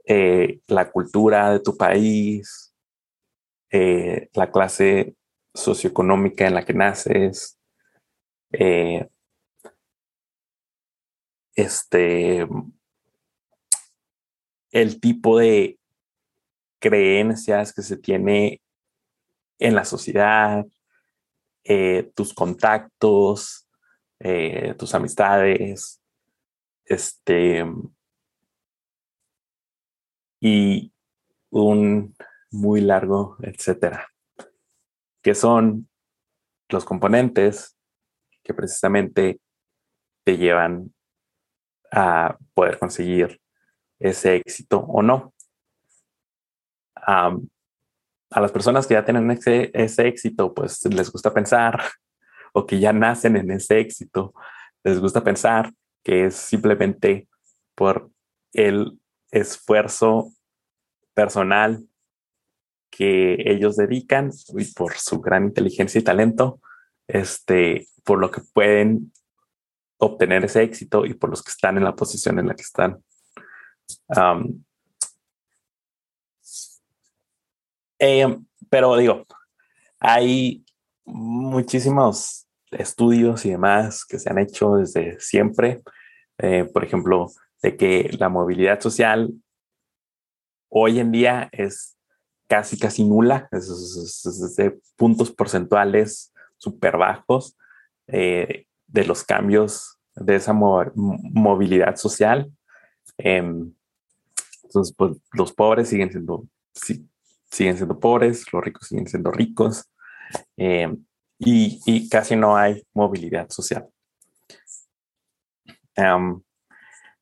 Eh, 0.09 0.61
la 0.69 0.89
cultura 0.93 1.51
de 1.51 1.59
tu 1.59 1.77
país, 1.77 2.73
eh, 3.71 4.29
la 4.35 4.53
clase 4.53 5.17
socioeconómica 5.53 6.47
en 6.47 6.55
la 6.55 6.65
que 6.65 6.75
naces, 6.75 7.59
eh, 8.53 9.09
este, 11.57 12.47
el 14.71 15.01
tipo 15.01 15.41
de 15.41 15.77
creencias 16.79 17.73
que 17.73 17.83
se 17.83 17.97
tiene 17.97 18.61
en 19.59 19.75
la 19.75 19.85
sociedad, 19.85 20.65
tus 22.15 22.33
contactos, 22.33 23.67
tus 24.79 24.95
amistades, 24.95 26.01
este, 26.85 27.65
y 30.41 30.93
un 31.51 32.15
muy 32.51 32.81
largo, 32.81 33.37
etcétera, 33.43 34.09
que 35.23 35.35
son 35.35 35.89
los 36.69 36.85
componentes 36.85 37.77
que 38.43 38.55
precisamente 38.55 39.41
te 40.25 40.37
llevan 40.37 40.93
a 41.93 42.37
poder 42.55 42.79
conseguir 42.79 43.41
ese 43.99 44.37
éxito 44.37 44.81
o 44.81 45.03
no. 45.03 45.33
a 47.09 48.41
las 48.41 48.51
personas 48.51 48.87
que 48.87 48.95
ya 48.95 49.05
tienen 49.05 49.31
ese, 49.31 49.71
ese 49.73 50.09
éxito, 50.09 50.53
pues 50.53 50.85
les 50.87 51.13
gusta 51.13 51.33
pensar, 51.33 51.81
o 52.53 52.67
que 52.67 52.81
ya 52.81 52.93
nacen 52.93 53.37
en 53.37 53.51
ese 53.53 53.79
éxito, 53.79 54.35
les 54.83 54.99
gusta 54.99 55.23
pensar 55.23 55.73
que 56.03 56.27
es 56.27 56.35
simplemente 56.35 57.29
por 57.77 58.11
el 58.53 58.99
esfuerzo 59.31 60.33
personal 61.15 61.87
que 62.91 63.37
ellos 63.51 63.77
dedican 63.77 64.31
y 64.57 64.65
por 64.73 64.95
su 64.95 65.21
gran 65.21 65.45
inteligencia 65.45 65.99
y 65.99 66.05
talento, 66.05 66.61
este, 67.09 67.89
por 68.05 68.19
lo 68.19 68.31
que 68.31 68.41
pueden 68.41 69.13
obtener 69.99 70.45
ese 70.45 70.63
éxito 70.63 71.05
y 71.05 71.15
por 71.15 71.31
los 71.31 71.43
que 71.43 71.51
están 71.51 71.77
en 71.77 71.85
la 71.85 71.97
posición 71.97 72.39
en 72.39 72.49
la 72.49 72.55
que 72.55 72.63
están. 72.63 73.03
Eh, 77.99 78.39
pero 78.69 78.97
digo, 78.97 79.27
hay 79.99 80.65
muchísimos 81.05 82.47
estudios 82.71 83.45
y 83.47 83.51
demás 83.51 84.05
que 84.05 84.19
se 84.19 84.31
han 84.31 84.39
hecho 84.39 84.77
desde 84.77 85.19
siempre. 85.21 85.83
Eh, 86.39 86.65
por 86.73 86.85
ejemplo, 86.85 87.31
de 87.63 87.77
que 87.77 88.11
la 88.19 88.29
movilidad 88.29 88.81
social 88.81 89.33
hoy 90.69 91.01
en 91.01 91.13
día 91.13 91.49
es 91.53 91.97
casi, 92.49 92.79
casi 92.79 93.05
nula, 93.05 93.49
es, 93.53 94.57
de 94.57 94.79
puntos 94.97 95.31
porcentuales 95.31 96.33
súper 96.59 96.97
bajos 96.97 97.57
eh, 98.07 98.67
de 98.87 99.05
los 99.05 99.25
cambios 99.25 99.99
de 100.15 100.37
esa 100.37 100.53
movilidad 100.53 101.97
social. 101.97 102.51
Em, 103.19 103.73
entonces, 104.65 104.95
pues 104.97 105.19
los 105.33 105.53
pobres 105.53 105.89
siguen 105.89 106.11
siendo, 106.11 106.47
siguen 106.73 107.77
siendo 107.77 107.99
pobres, 107.99 108.53
los 108.53 108.65
ricos 108.65 108.89
siguen 108.89 109.07
siendo 109.07 109.31
ricos 109.31 109.91
em, 110.57 111.05
y, 111.39 112.09
casi 112.09 112.37
no 112.37 112.57
hay 112.57 112.83
movilidad 112.95 113.49
social. 113.51 113.89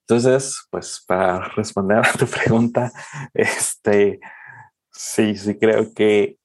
Entonces, 0.06 0.66
pues 0.70 1.02
para 1.06 1.48
responder 1.56 1.98
a 1.98 2.12
tu 2.12 2.26
pregunta, 2.44 2.92
este, 3.32 4.20
sí, 4.92 5.34
sí 5.34 5.58
creo 5.58 5.94
que 5.94 6.38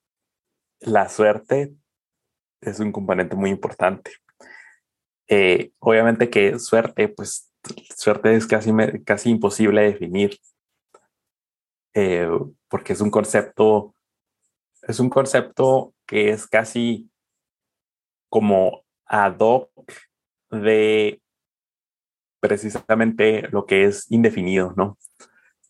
la 0.80 1.10
suerte 1.10 1.76
es 2.62 2.80
un 2.80 2.94
componente 2.94 3.36
muy 3.36 3.50
importante. 3.50 4.12
Eh, 5.28 5.72
obviamente 5.80 6.30
que 6.30 6.58
suerte, 6.58 7.10
pues 7.10 7.52
suerte 7.96 8.34
es 8.34 8.48
casi, 8.48 8.72
casi 9.06 9.30
imposible 9.30 9.82
de 9.82 9.92
definir, 9.92 10.40
eh, 11.94 12.30
porque 12.70 12.94
es 12.94 13.02
un 13.02 13.12
concepto, 13.12 13.94
es 14.84 15.02
un 15.02 15.10
concepto 15.10 15.94
que 16.08 16.30
es 16.30 16.48
casi 16.48 17.12
como 18.30 18.86
ad 19.06 19.36
hoc 19.40 19.70
de 20.50 21.22
precisamente 22.40 23.48
lo 23.52 23.66
que 23.66 23.86
es 23.86 24.10
indefinido, 24.12 24.74
¿no? 24.76 24.98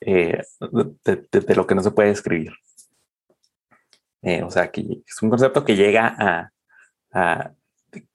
Eh, 0.01 0.41
de, 1.03 1.55
lo 1.55 1.67
que 1.67 1.75
no 1.75 1.83
se 1.83 1.91
puede 1.91 2.11
escribir. 2.11 2.53
Eh, 4.21 4.43
o 4.43 4.51
sea, 4.51 4.71
que 4.71 4.81
es 5.05 5.21
un 5.21 5.29
concepto 5.29 5.63
que 5.63 5.75
llega 5.75 6.51
a, 7.11 7.53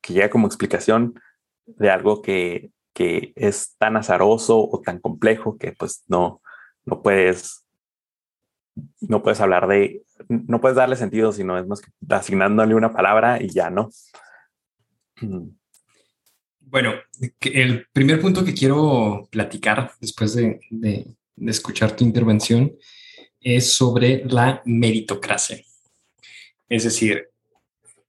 que 0.00 0.12
llega 0.12 0.30
como 0.30 0.46
explicación 0.46 1.20
de 1.66 1.90
algo 1.90 2.22
que, 2.22 2.70
que, 2.92 3.32
es 3.36 3.76
tan 3.76 3.96
azaroso 3.96 4.68
o 4.70 4.80
tan 4.80 5.00
complejo 5.00 5.58
que 5.58 5.72
pues 5.72 6.04
no, 6.06 6.40
no 6.84 7.02
puedes, 7.02 7.66
no 9.00 9.22
puedes 9.22 9.40
hablar 9.40 9.66
de, 9.66 10.02
no 10.28 10.60
puedes 10.60 10.76
darle 10.76 10.96
sentido, 10.96 11.32
sino 11.32 11.58
es 11.58 11.66
más 11.66 11.80
que 11.80 11.90
asignándole 12.08 12.74
una 12.74 12.92
palabra 12.92 13.42
y 13.42 13.48
ya, 13.48 13.70
¿no? 13.70 13.90
Bueno, 16.74 16.94
el 17.40 17.86
primer 17.92 18.20
punto 18.20 18.44
que 18.44 18.52
quiero 18.52 19.28
platicar 19.30 19.92
después 20.00 20.34
de, 20.34 20.58
escuchar 21.46 21.94
tu 21.94 22.02
intervención 22.02 22.74
es 23.40 23.74
sobre 23.74 24.24
la 24.24 24.60
meritocracia. 24.64 25.62
Es 26.68 26.82
decir, 26.82 27.28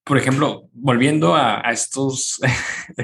por 0.04 0.18
ejemplo, 0.18 0.68
volviendo 0.74 1.36
a, 1.36 1.62
estos 1.72 2.40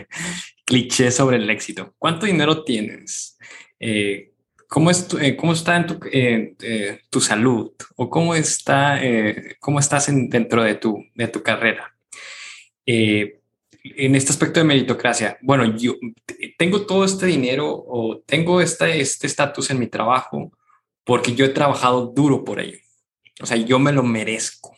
clichés 0.66 1.18
sobre 1.18 1.38
el 1.38 1.47
éxito, 1.47 1.93
¿cuánto 1.99 2.26
dinero 2.26 2.64
tienes? 2.64 3.38
Eh, 3.80 4.32
¿cómo, 4.68 4.89
eh, 4.89 5.36
¿Cómo 5.36 5.53
está 5.53 5.78
en 5.78 5.86
tu, 5.86 5.99
eh, 6.12 7.01
tu, 7.12 7.22
salud? 7.22 7.72
¿O 7.97 8.09
cómo, 8.09 8.34
está, 8.34 8.99
cómo 9.59 9.78
estás 9.78 10.07
dentro 10.28 10.64
de 10.64 10.74
tu, 10.74 11.05
de 11.14 11.28
tu 11.28 11.43
carrera? 11.43 11.95
En 13.84 14.16
este 14.16 14.32
aspecto 14.32 14.60
de 14.60 14.66
meritocracia, 14.66 15.38
bueno, 15.42 15.78
yo 15.78 15.96
tengo 16.58 16.86
todo 16.86 17.04
este 17.04 17.26
dinero 17.26 17.68
o 17.68 18.22
tengo 18.26 18.62
este 18.62 19.02
estatus 19.02 19.70
en 19.72 19.80
mi 19.80 19.88
trabajo 19.88 20.52
porque 21.04 21.34
yo 21.34 21.46
he 21.46 21.50
trabajado 21.50 22.06
duro 22.06 22.44
por 22.44 22.60
ello. 22.60 22.78
O 23.42 23.46
sea, 23.46 23.58
yo 23.58 23.80
me 23.80 23.92
lo 23.92 24.04
merezco. 24.04 24.78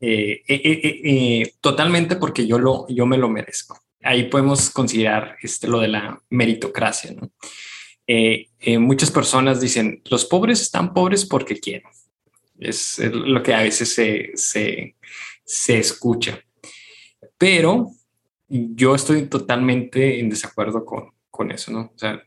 Eh, 0.00 0.42
eh, 0.46 1.00
eh, 1.04 1.54
totalmente 1.60 2.16
porque 2.16 2.46
yo, 2.46 2.58
lo, 2.58 2.86
yo 2.88 3.06
me 3.06 3.18
lo 3.18 3.28
merezco. 3.28 3.80
Ahí 4.02 4.24
podemos 4.24 4.70
considerar 4.70 5.36
este, 5.42 5.66
lo 5.66 5.80
de 5.80 5.88
la 5.88 6.22
meritocracia. 6.30 7.12
¿no? 7.12 7.30
muchas 8.78 9.10
personas 9.10 9.60
dicen, 9.60 10.00
los 10.04 10.26
pobres 10.26 10.60
están 10.60 10.94
pobres 10.94 11.24
porque 11.24 11.58
quieren. 11.58 11.90
Es 12.58 12.98
lo 12.98 13.42
que 13.42 13.52
a 13.52 13.62
veces 13.62 13.92
se, 13.92 14.30
se, 14.34 14.94
se 15.44 15.78
escucha. 15.78 16.45
Pero 17.38 17.90
yo 18.48 18.94
estoy 18.94 19.26
totalmente 19.26 20.20
en 20.20 20.30
desacuerdo 20.30 20.84
con, 20.84 21.12
con 21.30 21.50
eso, 21.50 21.72
¿no? 21.72 21.92
O 21.94 21.98
sea, 21.98 22.22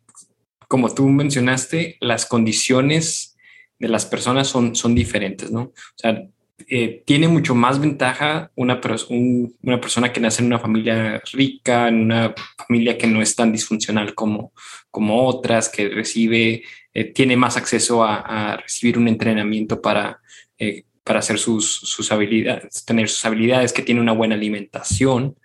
como 0.68 0.94
tú 0.94 1.08
mencionaste, 1.08 1.98
las 2.00 2.26
condiciones 2.26 3.38
de 3.80 3.88
las 3.88 4.06
personas 4.06 4.48
son, 4.48 4.76
son 4.76 4.94
diferentes, 4.94 5.52
¿no? 5.52 5.62
O 5.62 5.74
sea, 5.96 6.28
eh, 6.68 7.04
tiene 7.06 7.28
mucho 7.28 7.56
más 7.56 7.80
ventaja 7.80 8.52
una, 8.56 8.80
una 9.10 9.82
persona 9.82 10.12
que 10.12 10.20
nace 10.20 10.42
en 10.42 10.48
una 10.48 10.60
familia 10.60 11.22
rica, 11.32 11.88
en 11.88 12.02
una 12.02 12.36
familia 12.68 12.98
que 12.98 13.08
no 13.08 13.22
es 13.22 13.36
tan 13.36 13.52
disfuncional 13.52 14.14
como, 14.14 14.52
como 14.92 15.26
otras, 15.26 15.70
que 15.70 15.90
recibe, 15.90 16.64
eh, 16.94 17.06
tiene 17.06 17.38
más 17.38 17.58
acceso 17.58 18.04
a, 18.04 18.58
recibir 18.58 18.98
un 18.98 19.08
entrenamiento 19.08 19.82
para 19.82 20.20
eh, 20.58 20.84
para 21.10 21.22
hacer 21.22 21.40
sus, 21.40 21.74
sus, 21.74 22.12
habilidades, 22.12 22.86
tener 22.86 23.10
sus 23.10 23.26
habilidades, 23.26 23.74
que 23.74 23.82
tiene 23.82 24.00
una 24.00 24.12
buena 24.12 24.36
alimentación, 24.36 25.36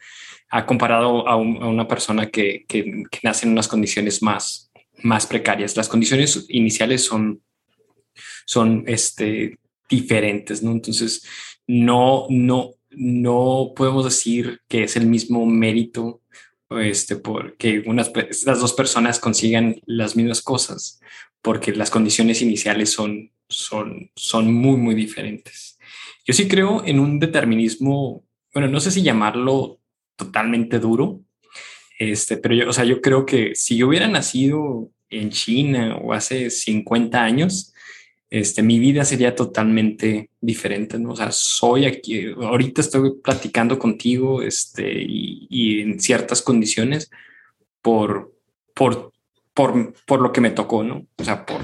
ha 0.50 0.66
comparado 0.66 1.26
a, 1.26 1.36
una 1.36 1.88
persona 1.88 2.28
que, 2.28 2.66
que, 2.68 3.04
nace 3.22 3.46
en 3.46 3.52
unas 3.52 3.66
condiciones 3.66 4.22
más, 4.22 4.70
más 5.02 5.26
precarias. 5.26 5.74
Las 5.74 5.88
condiciones 5.88 6.44
iniciales 6.50 7.02
son, 7.02 7.40
son 8.44 8.84
este, 8.86 9.56
diferentes, 9.88 10.62
¿no? 10.62 10.72
Entonces, 10.72 11.26
no, 11.66 12.26
no, 12.28 12.72
no 12.90 13.72
podemos 13.74 14.04
decir 14.04 14.60
que 14.68 14.82
es 14.82 14.96
el 14.96 15.06
mismo 15.06 15.46
mérito 15.46 16.20
este, 16.68 17.16
porque 17.16 17.82
unas, 17.86 18.12
las 18.44 18.60
dos 18.60 18.74
personas 18.74 19.18
consigan 19.18 19.80
las 19.86 20.14
mismas 20.14 20.42
cosas, 20.42 21.00
porque 21.40 21.72
las 21.72 21.88
condiciones 21.88 22.42
iniciales 22.42 22.92
son 22.92 23.30
son, 23.48 24.10
son 24.16 24.52
muy, 24.52 24.76
muy 24.76 24.94
diferentes. 24.94 25.78
Yo 26.24 26.34
sí 26.34 26.48
creo 26.48 26.84
en 26.84 27.00
un 27.00 27.18
determinismo, 27.18 28.24
bueno, 28.52 28.68
no 28.68 28.80
sé 28.80 28.90
si 28.90 29.02
llamarlo 29.02 29.80
totalmente 30.16 30.78
duro, 30.78 31.20
este, 31.98 32.36
pero 32.36 32.54
yo, 32.54 32.68
o 32.68 32.72
sea, 32.72 32.84
yo 32.84 33.00
creo 33.00 33.26
que 33.26 33.54
si 33.54 33.76
yo 33.76 33.88
hubiera 33.88 34.08
nacido 34.08 34.90
en 35.10 35.30
China 35.30 35.96
o 35.96 36.12
hace 36.12 36.50
50 36.50 37.22
años, 37.22 37.72
este, 38.30 38.62
mi 38.62 38.78
vida 38.80 39.04
sería 39.04 39.34
totalmente 39.36 40.30
diferente, 40.40 40.98
¿no? 40.98 41.12
O 41.12 41.16
sea, 41.16 41.30
soy 41.30 41.84
aquí, 41.84 42.26
ahorita 42.36 42.80
estoy 42.80 43.12
platicando 43.22 43.78
contigo, 43.78 44.42
este, 44.42 44.92
y, 45.02 45.46
y 45.48 45.80
en 45.82 46.00
ciertas 46.00 46.42
condiciones 46.42 47.10
por, 47.80 48.34
por, 48.74 49.12
por, 49.52 49.94
por 50.06 50.20
lo 50.20 50.32
que 50.32 50.40
me 50.40 50.50
tocó, 50.50 50.82
¿no? 50.82 51.06
O 51.16 51.24
sea, 51.24 51.46
por, 51.46 51.60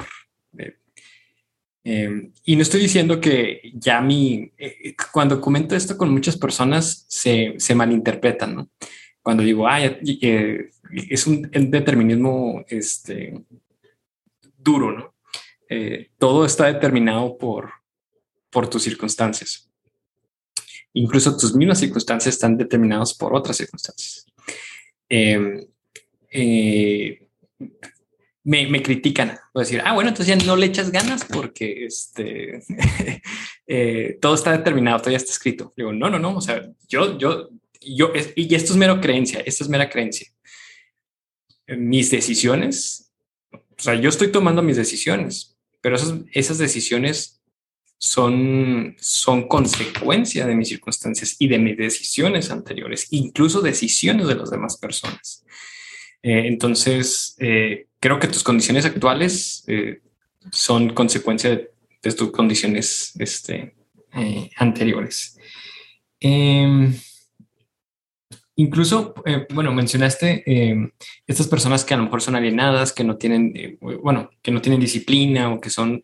Em, 1.83 2.33
y 2.45 2.57
no 2.57 2.63
estoy 2.63 2.81
diciendo 2.81 3.21
que 3.21 3.73
ya 3.75 4.01
mi, 4.01 4.53
eh, 4.59 4.95
cuando 5.13 5.41
comento 5.41 5.75
esto 5.75 5.97
con 5.97 6.13
muchas 6.13 6.37
personas 6.37 7.07
se, 7.09 7.55
se 7.59 7.75
malinterpretan, 7.75 8.55
¿no? 8.55 8.71
Cuando 9.23 9.43
digo, 9.43 9.67
ah, 9.67 9.81
es 9.83 11.27
un, 11.27 11.43
determinismo 11.71 12.65
este, 12.69 13.43
duro, 14.59 14.93
¿no? 14.93 15.15
Eh, 15.69 16.11
todo 16.19 16.45
está 16.45 16.67
determinado 16.67 17.37
por, 17.39 17.71
por 18.51 18.69
tus 18.69 18.83
circunstancias. 18.83 19.69
incluso 20.93 21.37
tus 21.37 21.55
mismas 21.55 21.79
circunstancias 21.79 22.35
están 22.35 22.57
determinadas 22.57 23.15
por 23.15 23.35
otras 23.35 23.57
circunstancias. 23.57 24.27
Eh, 28.53 28.67
me, 28.69 28.83
critican, 28.83 29.39
o 29.53 29.61
decir, 29.61 29.81
ah, 29.85 29.93
bueno, 29.93 30.11
entonces 30.11 30.37
ya 30.37 30.45
no 30.45 30.57
le 30.57 30.67
echas 30.67 30.91
ganas 30.91 31.25
porque 31.25 31.85
este, 31.85 32.63
eh, 33.67 34.19
todo 34.21 34.35
está 34.35 34.57
determinado, 34.57 34.99
todo 34.99 35.11
ya 35.11 35.19
está 35.19 35.31
escrito. 35.31 35.73
Digo, 35.77 35.93
no, 35.93 36.11
no, 36.11 36.19
no, 36.19 36.37
o 36.37 36.41
sea, 36.41 36.69
yo, 36.89 37.17
yo, 37.17 37.51
yo, 37.81 38.13
y 38.35 38.55
esto 38.55 38.73
es 38.73 38.77
mera 38.77 39.01
creencia, 39.01 39.41
esto 39.47 39.63
es 39.63 39.71
mera 39.71 39.89
creencia. 39.89 40.27
Mis 41.69 42.11
decisiones, 42.11 43.13
o 43.53 43.61
sea, 43.77 43.95
yo 43.95 44.09
estoy 44.09 44.33
tomando 44.33 44.63
mis 44.63 44.77
decisiones, 44.77 45.57
pero 45.81 45.95
esas, 45.95 46.15
esas 46.33 46.59
decisiones 46.59 47.41
son, 47.99 48.97
son 48.99 49.47
consecuencia 49.47 50.47
de 50.47 50.57
mis 50.57 50.69
circunstancias 50.69 51.37
y 51.39 51.47
de 51.47 51.59
mis 51.59 51.77
decisiones 51.77 52.51
anteriores, 52.51 53.07
incluso 53.11 53.61
decisiones 53.61 54.27
de 54.27 54.35
las 54.35 54.51
demás 54.51 54.77
personas. 54.79 55.45
Eh, 56.23 56.47
entonces, 56.47 57.37
eh, 57.39 57.87
creo 58.01 58.19
que 58.19 58.29
tus 58.29 58.43
condiciones 58.43 58.85
actuales 58.87 59.63
eh, 59.67 60.01
son 60.51 60.95
consecuencia 60.95 61.51
de, 61.51 61.71
tus 62.13 62.33
condiciones 62.33 63.13
este, 63.19 63.75
anteriores. 64.57 65.39
Em, 66.19 66.95
incluso, 68.57 69.15
bueno, 69.51 69.73
mencionaste 69.73 70.43
em, 70.47 70.91
estas 71.27 71.47
personas 71.47 71.85
que 71.85 71.93
a 71.93 71.99
lo 71.99 72.05
mejor 72.05 72.23
son 72.23 72.37
alienadas, 72.37 72.93
que 72.95 73.05
no 73.05 73.17
tienen, 73.17 73.79
bueno, 73.81 74.31
que 74.43 74.51
no 74.51 74.63
tienen 74.63 74.81
disciplina 74.81 75.53
o 75.53 75.61
que 75.61 75.69
son, 75.69 76.01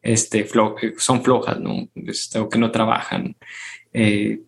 este, 0.00 0.48
son 0.96 1.22
flojas, 1.22 1.60
¿no? 1.60 1.88
Este, 1.94 2.38
o 2.38 2.48
que 2.48 2.58
no 2.58 2.70
trabajan. 2.70 3.36
Em, 3.92 4.40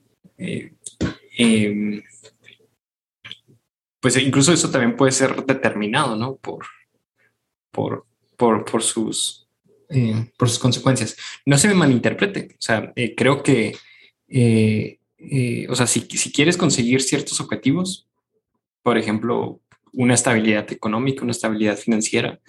pues 4.01 4.17
incluso 4.17 4.53
eso 4.53 4.71
también 4.71 4.97
puede 4.97 5.13
ser 5.13 5.45
determinado, 5.45 6.17
¿no? 6.17 6.37
Por, 6.37 6.65
por, 7.77 8.07
por, 8.37 8.83
sus, 8.83 9.47
eh, 9.91 10.31
por 10.39 10.49
sus 10.49 10.59
consecuencias. 10.59 11.17
No 11.45 11.59
se 11.59 11.69
me 11.69 11.75
malinterprete, 11.75 12.49
o 12.55 12.63
sea, 12.63 12.93
eh, 12.97 13.15
creo 13.15 13.43
que, 13.43 13.77
eh, 14.29 14.99
o 15.69 15.77
sea, 15.77 15.87
si, 15.87 16.01
si 16.01 16.33
quieres 16.33 16.57
conseguir 16.57 17.03
ciertos 17.03 17.41
objetivos, 17.41 18.09
por 18.83 18.97
ejemplo, 18.97 19.61
una 19.93 20.15
estabilidad 20.15 20.73
económica, 20.73 21.23
una 21.23 21.33
estabilidad 21.33 21.77
financiera, 21.77 22.41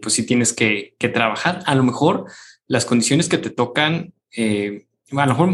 pues 0.00 0.14
sí 0.14 0.24
tienes 0.24 0.52
que, 0.52 0.94
que, 0.98 1.08
trabajar. 1.08 1.60
A 1.66 1.74
lo 1.74 1.82
mejor 1.82 2.26
las 2.68 2.84
condiciones 2.84 3.28
que 3.28 3.38
te 3.38 3.50
tocan, 3.50 4.14
a 4.36 5.26
lo 5.26 5.32
mejor 5.32 5.50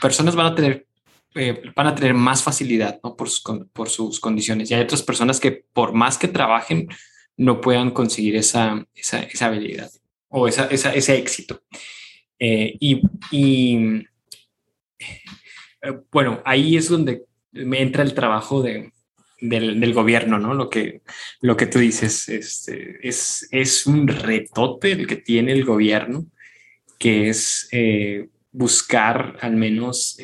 personas 0.00 0.34
van 0.34 0.46
a 0.46 0.54
tener 0.56 0.86
eh, 1.34 1.62
van 1.74 1.86
a 1.86 1.94
tener 1.94 2.12
más 2.12 2.42
facilidad 2.42 3.00
por, 3.00 3.30
sus, 3.30 3.42
por 3.72 3.88
sus 3.88 4.20
condiciones. 4.20 4.70
Y 4.70 4.74
hay 4.74 4.82
otras 4.82 5.02
personas 5.02 5.40
que 5.40 5.64
por 5.72 5.94
más 5.94 6.18
que 6.18 6.28
trabajen, 6.28 6.88
no 7.36 7.60
puedan 7.60 7.90
conseguir 7.90 8.36
esa, 8.36 8.86
esa, 8.94 9.46
habilidad 9.46 9.90
o 10.28 10.48
esa, 10.48 10.66
ese 10.66 11.16
éxito. 11.16 11.62
Eh, 12.38 12.76
y, 12.80 13.02
y 13.30 14.06
eh, 14.98 16.00
bueno, 16.10 16.42
ahí 16.44 16.76
es 16.76 16.88
donde 16.88 17.24
me 17.52 17.80
entra 17.82 18.02
el 18.02 18.14
trabajo 18.14 18.62
de, 18.62 18.92
del, 19.40 19.94
gobierno, 19.94 20.38
¿no? 20.38 20.54
Lo 20.54 20.70
que, 20.70 21.02
lo 21.40 21.56
que 21.56 21.66
tú 21.66 21.78
dices 21.78 22.28
este, 22.28 23.06
es, 23.06 23.48
es 23.50 23.86
un 23.86 24.08
retote 24.08 24.92
el 24.92 25.06
que 25.06 25.16
tiene 25.16 25.52
el 25.52 25.64
gobierno, 25.64 26.26
que 26.98 27.28
es 27.28 27.68
buscar 28.52 29.36
al 29.40 29.56
menos 29.56 30.16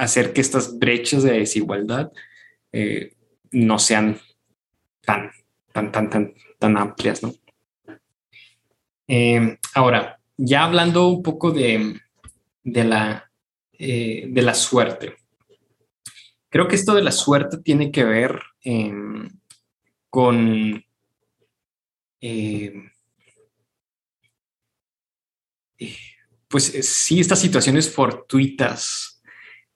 hacer 0.00 0.32
que 0.32 0.40
estas 0.40 0.78
brechas 0.78 1.22
de 1.22 1.32
desigualdad 1.32 2.10
eh, 2.72 3.12
no 3.50 3.78
sean 3.78 4.18
tan, 5.02 5.30
tan, 5.72 5.92
tan, 5.92 6.10
tan, 6.10 6.34
tan 6.58 6.76
amplias, 6.76 7.22
¿no? 7.22 7.32
Eh, 9.08 9.58
ahora, 9.74 10.20
ya 10.36 10.64
hablando 10.64 11.08
un 11.08 11.22
poco 11.22 11.50
de, 11.50 12.00
de 12.62 12.84
la, 12.84 13.30
eh, 13.72 14.26
de 14.28 14.42
la 14.42 14.54
suerte. 14.54 15.16
Creo 16.48 16.68
que 16.68 16.76
esto 16.76 16.94
de 16.94 17.02
la 17.02 17.12
suerte 17.12 17.58
tiene 17.58 17.90
que 17.90 18.04
ver 18.04 18.40
em, 18.62 19.28
con 20.08 20.84
pues 26.48 26.64
sí, 26.64 27.20
estas 27.20 27.40
situaciones 27.40 27.88
fortuitas 27.90 29.22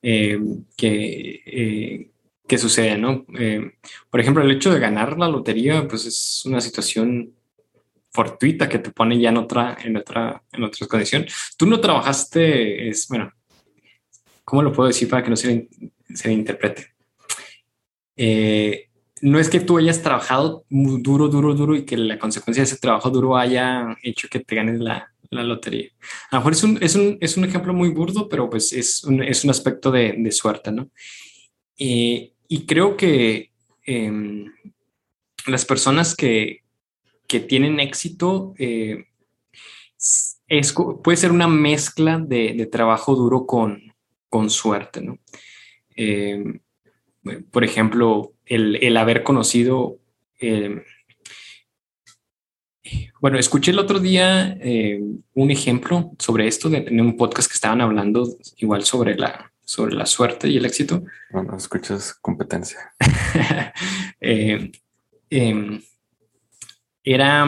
eh, 0.03 0.39
que, 0.77 1.43
eh, 1.47 2.11
que 2.47 2.59
sucede, 2.59 2.99
¿no? 2.99 3.25
Eh, 3.39 3.73
por 4.11 4.21
ejemplo, 4.21 4.43
el 4.43 4.51
hecho 4.51 4.73
de 4.73 4.81
ganar 4.81 5.19
la 5.19 5.29
lotería, 5.29 5.87
pues 5.89 6.07
es 6.07 6.43
una 6.45 6.61
situación 6.61 7.35
fortuita 8.13 8.69
que 8.69 8.79
te 8.79 8.91
pone 8.91 9.19
ya 9.19 9.31
en 9.31 9.39
otra, 9.39 9.77
en 9.83 9.97
otra, 9.97 10.43
en 10.53 10.65
otra 10.65 10.87
condición. 10.87 11.27
Tú 11.57 11.67
no 11.67 11.81
trabajaste, 11.81 12.89
es, 12.89 13.09
bueno, 13.09 13.33
¿cómo 14.45 14.63
lo 14.63 14.73
puedo 14.73 14.89
decir 14.89 15.09
para 15.09 15.23
que 15.23 15.31
no 15.31 15.37
se, 15.37 15.69
se 16.15 16.33
interprete? 16.33 16.93
no 19.23 19.41
es 19.41 19.49
que 19.49 19.59
tú 19.59 19.79
hayas 19.79 20.03
trabajado 20.03 20.67
duro, 20.69 21.29
duro, 21.29 21.55
duro 21.55 21.75
y 21.75 21.85
que 21.85 21.97
la 21.97 22.19
consecuencia 22.19 22.61
de 22.61 22.67
ese 22.67 22.77
trabajo 22.77 23.11
duro 23.11 23.37
haya 23.37 23.97
hecho 24.03 24.29
que 24.29 24.39
te 24.39 24.55
ganes 24.55 24.79
la, 24.79 25.15
la 25.31 25.43
lotería. 25.43 25.89
A 26.31 26.37
lo 26.37 26.41
mejor 26.41 26.53
es 26.53 26.63
un, 26.63 26.79
es 26.83 26.95
un, 26.95 27.19
es 27.21 27.37
un 27.37 27.45
ejemplo 27.45 27.73
muy 27.73 27.89
burdo, 27.89 28.29
pero 28.29 28.49
pues 28.49 28.73
es 28.73 29.03
un, 29.05 29.23
es 29.23 29.43
un 29.45 29.51
aspecto 29.51 29.91
de, 29.91 30.15
de 30.17 30.31
suerte, 30.31 30.71
¿no? 30.73 30.91
Eh, 31.79 32.34
y 32.49 32.67
creo 32.67 32.97
que 32.97 33.51
em, 33.85 34.53
las 35.47 35.65
personas 35.65 36.15
que, 36.15 36.63
que 37.27 37.41
tienen 37.41 37.81
éxito 37.81 38.55
eh, 38.59 39.07
es, 40.49 40.75
puede 41.03 41.17
ser 41.17 41.33
una 41.33 41.49
mezcla 41.49 42.19
de, 42.19 42.55
de 42.55 42.67
trabajo 42.67 43.15
duro 43.15 43.47
con, 43.47 43.95
con 44.29 44.51
suerte, 44.51 45.01
¿no? 45.01 45.19
Em, 45.97 46.61
por 47.51 47.65
ejemplo, 47.65 48.35
el, 48.45 48.77
el 48.77 48.97
haber 48.97 49.23
conocido 49.23 49.99
em, 50.39 50.83
bueno, 53.25 53.39
escuché 53.39 53.71
el 53.71 53.79
otro 53.79 54.01
día 54.01 54.59
eh, 54.61 55.01
un 55.33 55.51
ejemplo 55.51 56.13
sobre 56.19 56.47
esto 56.47 56.69
de 56.69 56.83
tener 56.83 57.01
un 57.01 57.17
podcast 57.17 57.49
que 57.49 57.55
estaban 57.55 57.81
hablando 57.81 58.29
igual 58.59 58.85
sobre 58.85 59.17
la, 59.17 59.51
sobre 59.65 59.95
la 59.95 60.07
suerte 60.07 60.49
y 60.49 60.57
el 60.57 60.67
éxito. 60.67 61.05
Bueno, 61.31 61.57
escuchas 61.57 62.15
competencia. 62.15 62.95
Eh, 64.27 64.73
em, 65.29 65.83
era, 67.03 67.45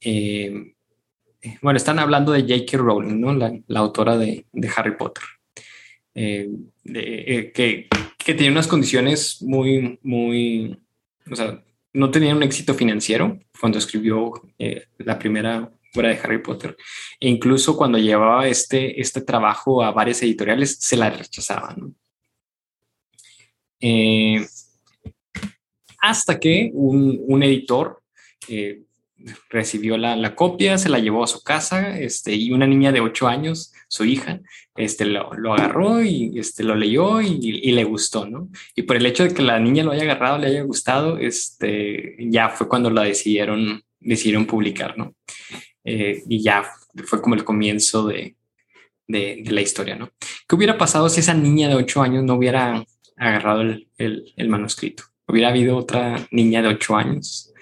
em, 0.00 0.72
bueno, 1.60 1.76
están 1.76 1.98
hablando 1.98 2.32
de 2.32 2.40
J.K. 2.40 2.78
Rowling, 2.78 3.20
¿no? 3.20 3.34
la, 3.34 3.78
autora 3.78 4.16
de, 4.16 4.46
Harry 4.74 4.96
Potter, 4.96 5.24
eh, 6.14 6.48
que, 7.54 7.88
que 8.26 8.34
tenía 8.34 8.50
unas 8.50 8.66
condiciones 8.66 9.42
muy, 9.42 9.98
muy, 10.02 10.80
o 11.30 11.36
sea, 11.36 11.62
no 11.96 12.10
tenía 12.10 12.34
un 12.34 12.42
éxito 12.42 12.74
financiero 12.74 13.38
cuando 13.58 13.78
escribió 13.78 14.32
eh, 14.58 14.86
la 14.98 15.18
primera 15.18 15.70
obra 15.96 16.10
de 16.10 16.20
Harry 16.22 16.42
Potter. 16.42 16.76
E 17.18 17.28
incluso 17.28 17.76
cuando 17.76 17.98
llevaba 17.98 18.46
este, 18.46 19.00
este 19.00 19.22
trabajo 19.22 19.82
a 19.82 19.90
varias 19.90 20.22
editoriales, 20.22 20.76
se 20.78 20.96
la 20.96 21.10
rechazaban. 21.10 21.94
Eh, 23.80 24.46
hasta 25.98 26.38
que 26.38 26.70
un, 26.72 27.42
editor 27.42 28.02
eh, 28.48 28.82
recibió 29.50 29.96
la, 29.98 30.34
copia, 30.34 30.78
se 30.78 30.88
la 30.88 30.98
llevó 30.98 31.24
a 31.24 31.28
su 31.28 31.42
casa, 31.42 31.98
este, 31.98 32.34
y 32.34 32.52
una 32.52 32.66
niña 32.66 32.92
de 32.92 33.00
ocho 33.00 33.26
años, 33.26 33.72
su 33.88 34.04
hija, 34.04 34.40
este, 34.76 35.04
lo, 35.04 35.54
agarró 35.54 36.02
y 36.02 36.38
este, 36.38 36.62
lo 36.62 36.74
leyó 36.74 37.20
y, 37.20 37.72
le 37.72 37.84
gustó, 37.84 38.26
¿no? 38.26 38.48
Y 38.74 38.82
por 38.82 38.96
el 38.96 39.06
hecho 39.06 39.24
de 39.24 39.34
que 39.34 39.42
la 39.42 39.58
niña 39.58 39.84
lo 39.84 39.92
haya 39.92 40.02
agarrado, 40.02 40.38
le 40.38 40.48
haya 40.48 40.62
gustado, 40.62 41.18
este, 41.18 42.16
ya 42.18 42.50
fue 42.50 42.68
cuando 42.68 42.90
la 42.90 43.02
decidieron, 43.02 43.82
decidieron 44.00 44.46
publicar, 44.46 44.96
¿no? 44.96 45.14
Eh, 45.86 46.22
y 46.28 46.42
ya 46.42 46.64
fue 47.04 47.22
como 47.22 47.36
el 47.36 47.44
comienzo 47.44 48.06
de, 48.06 48.36
de, 49.06 49.42
la 49.46 49.60
historia, 49.60 49.96
¿no? 49.96 50.10
¿Qué 50.48 50.56
hubiera 50.56 50.76
pasado 50.76 51.08
si 51.08 51.20
esa 51.20 51.32
niña 51.32 51.68
de 51.68 51.76
ocho 51.76 52.02
años 52.02 52.24
no 52.24 52.34
hubiera 52.34 52.84
agarrado 53.16 53.62
el, 53.62 53.88
el, 53.96 54.48
manuscrito? 54.48 55.04
¿Hubiera 55.28 55.48
habido 55.48 55.76
otra 55.76 56.26
niña 56.30 56.60
de 56.60 56.68
ocho 56.68 56.96
años? 56.96 57.52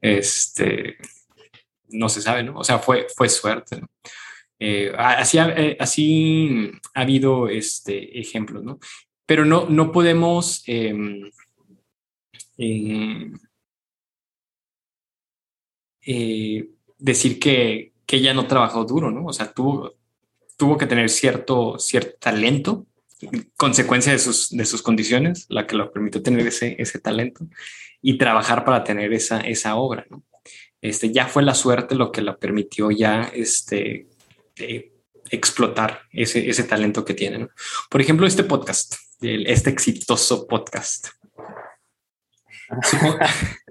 este, 0.00 0.96
no 1.88 2.08
se 2.08 2.22
sabe, 2.22 2.42
¿no? 2.42 2.58
O 2.58 2.64
sea, 2.64 2.78
fue, 2.78 3.06
fue 3.14 3.28
suerte. 3.28 3.80
Eh, 4.58 4.92
así, 4.96 5.38
ha, 5.38 5.48
eh, 5.50 5.76
así 5.78 6.70
ha 6.94 7.02
habido 7.02 7.48
este, 7.48 8.18
ejemplos, 8.18 8.64
¿no? 8.64 8.78
Pero 9.26 9.44
no, 9.44 9.68
no 9.68 9.92
podemos 9.92 10.62
em, 10.66 11.30
em, 12.56 13.34
eh, 16.06 16.68
decir 16.98 17.38
que, 17.38 17.92
que, 18.06 18.16
ella 18.16 18.34
no 18.34 18.46
trabajó 18.46 18.84
duro, 18.84 19.10
¿no? 19.10 19.26
O 19.26 19.32
sea, 19.32 19.52
tuvo, 19.52 19.94
tuvo 20.56 20.78
que 20.78 20.86
tener 20.86 21.08
cierto, 21.10 21.78
cierto 21.78 22.16
talento, 22.18 22.86
consecuencia 23.56 24.12
de 24.12 24.18
sus, 24.18 24.50
de 24.50 24.64
sus 24.64 24.82
condiciones, 24.82 25.46
la 25.48 25.66
que 25.66 25.76
lo 25.76 25.90
permitió 25.92 26.22
tener 26.22 26.46
ese, 26.46 26.76
ese 26.78 26.98
talento 26.98 27.46
y 28.02 28.18
trabajar 28.18 28.64
para 28.64 28.84
tener 28.84 29.12
esa, 29.12 29.40
esa 29.40 29.76
obra. 29.76 30.06
Este, 30.80 31.12
ya 31.12 31.26
fue 31.26 31.42
la 31.42 31.54
suerte 31.54 31.94
lo 31.94 32.12
que 32.12 32.22
la 32.22 32.36
permitió 32.36 32.90
ya 32.90 33.22
este, 33.34 34.08
explotar 35.30 36.02
ese, 36.12 36.48
ese 36.48 36.64
talento 36.64 37.04
que 37.04 37.14
tiene. 37.14 37.48
Por 37.90 38.00
ejemplo, 38.00 38.26
este 38.26 38.44
podcast, 38.44 38.96
este 39.20 39.70
exitoso 39.70 40.46
podcast. 40.46 41.08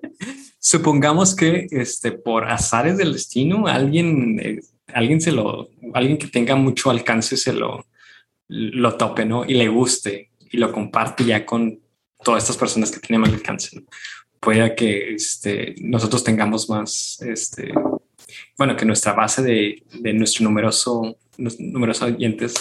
Supongamos 0.67 1.35
que 1.35 1.67
este, 1.69 2.11
por 2.11 2.45
azares 2.45 2.97
del 2.97 3.13
destino, 3.13 3.67
alguien, 3.67 4.39
eh, 4.39 4.61
alguien 4.95 5.21
se 5.21 5.31
lo, 5.31 5.69
alguien 5.93 6.17
que 6.17 6.25
tenga 6.25 6.55
mucho 6.55 6.89
alcance 6.89 7.37
se 7.37 7.53
lo, 7.53 7.85
lo 8.47 8.97
tope, 8.97 9.25
¿no? 9.25 9.45
Y 9.45 9.53
le 9.53 9.67
guste 9.67 10.31
y 10.39 10.57
lo 10.57 10.71
comparte 10.71 11.23
ya 11.23 11.45
con 11.45 11.79
todas 12.23 12.41
estas 12.41 12.57
personas 12.57 12.89
que 12.89 12.99
tienen 12.99 13.21
más 13.21 13.31
alcance. 13.31 13.83
Puede 14.39 14.73
que 14.73 15.13
este, 15.13 15.75
nosotros 15.81 16.23
tengamos 16.23 16.67
más, 16.67 17.21
este, 17.21 17.71
bueno, 18.57 18.75
que 18.75 18.85
nuestra 18.85 19.13
base 19.13 19.43
de, 19.43 19.83
de 19.93 20.13
nuestro 20.13 20.45
numeroso, 20.45 21.15
numerosos 21.37 22.11
oyentes 22.11 22.55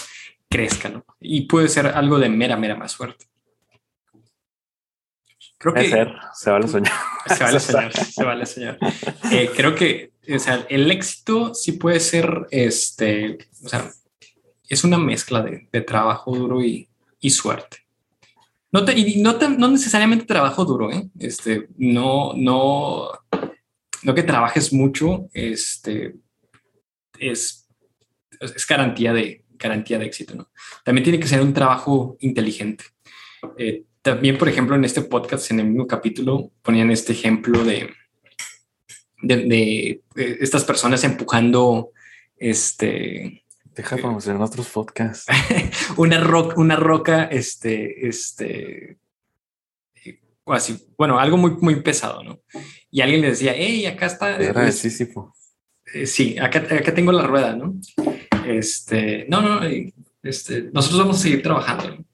crezca, 0.50 0.90
¿no? 0.90 1.06
Y 1.20 1.46
puede 1.46 1.70
ser 1.70 1.86
algo 1.86 2.18
de 2.18 2.28
mera, 2.28 2.58
mera 2.58 2.76
más 2.76 2.92
suerte. 2.92 3.24
Creo 5.64 5.74
que 5.74 5.88
ser, 5.88 6.14
se 6.34 6.50
vale 6.50 6.68
soñar. 6.68 6.92
Se 7.26 7.42
vale 7.42 7.60
soñar, 7.60 7.92
se 8.12 8.24
vale 8.24 8.46
soñar. 8.46 8.78
Eh, 9.32 9.50
creo 9.56 9.74
que 9.74 10.12
o 10.28 10.38
sea, 10.38 10.66
el 10.68 10.90
éxito 10.90 11.54
sí 11.54 11.72
puede 11.72 12.00
ser, 12.00 12.46
este, 12.50 13.38
o 13.64 13.68
sea, 13.68 13.90
es 14.68 14.84
una 14.84 14.98
mezcla 14.98 15.42
de, 15.42 15.68
de 15.70 15.80
trabajo 15.80 16.34
duro 16.34 16.62
y, 16.62 16.88
y 17.18 17.30
suerte. 17.30 17.78
No, 18.72 18.84
te, 18.84 18.92
y 18.98 19.22
no, 19.22 19.36
te, 19.36 19.48
no, 19.48 19.70
necesariamente 19.70 20.24
trabajo 20.24 20.64
duro, 20.64 20.90
¿eh? 20.90 21.08
Este, 21.18 21.68
no, 21.76 22.32
no, 22.34 23.08
no 24.02 24.14
que 24.14 24.22
trabajes 24.22 24.72
mucho, 24.72 25.28
este, 25.32 26.16
es, 27.18 27.68
es 28.40 28.66
garantía 28.66 29.12
de, 29.12 29.44
garantía 29.50 29.98
de 29.98 30.06
éxito, 30.06 30.34
¿no? 30.34 30.50
También 30.84 31.04
tiene 31.04 31.20
que 31.20 31.28
ser 31.28 31.40
un 31.40 31.54
trabajo 31.54 32.16
inteligente. 32.20 32.84
Eh, 33.56 33.84
también, 34.04 34.36
por 34.36 34.50
ejemplo, 34.50 34.76
en 34.76 34.84
este 34.84 35.00
podcast, 35.00 35.50
en 35.50 35.60
el 35.60 35.66
mismo 35.66 35.86
capítulo, 35.86 36.52
ponían 36.60 36.90
este 36.90 37.14
ejemplo 37.14 37.64
de, 37.64 37.88
de, 39.22 40.02
estas 40.14 40.62
personas 40.62 41.02
empujando 41.04 41.90
este. 42.36 43.42
Deja 43.74 43.96
promocionar 43.96 44.42
otros 44.42 44.68
podcasts. 44.68 45.24
una 45.96 46.20
roca, 46.20 46.54
una 46.58 46.76
roca, 46.76 47.24
este, 47.24 48.06
este, 48.06 48.98
así, 50.44 50.86
bueno, 50.98 51.18
algo 51.18 51.38
muy, 51.38 51.52
muy 51.52 51.80
pesado, 51.80 52.22
¿no? 52.22 52.40
Y 52.90 53.00
alguien 53.00 53.22
le 53.22 53.30
decía, 53.30 53.54
hey, 53.56 53.86
acá 53.86 54.04
está. 54.04 54.36
Era 54.36 54.70
Sísifo. 54.70 55.34
Eh, 55.94 56.06
sí, 56.06 56.36
acá, 56.38 56.58
acá 56.58 56.92
tengo 56.92 57.10
la 57.10 57.26
rueda, 57.26 57.56
¿no? 57.56 57.74
Este, 58.46 59.24
no, 59.30 59.40
no, 59.40 59.60
este, 60.22 60.64
nosotros 60.74 61.00
vamos 61.00 61.16
a 61.16 61.22
seguir 61.22 61.42
trabajando. 61.42 62.04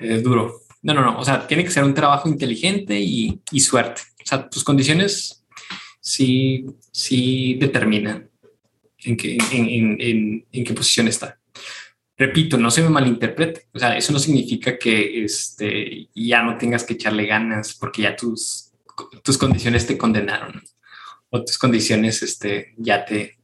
Es 0.00 0.20
duro. 0.24 0.61
No, 0.82 0.94
no, 0.94 1.02
no. 1.02 1.18
O 1.18 1.24
sea, 1.24 1.46
tiene 1.46 1.64
que 1.64 1.70
ser 1.70 1.84
un 1.84 1.94
trabajo 1.94 2.28
inteligente 2.28 2.98
y, 2.98 3.40
suerte. 3.60 4.02
O 4.22 4.26
sea, 4.26 4.48
tus 4.48 4.64
condiciones 4.64 5.44
sí, 6.00 6.66
sí 6.90 7.54
determinan 7.54 8.28
en 8.98 9.16
qué, 9.16 9.38
en, 9.52 10.64
qué 10.64 10.74
posición 10.74 11.08
está. 11.08 11.38
Repito, 12.16 12.56
no 12.56 12.70
se 12.70 12.82
me 12.82 12.88
malinterprete. 12.88 13.68
O 13.72 13.78
sea, 13.78 13.96
eso 13.96 14.12
no 14.12 14.18
significa 14.18 14.78
que 14.78 15.24
este, 15.24 16.08
ya 16.14 16.42
no 16.42 16.58
tengas 16.58 16.84
que 16.84 16.94
echarle 16.94 17.26
ganas 17.26 17.74
porque 17.74 18.02
ya 18.02 18.16
tus, 18.16 18.72
tus 19.22 19.38
condiciones 19.38 19.86
te 19.86 19.96
condenaron 19.96 20.62
o 21.30 21.42
tus 21.42 21.56
condiciones 21.58 22.22
este, 22.22 22.74
ya 22.76 23.04
te 23.04 23.38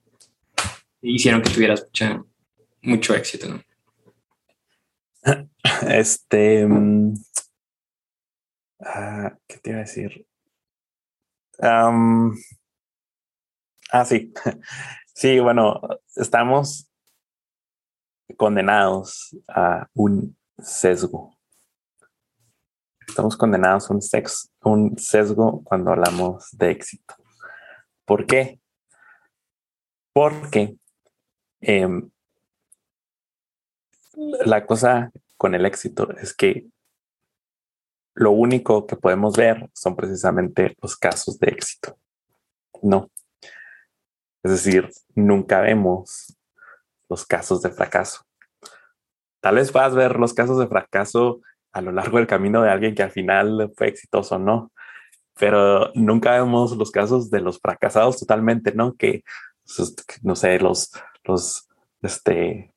hicieron 1.01 1.41
que 1.43 1.51
tuvieras 1.51 1.87
mucho 2.83 3.15
éxito. 3.15 3.61
Este, 5.89 6.67
Ah, 8.81 9.37
¿Qué 9.47 9.59
te 9.59 9.71
iba 9.71 9.79
a 9.79 9.83
decir? 9.83 10.27
ah, 11.61 12.31
sí. 14.05 14.33
sí, 15.15 15.41
bueno, 15.41 15.81
estamos 16.15 16.89
condenados 18.37 19.37
a 19.49 19.89
un 19.95 20.37
sesgo. 20.59 21.37
Estamos 23.07 23.37
condenados 23.37 23.91
a 23.91 23.95
un, 23.95 24.01
un 24.65 24.99
sesgo 24.99 25.65
cuando 25.65 25.91
hablamos 25.91 26.49
de 26.53 26.71
éxito. 26.71 27.15
¿Por 28.05 28.27
qué? 28.27 28.61
Porque 30.13 30.77
em, 31.61 32.11
la 34.45 34.67
cosa 34.67 35.11
con 35.37 35.55
el 35.55 35.67
éxito 35.67 36.11
es 36.19 36.35
que 36.35 36.69
lo 38.19 38.33
único 38.33 38.85
que 38.85 38.97
podemos 38.97 39.37
ver 39.37 39.71
son 39.73 39.95
precisamente 39.95 40.77
los 40.83 40.97
casos 40.97 41.39
de 41.39 41.51
éxito. 41.51 41.97
No. 42.83 43.11
Es 44.43 44.51
decir, 44.51 44.91
nunca 45.15 45.61
vemos 45.61 46.37
los 47.09 47.25
casos 47.25 47.63
de 47.63 47.71
fracaso. 47.71 48.25
Tal 49.41 49.55
vez 49.55 49.75
a 49.75 49.89
ver 49.91 50.19
los 50.19 50.35
casos 50.35 50.59
de 50.59 50.67
fracaso 50.67 51.43
a 51.71 51.81
lo 51.81 51.93
largo 51.93 52.19
del 52.19 52.27
camino 52.27 52.61
de 52.61 52.71
alguien 52.71 52.97
que 52.97 53.05
al 53.05 53.13
final 53.13 53.73
fue 53.77 53.87
exitoso, 53.87 54.37
¿no? 54.37 54.73
Pero 55.39 55.93
nunca 55.95 56.33
vemos 56.33 56.77
los 56.77 56.91
casos 56.91 57.31
de 57.31 57.41
los 57.41 57.61
fracasados 57.61 58.19
totalmente, 58.19 58.73
¿no? 58.73 58.97
Que, 58.97 59.23
no 60.23 60.35
sé, 60.35 60.59
los, 60.59 60.91
los, 61.23 61.69
este, 62.03 62.75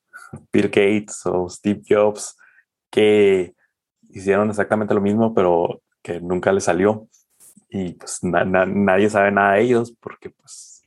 Bill 0.54 0.68
Gates 0.68 1.26
o 1.26 1.50
Steve 1.50 1.82
Jobs, 1.90 2.38
que 2.92 3.56
hicieron 4.14 4.50
exactamente 4.50 4.94
lo 4.94 5.02
mismo, 5.02 5.34
pero 5.34 5.82
que 6.02 6.20
nunca 6.20 6.52
les 6.52 6.64
salió. 6.64 7.08
Y 7.70 7.94
pues 7.94 8.20
nadie 8.24 9.10
sabe 9.10 9.32
nada 9.32 9.54
de 9.54 9.62
ellos 9.62 9.96
porque 10.00 10.30
pues 10.30 10.84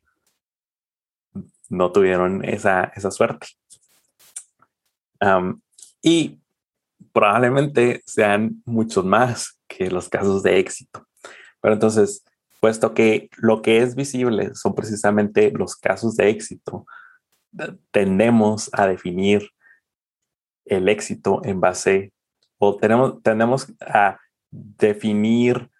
no 1.69 1.91
tuvieron 1.93 2.45
esa, 2.45 2.93
esa 2.95 3.11
suerte. 3.11 3.49
y 6.03 6.39
probablemente 7.13 8.03
sean 8.07 8.63
muchos 8.65 9.05
más 9.05 9.59
que 9.69 9.91
los 9.91 10.09
casos 10.09 10.43
de 10.43 10.59
éxito. 10.59 11.07
Pero 11.61 11.75
entonces, 11.75 12.25
puesto 12.61 12.93
que 12.93 13.31
lo 13.37 13.63
que 13.63 13.79
es 13.79 13.95
visible 13.95 14.55
son 14.55 14.75
precisamente 14.75 15.51
los 15.53 15.77
casos 15.77 16.17
de 16.17 16.29
éxito, 16.29 16.87
tendemos 17.91 18.69
a 18.73 18.87
definir 18.87 19.49
el 20.65 20.89
éxito 20.89 21.41
en 21.45 21.61
base 21.61 22.14
o 22.65 22.77
tenemos, 22.77 23.23
tenemos 23.23 23.73
a 23.81 24.19
definir 24.51 25.71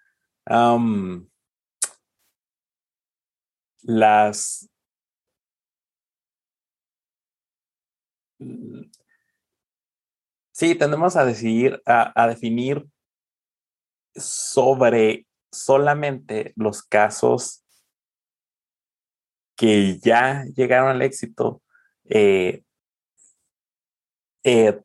las 3.81 4.69
Sí, 10.51 10.73
tendemos 10.75 11.17
a 11.17 11.25
decidir, 11.25 11.81
a, 11.85 12.13
a, 12.23 12.27
definir 12.29 12.85
sobre 14.15 15.27
solamente 15.51 16.53
los 16.55 16.81
casos 16.81 17.65
que 19.57 19.97
ya 19.99 20.45
llegaron 20.55 20.89
al 20.89 21.01
éxito 21.01 21.61
eh, 22.05 22.63
eh, 24.43 24.81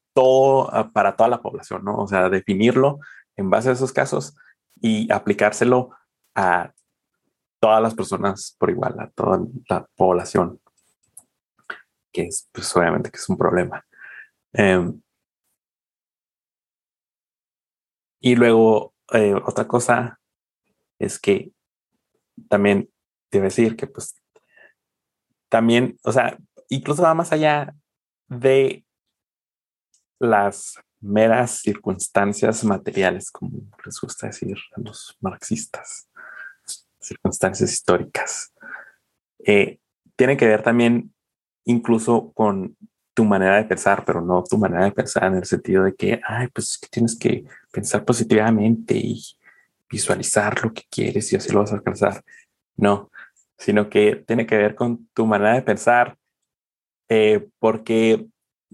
ah, 0.73 0.91
para 0.93 1.17
toda 1.17 1.29
la 1.29 1.43
población, 1.43 1.85
¿no? 1.85 1.97
O 1.97 2.07
sea, 2.07 2.29
definirlo 2.29 2.99
en 3.37 3.51
base 3.51 3.71
a 3.71 3.73
esos 3.73 3.93
casos 3.93 4.37
y 4.81 5.11
aplicárselo 5.13 5.91
a 6.35 6.73
todas 7.61 7.83
las 7.83 7.95
personas 7.95 8.57
por 8.59 8.71
igual, 8.71 8.99
a 8.99 9.11
toda 9.11 9.41
la 9.69 9.87
población, 9.97 10.61
que 12.13 12.23
es, 12.23 12.49
pues 12.53 12.75
obviamente 12.77 13.11
que 13.11 13.19
es 13.19 13.29
un 13.29 13.37
problema. 13.37 13.85
Em, 14.53 15.01
y 18.21 18.35
luego, 18.35 18.95
eh, 19.13 19.35
otra 19.35 19.67
cosa 19.69 20.21
es 20.99 21.19
que 21.19 21.53
también 22.49 22.91
debe 23.31 23.45
decir 23.45 23.77
que 23.77 23.87
pues 23.87 24.15
también, 25.49 25.99
o 26.05 26.13
sea, 26.13 26.39
incluso 26.69 27.03
va 27.03 27.15
más 27.15 27.33
allá 27.33 27.75
de 28.29 28.85
las 30.21 30.79
meras 31.01 31.63
circunstancias 31.63 32.63
materiales, 32.63 33.31
como 33.31 33.59
les 33.85 33.99
gusta 34.01 34.29
decir 34.29 34.57
a 34.77 34.81
los 34.81 35.17
marxistas, 35.21 36.09
circunstancias 37.01 37.73
históricas. 37.73 38.53
Eh, 39.45 39.79
tiene 40.15 40.37
que 40.37 40.47
ver 40.47 40.63
también 40.63 41.13
incluso 41.65 42.33
con 42.33 42.77
tu 43.15 43.25
manera 43.25 43.57
de 43.57 43.65
pensar, 43.65 44.05
pero 44.05 44.21
no 44.21 44.45
tu 44.45 44.59
manera 44.59 44.85
de 44.85 44.93
pensar 44.93 45.25
en 45.25 45.37
el 45.37 45.45
sentido 45.47 45.85
de 45.85 45.95
que, 45.95 46.21
ay, 46.27 46.49
pues 46.49 46.79
que 46.79 46.89
tienes 46.89 47.19
que 47.19 47.45
pensar 47.73 48.05
positivamente 48.05 48.95
y 48.97 49.23
visualizar 49.91 50.63
lo 50.63 50.73
que 50.73 50.85
quieres 50.89 51.33
y 51.33 51.37
así 51.37 51.51
lo 51.53 51.61
vas 51.61 51.73
a 51.73 51.77
alcanzar. 51.77 52.23
No, 52.77 53.11
sino 53.59 53.89
que 53.89 54.17
tiene 54.27 54.47
que 54.47 54.57
ver 54.57 54.75
con 54.75 55.09
tu 55.15 55.27
manera 55.27 55.55
de 55.55 55.63
pensar, 55.63 56.17
eh, 57.09 57.49
porque, 57.59 58.27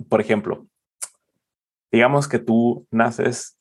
por 0.09 0.21
ejemplo, 0.21 0.67
digamos 1.91 2.29
que 2.29 2.39
tú 2.39 2.87
naces 2.91 3.59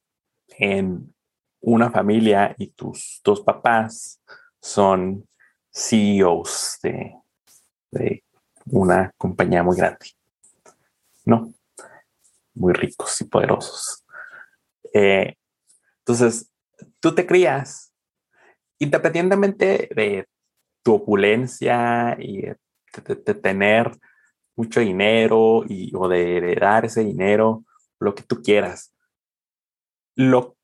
en 0.58 1.14
una 1.62 1.90
familia 1.90 2.56
y 2.58 2.68
tus 2.68 3.22
dos 3.24 3.42
papás 3.42 4.22
son 4.62 5.28
CEOs 5.72 6.80
de, 6.84 7.16
de 7.92 8.24
una 8.66 9.12
compañía 9.18 9.64
muy 9.64 9.78
grande. 9.78 10.08
No, 11.26 11.54
muy 12.54 12.74
ricos 12.74 13.20
y 13.22 13.26
poderosos. 13.26 14.06
Eh, 14.94 15.36
entonces, 16.00 16.52
tú 17.00 17.14
te 17.14 17.26
crías 17.26 17.92
independientemente 18.80 19.90
de 19.96 20.28
tu 20.84 20.96
opulencia 20.96 22.16
y 22.20 22.42
de, 22.44 22.56
tener 23.42 23.92
mucho 24.56 24.80
dinero 24.80 25.64
y, 25.68 25.92
o 25.96 26.08
de 26.08 26.38
heredar 26.38 26.86
ese 26.86 27.04
dinero, 27.04 27.66
lo 28.00 28.16
que 28.16 28.24
tú 28.24 28.42
quieras. 28.42 28.94
Lo 30.16 30.56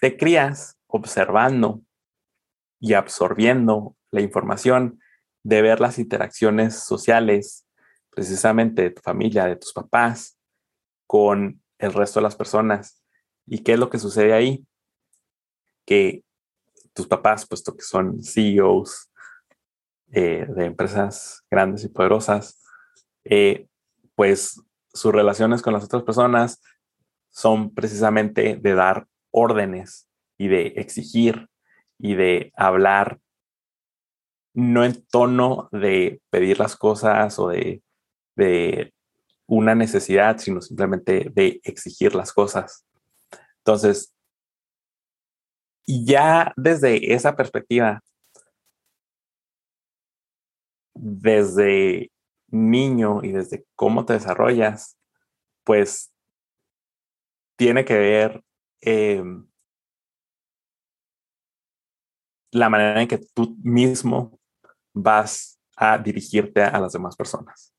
te 0.00 0.16
crías 0.16 0.78
observando 0.86 1.82
y 2.80 2.94
absorbiendo 2.94 3.96
la 4.10 4.20
información 4.20 5.00
de 5.42 5.62
ver 5.62 5.80
las 5.80 5.98
interacciones 5.98 6.78
sociales, 6.84 7.66
precisamente 8.10 8.82
de 8.82 8.90
tu 8.90 9.02
familia, 9.02 9.46
de 9.46 9.56
tus 9.56 9.72
papás, 9.72 10.38
con 11.06 11.62
el 11.78 11.92
resto 11.92 12.20
de 12.20 12.24
las 12.24 12.36
personas. 12.36 13.02
¿Y 13.46 13.62
qué 13.62 13.72
es 13.72 13.78
lo 13.78 13.90
que 13.90 13.98
sucede 13.98 14.32
ahí? 14.32 14.66
Que 15.86 16.22
tus 16.92 17.06
papás, 17.06 17.46
puesto 17.46 17.74
que 17.76 17.82
son 17.82 18.22
CEOs 18.22 19.10
eh, 20.12 20.46
de 20.48 20.64
empresas 20.64 21.44
grandes 21.50 21.84
y 21.84 21.88
poderosas, 21.88 22.62
eh, 23.24 23.68
pues 24.14 24.60
sus 24.98 25.12
relaciones 25.12 25.62
con 25.62 25.72
las 25.72 25.84
otras 25.84 26.02
personas 26.02 26.60
son 27.30 27.74
precisamente 27.74 28.56
de 28.56 28.74
dar 28.74 29.06
órdenes 29.30 30.08
y 30.36 30.48
de 30.48 30.68
exigir 30.76 31.48
y 31.98 32.14
de 32.14 32.52
hablar 32.56 33.20
no 34.54 34.84
en 34.84 35.04
tono 35.06 35.68
de 35.72 36.20
pedir 36.30 36.58
las 36.58 36.76
cosas 36.76 37.38
o 37.38 37.48
de, 37.48 37.82
de 38.34 38.92
una 39.46 39.74
necesidad, 39.74 40.38
sino 40.38 40.60
simplemente 40.60 41.30
de 41.32 41.60
exigir 41.64 42.14
las 42.14 42.32
cosas. 42.32 42.84
Entonces, 43.58 44.12
ya 45.86 46.52
desde 46.56 47.14
esa 47.14 47.34
perspectiva, 47.36 48.02
desde 50.94 52.10
niño 52.48 53.22
y 53.22 53.32
desde 53.32 53.66
cómo 53.74 54.04
te 54.04 54.14
desarrollas, 54.14 54.98
pues 55.64 56.12
tiene 57.56 57.84
que 57.84 57.98
ver 57.98 58.42
em, 58.80 59.46
la 62.50 62.68
manera 62.68 63.02
en 63.02 63.08
que 63.08 63.18
tú 63.18 63.56
mismo 63.62 64.38
vas 64.94 65.58
a 65.76 65.98
dirigirte 65.98 66.62
a 66.62 66.80
las 66.80 66.92
demás 66.92 67.16
personas. 67.16 67.72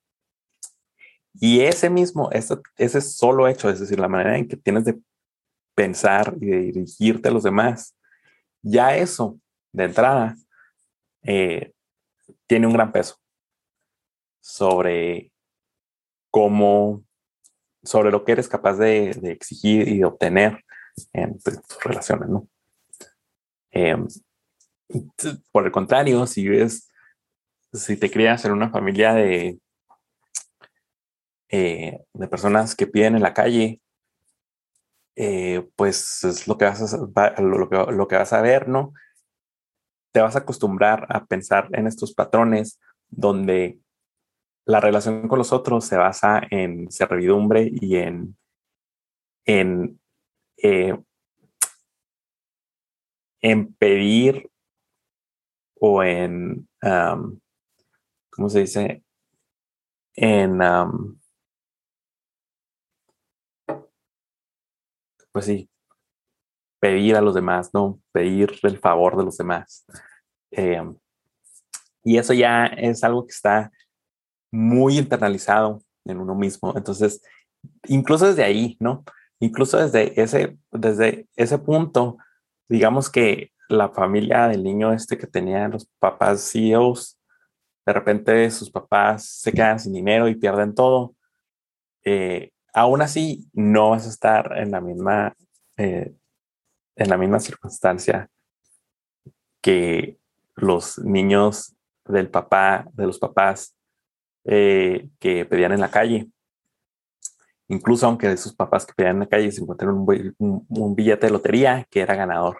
Y 1.33 1.61
ese 1.61 1.89
mismo, 1.89 2.29
ese, 2.31 2.57
ese 2.77 3.01
solo 3.01 3.47
hecho, 3.47 3.69
es 3.69 3.79
decir, 3.79 3.99
la 3.99 4.07
manera 4.07 4.37
en 4.37 4.47
que 4.47 4.57
tienes 4.57 4.85
de 4.85 4.99
pensar 5.75 6.35
y 6.39 6.47
de 6.47 6.59
dirigirte 6.59 7.29
a 7.29 7.31
los 7.31 7.43
demás, 7.43 7.95
ya 8.61 8.95
eso 8.95 9.39
de 9.71 9.85
entrada 9.85 10.35
eh, 11.23 11.73
tiene 12.47 12.67
un 12.67 12.73
gran 12.73 12.91
peso 12.91 13.19
sobre 14.39 15.31
cómo, 16.29 17.03
sobre 17.83 18.11
lo 18.11 18.23
que 18.23 18.33
eres 18.33 18.47
capaz 18.47 18.77
de, 18.77 19.09
exigir 19.23 19.87
y 19.87 19.99
de 19.99 20.05
obtener 20.05 20.63
en, 21.13 21.39
tus 21.39 21.83
relaciones, 21.83 22.29
¿no? 22.29 22.47
Em, 23.71 24.07
por 25.51 25.65
el 25.65 25.71
contrario, 25.71 26.25
si 26.25 26.47
ves, 26.47 26.91
si 27.71 27.97
te 27.97 28.09
crías 28.09 28.43
en 28.45 28.51
una 28.51 28.69
familia 28.69 29.13
de, 29.13 29.59
eh, 31.49 32.03
de 32.13 32.27
personas 32.27 32.75
que 32.75 32.87
piden 32.87 33.15
en 33.15 33.21
la 33.21 33.33
calle, 33.33 33.81
eh, 35.15 35.67
pues 35.75 36.23
es 36.23 36.47
lo 36.47 36.57
que, 36.57 36.65
vas 36.65 36.93
a, 36.93 37.41
lo, 37.41 37.69
que, 37.69 37.91
lo 37.91 38.07
que 38.07 38.15
vas 38.15 38.33
a 38.33 38.41
ver, 38.41 38.69
¿no? 38.69 38.93
Te 40.13 40.21
vas 40.21 40.35
a 40.35 40.39
acostumbrar 40.39 41.05
a 41.09 41.25
pensar 41.25 41.67
en 41.73 41.87
estos 41.87 42.13
patrones 42.13 42.79
donde 43.09 43.79
la 44.69 44.79
relación 44.79 45.27
con 45.27 45.39
los 45.39 45.51
otros 45.51 45.83
se 45.83 45.97
basa 45.97 46.43
en 46.51 46.91
servidumbre 46.91 47.71
y 47.73 47.95
en, 47.95 48.37
en, 49.43 49.99
eh, 50.57 50.95
en 53.41 53.73
pedir 53.73 54.47
o 55.79 56.03
en, 56.03 56.69
¿cómo 58.29 58.47
se 58.47 58.59
dice? 58.59 59.03
En, 60.15 60.59
pues 65.31 65.45
sí, 65.45 65.67
pedir 66.79 67.15
a 67.15 67.21
los 67.21 67.33
demás, 67.33 67.73
¿no? 67.73 67.99
Pedir 68.11 68.59
el 68.61 68.77
favor 68.77 69.17
de 69.17 69.23
los 69.23 69.35
demás. 69.35 69.83
Em, 70.51 70.95
y 72.03 72.19
eso 72.19 72.33
ya 72.33 72.67
es 72.67 73.03
algo 73.03 73.25
que 73.25 73.31
está 73.31 73.71
muy 74.51 74.97
internalizado 74.97 75.81
en 76.05 76.19
uno 76.19 76.35
mismo. 76.35 76.73
Entonces, 76.75 77.21
incluso 77.87 78.27
desde 78.27 78.43
ahí, 78.43 78.77
¿no? 78.79 79.03
Incluso 79.39 79.77
desde 79.77 80.21
ese, 80.21 80.57
desde 80.71 81.27
ese 81.35 81.57
punto, 81.59 82.17
digamos 82.67 83.09
que 83.09 83.51
la 83.69 83.89
familia 83.89 84.47
del 84.47 84.63
niño 84.63 84.91
este 84.91 85.17
que 85.17 85.27
tenía 85.27 85.67
los 85.67 85.87
papás 85.99 86.51
CEOs, 86.51 87.17
de 87.85 87.93
repente 87.93 88.49
sus 88.51 88.69
papás 88.69 89.25
se 89.25 89.51
quedan 89.51 89.79
sin 89.79 89.93
dinero 89.93 90.27
y 90.27 90.35
pierden 90.35 90.75
todo. 90.75 91.15
Eh, 92.03 92.51
aún 92.73 93.01
así, 93.01 93.47
no 93.53 93.91
vas 93.91 94.05
a 94.05 94.09
estar 94.09 94.57
en 94.57 94.71
la 94.71 94.81
misma, 94.81 95.35
eh, 95.77 96.13
en 96.95 97.09
la 97.09 97.17
misma 97.17 97.39
circunstancia 97.39 98.29
que 99.61 100.17
los 100.55 100.99
niños 100.99 101.75
del 102.05 102.29
papá, 102.29 102.87
de 102.93 103.05
los 103.05 103.19
papás 103.19 103.75
eh, 104.45 105.09
que 105.19 105.45
pedían 105.45 105.71
en 105.71 105.81
la 105.81 105.91
calle. 105.91 106.29
Incluso 107.67 108.07
aunque 108.07 108.35
sus 108.37 108.53
papás 108.53 108.85
que 108.85 108.93
pedían 108.93 109.17
en 109.17 109.19
la 109.21 109.27
calle 109.27 109.51
se 109.51 109.61
encuentran 109.61 109.95
un, 109.95 110.95
billete 110.95 111.27
de 111.27 111.31
lotería 111.31 111.85
que 111.89 112.01
era 112.01 112.15
ganador. 112.15 112.57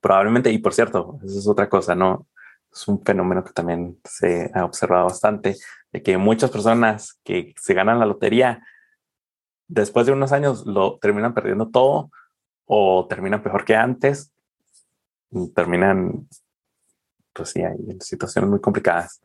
Probablemente, 0.00 0.50
y 0.50 0.58
por 0.58 0.74
cierto, 0.74 1.18
eso 1.24 1.38
es 1.38 1.46
otra 1.46 1.68
cosa, 1.68 1.94
¿no? 1.94 2.26
Es 2.70 2.86
un 2.88 3.02
fenómeno 3.02 3.44
que 3.44 3.52
también 3.52 3.98
se 4.04 4.50
ha 4.54 4.64
observado 4.64 5.04
bastante, 5.04 5.56
de 5.92 6.02
que 6.02 6.16
muchas 6.18 6.50
personas 6.50 7.20
que 7.24 7.54
se 7.58 7.74
ganan 7.74 7.98
la 7.98 8.06
lotería, 8.06 8.62
después 9.68 10.06
de 10.06 10.12
unos 10.12 10.32
años 10.32 10.66
lo 10.66 10.98
terminan 10.98 11.34
perdiendo 11.34 11.70
todo 11.70 12.10
o 12.66 13.06
terminan 13.08 13.42
peor 13.42 13.64
que 13.64 13.76
antes, 13.76 14.32
terminan, 15.54 16.28
pues 17.32 17.50
sí, 17.50 17.60
en 17.60 18.00
situaciones 18.00 18.50
muy 18.50 18.60
complicadas. 18.60 19.22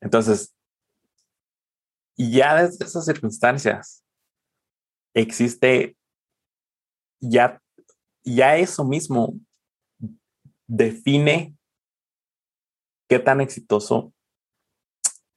Entonces, 0.00 0.54
ya 2.16 2.62
desde 2.62 2.84
esas 2.84 3.04
circunstancias 3.04 4.04
existe 5.14 5.96
ya, 7.20 7.60
ya 8.24 8.56
eso 8.56 8.84
mismo 8.84 9.34
define 10.66 11.56
qué 13.08 13.18
tan 13.18 13.40
exitoso 13.40 14.12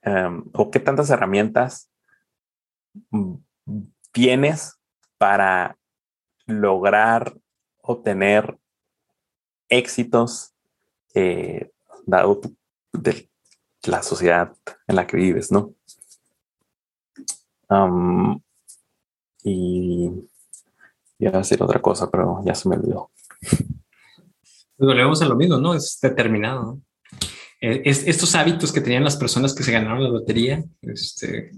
em, 0.02 0.44
o 0.54 0.70
qué 0.70 0.80
tantas 0.80 1.10
herramientas 1.10 1.90
tienes 4.12 4.80
para 5.18 5.78
lograr 6.46 7.34
obtener 7.82 8.60
éxitos 9.70 10.54
eh, 11.14 11.72
dado 12.06 12.42
de 12.92 13.31
la 13.84 14.04
sociedad 14.04 14.54
en 14.88 14.96
la 14.96 15.08
que 15.08 15.18
vives, 15.18 15.52
¿no? 15.52 15.74
y 19.44 20.10
iba 21.20 21.32
a 21.34 21.38
decir 21.38 21.62
otra 21.64 21.82
cosa, 21.82 22.10
pero 22.12 22.42
ya 22.46 22.54
se 22.54 22.68
me 22.68 22.76
olvidó. 22.76 23.12
Volvemos 24.78 25.22
a 25.22 25.26
lo 25.26 25.36
mismo, 25.36 25.58
¿no? 25.58 25.74
Es 25.74 26.00
determinado. 26.02 26.80
eh, 27.62 27.82
estos 27.86 28.36
hábitos 28.36 28.72
que 28.74 28.82
tenían 28.82 29.04
las 29.04 29.16
personas 29.16 29.54
que 29.54 29.64
se 29.64 29.72
ganaron 29.72 30.04
la 30.04 30.10
lotería, 30.10 30.64
este, 30.82 31.52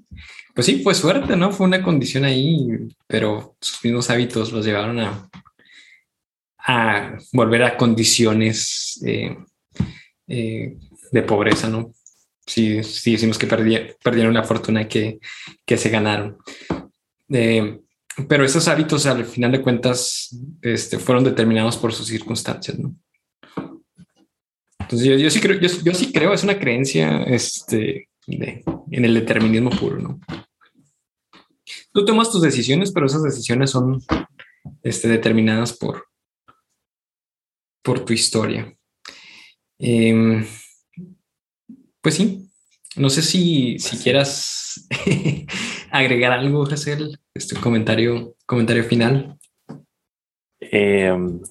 pues 0.53 0.65
sí, 0.65 0.83
fue 0.83 0.93
suerte, 0.93 1.35
¿no? 1.35 1.51
Fue 1.51 1.65
una 1.65 1.81
condición 1.81 2.25
ahí, 2.25 2.67
pero 3.07 3.55
sus 3.59 3.83
mismos 3.83 4.09
hábitos 4.09 4.51
los 4.51 4.65
llevaron 4.65 4.99
a, 4.99 5.29
a 6.59 7.17
volver 7.31 7.63
a 7.63 7.77
condiciones 7.77 9.01
eh, 9.05 9.35
eh, 10.27 10.77
de 11.11 11.21
pobreza, 11.23 11.69
¿no? 11.69 11.93
Si, 12.45 12.75
decimos 12.75 13.37
que 13.37 13.47
perdieron 13.47 14.33
la 14.33 14.43
fortuna 14.43 14.87
que, 14.87 15.19
que 15.65 15.77
se 15.77 15.89
ganaron. 15.89 16.37
pero 17.27 18.45
esos 18.45 18.67
hábitos, 18.67 19.05
al 19.05 19.25
final 19.25 19.51
de 19.51 19.61
cuentas, 19.61 20.35
este, 20.61 20.99
fueron 20.99 21.23
determinados 21.23 21.77
por 21.77 21.93
sus 21.93 22.07
circunstancias, 22.07 22.77
¿no? 22.77 22.95
Entonces 24.79 25.21
yo, 25.21 25.29
sí 25.29 25.39
creo, 25.39 25.59
yo, 25.59 25.93
sí 25.93 26.11
creo, 26.11 26.33
es 26.33 26.43
una 26.43 26.59
creencia 26.59 27.23
este, 27.23 28.09
en 28.27 29.05
el 29.05 29.13
determinismo 29.13 29.69
puro, 29.69 29.97
¿no? 29.97 30.19
Tú 31.91 32.05
tomas 32.05 32.31
tus 32.31 32.41
decisiones, 32.41 32.91
pero 32.91 33.05
esas 33.05 33.23
decisiones 33.23 33.69
son 33.69 34.03
este, 34.81 35.07
determinadas 35.07 35.73
por, 35.73 36.07
por 37.81 38.03
tu 38.03 38.13
historia. 38.13 38.75
Em, 39.79 40.45
pues 42.03 42.15
sí, 42.15 42.51
no 42.97 43.09
sé 43.09 43.21
si, 43.21 43.79
si 43.79 43.97
quieras 43.97 44.87
agregar 45.89 46.33
algo, 46.33 46.63
hacer 46.65 46.99
este 47.33 47.55
comentario, 47.55 48.35
comentario 48.45 48.83
final. 48.83 49.39
Em, 50.59 51.41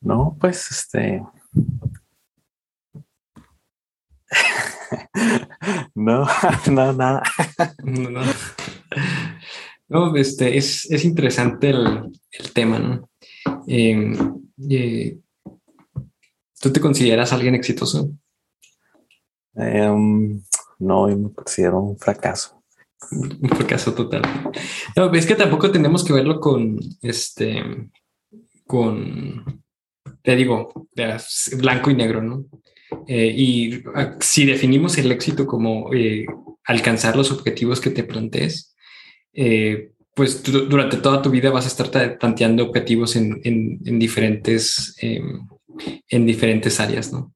no, 0.00 0.36
pues 0.40 0.70
este. 0.70 1.22
no, 5.94 6.26
no, 6.70 6.92
nada. 6.94 7.22
no, 7.84 8.22
no. 9.88 10.16
este 10.16 10.56
es, 10.56 10.90
es 10.90 11.04
interesante 11.04 11.68
el, 11.70 12.10
el, 12.32 12.52
tema, 12.54 12.78
¿no? 12.78 13.10
Em, 13.66 14.40
eh, 14.70 15.18
¿Tú 16.60 16.72
te 16.72 16.80
consideras 16.80 17.32
alguien 17.32 17.54
exitoso? 17.54 18.10
Em, 19.54 20.42
no, 20.78 21.08
yo 21.08 21.16
me 21.16 21.32
considero 21.32 21.80
un 21.80 21.98
fracaso. 21.98 22.62
Un 23.10 23.48
fracaso 23.50 23.94
total. 23.94 24.22
No, 24.96 25.12
es 25.12 25.24
que 25.24 25.36
tampoco 25.36 25.70
tenemos 25.70 26.04
que 26.04 26.12
verlo 26.12 26.40
con 26.40 26.80
este, 27.00 27.62
con 28.66 29.62
te 30.22 30.36
digo, 30.36 30.88
blanco 31.56 31.90
y 31.90 31.94
negro, 31.94 32.22
¿no? 32.22 32.44
Eh, 33.06 33.32
y 33.36 33.82
si 34.20 34.44
definimos 34.46 34.98
el 34.98 35.12
éxito 35.12 35.46
como 35.46 35.92
eh, 35.94 36.26
alcanzar 36.64 37.16
los 37.16 37.30
objetivos 37.30 37.80
que 37.80 37.90
te 37.90 38.04
plantees, 38.04 38.74
eh, 39.32 39.92
pues 40.14 40.42
durante 40.42 40.96
toda 40.96 41.22
tu 41.22 41.30
vida 41.30 41.50
vas 41.50 41.64
a 41.64 41.68
estar 41.68 42.18
planteando 42.18 42.64
objetivos 42.64 43.14
en, 43.16 43.40
en, 43.44 43.98
diferentes, 43.98 44.96
em, 45.00 45.46
en 46.08 46.26
diferentes 46.26 46.80
áreas, 46.80 47.12
¿no? 47.12 47.34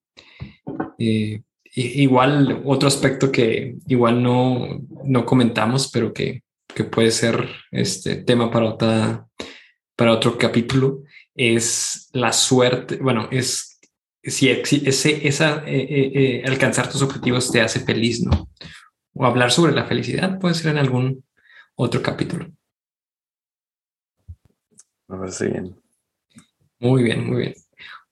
igual 1.74 2.62
otro 2.64 2.86
aspecto 2.86 3.32
que 3.32 3.76
igual 3.88 4.22
no, 4.22 4.80
no 5.05 5.24
comentamos, 5.24 5.90
pero 5.90 6.12
que, 6.12 6.43
que 6.74 6.84
puede 6.84 7.11
ser 7.11 7.49
este 7.70 8.16
tema 8.16 8.51
para, 8.51 8.66
otra, 8.66 9.26
para 9.97 10.12
otro 10.12 10.38
capítulo, 10.38 11.03
es 11.34 12.09
la 12.12 12.32
suerte, 12.32 12.99
bueno, 12.99 13.28
es 13.30 13.72
si 14.22 14.51
ese, 14.51 15.26
esa, 15.26 15.64
eh, 15.66 15.82
eh, 15.82 16.12
eh, 16.14 16.43
alcanzar 16.47 16.90
tus 16.90 17.03
objetivos 17.03 17.51
te 17.51 17.61
hace 17.61 17.80
feliz, 17.80 18.22
¿no? 18.22 18.49
O 19.14 19.26
hablar 19.26 19.51
sobre 19.51 19.72
la 19.72 19.84
felicidad 19.84 20.38
puede 20.38 20.55
ser 20.55 20.72
en 20.72 20.78
algún 20.78 21.24
otro 21.74 22.03
capítulo. 22.03 22.47
Me 25.09 25.18
parece 25.18 25.49
bien. 25.49 25.76
Muy 26.78 27.03
bien, 27.03 27.28
muy 27.28 27.40
bien. 27.43 27.55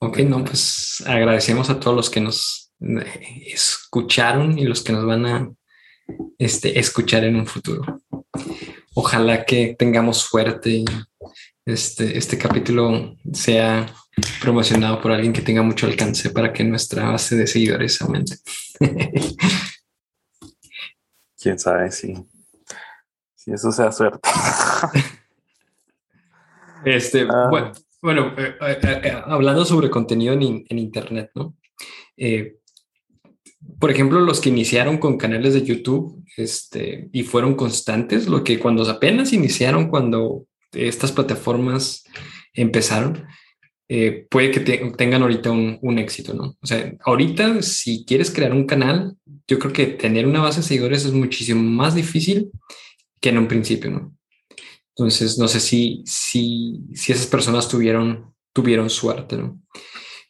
Ok, 0.03 0.21
no, 0.21 0.43
pues 0.43 1.05
agradecemos 1.07 1.69
a 1.69 1.79
todos 1.79 1.95
los 1.95 2.09
que 2.09 2.23
nos 2.23 2.73
escucharon 3.47 4.59
y 4.59 4.65
los 4.65 4.83
que 4.83 4.93
nos 4.93 5.05
van 5.05 5.27
a 5.27 5.53
este, 6.39 6.79
escuchar 6.79 7.25
en 7.25 7.37
un 7.37 7.47
futuro. 7.47 8.01
Ojalá 8.95 9.45
que 9.45 9.77
tengamos 9.79 10.17
suerte 10.17 10.87
este, 11.67 12.17
este 12.17 12.39
capítulo 12.39 13.15
sea 13.35 13.95
promocionado 14.41 15.03
por 15.03 15.13
alguien 15.13 15.35
que 15.35 15.43
tenga 15.43 15.63
mucho 15.63 15.87
alcance 15.87 16.31
para 16.31 16.51
que 16.51 16.65
nuestra 16.65 17.11
base 17.11 17.37
de 17.37 17.47
seguidores 17.47 18.01
aumente. 18.01 18.37
Quién 21.39 21.59
sabe 21.59 21.91
si, 21.91 22.15
si 23.35 23.53
eso 23.53 23.71
sea 23.71 23.93
suerte. 23.93 24.27
este, 26.87 27.27
ah. 27.31 27.49
bueno, 27.51 27.73
bueno 28.03 28.35
eh, 28.37 28.55
eh, 28.61 29.01
eh, 29.05 29.23
hablando 29.25 29.65
sobre 29.65 29.91
contenido 29.91 30.35
en, 30.35 30.65
Internet, 30.69 31.31
¿no? 31.35 31.57
por 33.79 33.91
ejemplo, 33.91 34.21
los 34.21 34.41
que 34.41 34.51
iniciaron 34.51 34.99
con 34.99 35.17
canales 35.17 35.55
de 35.55 35.63
YouTube 35.63 36.23
este, 36.37 37.09
y 37.13 37.23
fueron 37.23 37.55
constantes, 37.55 38.29
lo 38.29 38.45
que 38.45 38.59
cuando 38.59 38.89
apenas 38.91 39.33
iniciaron, 39.33 39.89
cuando 39.89 40.47
estas 40.73 41.13
plataformas 41.13 42.05
empezaron, 42.53 43.27
eh, 43.93 44.27
puede 44.31 44.53
que 44.53 44.61
tengan 44.61 45.23
ahorita 45.23 45.51
un, 45.51 45.99
éxito, 45.99 46.33
¿no? 46.33 46.57
O 46.61 46.67
sea, 46.67 46.95
ahorita 47.05 47.61
si 47.61 48.05
quieres 48.05 48.31
crear 48.31 48.53
un 48.53 48.65
canal, 48.65 49.17
yo 49.49 49.59
creo 49.59 49.73
que 49.73 49.87
tener 49.87 50.29
una 50.29 50.41
base 50.41 50.61
de 50.61 50.67
seguidores 50.69 51.05
es 51.05 51.13
muchísimo 51.13 51.61
más 51.61 51.97
difícil 51.97 52.53
que 53.21 53.31
en 53.31 53.39
un 53.39 53.49
principio, 53.49 53.91
¿no? 53.91 54.15
Entonces, 55.01 55.39
no 55.39 55.49
sé 55.49 55.61
si, 55.61 56.03
si, 56.05 56.83
si 56.93 57.13
esas 57.13 57.27
personas 57.27 57.69
tuvieron, 57.69 58.35
tuvieron 58.53 58.91
suerte, 58.91 59.39
¿no? 59.39 59.59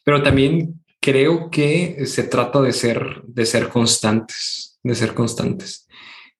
Pero 0.05 0.23
también 0.23 0.81
creo 1.01 1.49
que 1.49 2.05
se 2.05 2.23
trata 2.23 2.61
de 2.61 2.71
ser, 2.71 3.21
de 3.25 3.45
ser 3.45 3.67
constantes, 3.67 4.79
de 4.81 4.95
ser 4.95 5.13
constantes. 5.13 5.89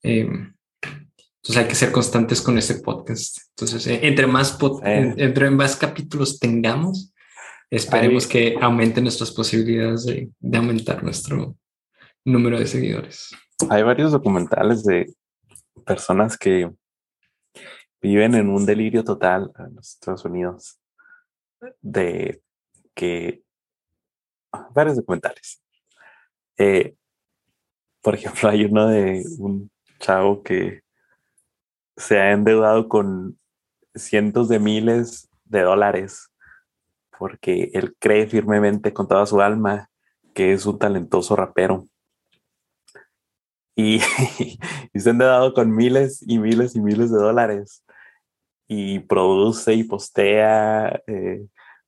Eh, 0.01 0.21
entonces 0.21 1.57
hay 1.57 1.67
que 1.67 1.75
ser 1.75 1.91
constantes 1.91 2.41
con 2.41 2.57
ese 2.57 2.75
podcast. 2.75 3.39
Entonces, 3.49 3.86
eh, 3.88 3.99
entre 4.03 4.27
más, 4.27 4.57
entre 4.82 5.49
más 5.49 5.75
capítulos 5.75 6.39
tengamos, 6.39 7.13
esperemos 7.69 8.27
que 8.27 8.55
aumenten 8.61 9.03
nuestras 9.03 9.32
posibilidades 9.32 10.05
de, 10.05 10.29
aumentar 10.58 11.03
nuestro 11.03 11.58
número 12.24 12.58
de 12.58 12.67
seguidores. 12.67 13.32
Hay 13.70 13.83
varios 13.83 14.13
documentales 14.13 14.86
de 14.86 15.13
personas 15.86 16.37
que 16.37 16.71
viven 18.01 18.36
en 18.36 18.49
un 18.49 18.65
delirio 18.65 19.03
total 19.03 19.51
en 19.59 19.75
los 19.75 19.93
Estados 19.93 20.25
Unidos 20.25 20.79
de 21.82 22.41
que 22.95 23.43
varios 24.71 24.97
documentales. 24.97 25.61
Eh, 26.57 26.95
por 28.01 28.15
ejemplo, 28.15 28.49
hay 28.49 28.65
uno 28.65 28.87
de 28.87 29.23
un 29.37 29.69
chavo 29.99 30.41
que 30.43 30.82
se 31.95 32.19
ha 32.19 32.32
endeudado 32.32 32.89
con 32.89 33.37
cientos 33.93 34.49
de 34.49 34.59
miles 34.59 35.29
de 35.45 35.61
dólares 35.61 36.32
porque 37.21 37.69
él 37.73 37.95
cree 37.99 38.25
firmemente 38.25 38.93
con 38.93 39.07
toda 39.07 39.28
su 39.28 39.41
alma 39.41 39.91
que 40.33 40.53
es 40.53 40.65
un 40.65 40.79
talentoso 40.79 41.36
rapero. 41.36 41.86
Y, 43.75 43.99
se 44.95 45.09
ha 45.09 45.11
endeudado 45.11 45.53
con 45.53 45.75
miles 45.75 46.23
y 46.28 46.39
miles 46.39 46.75
y 46.75 46.82
miles 46.82 47.11
de 47.11 47.17
dólares. 47.17 47.83
Y 48.74 49.00
produce 49.00 49.74
y 49.74 49.84
postea 49.84 51.02
eh, 51.06 51.46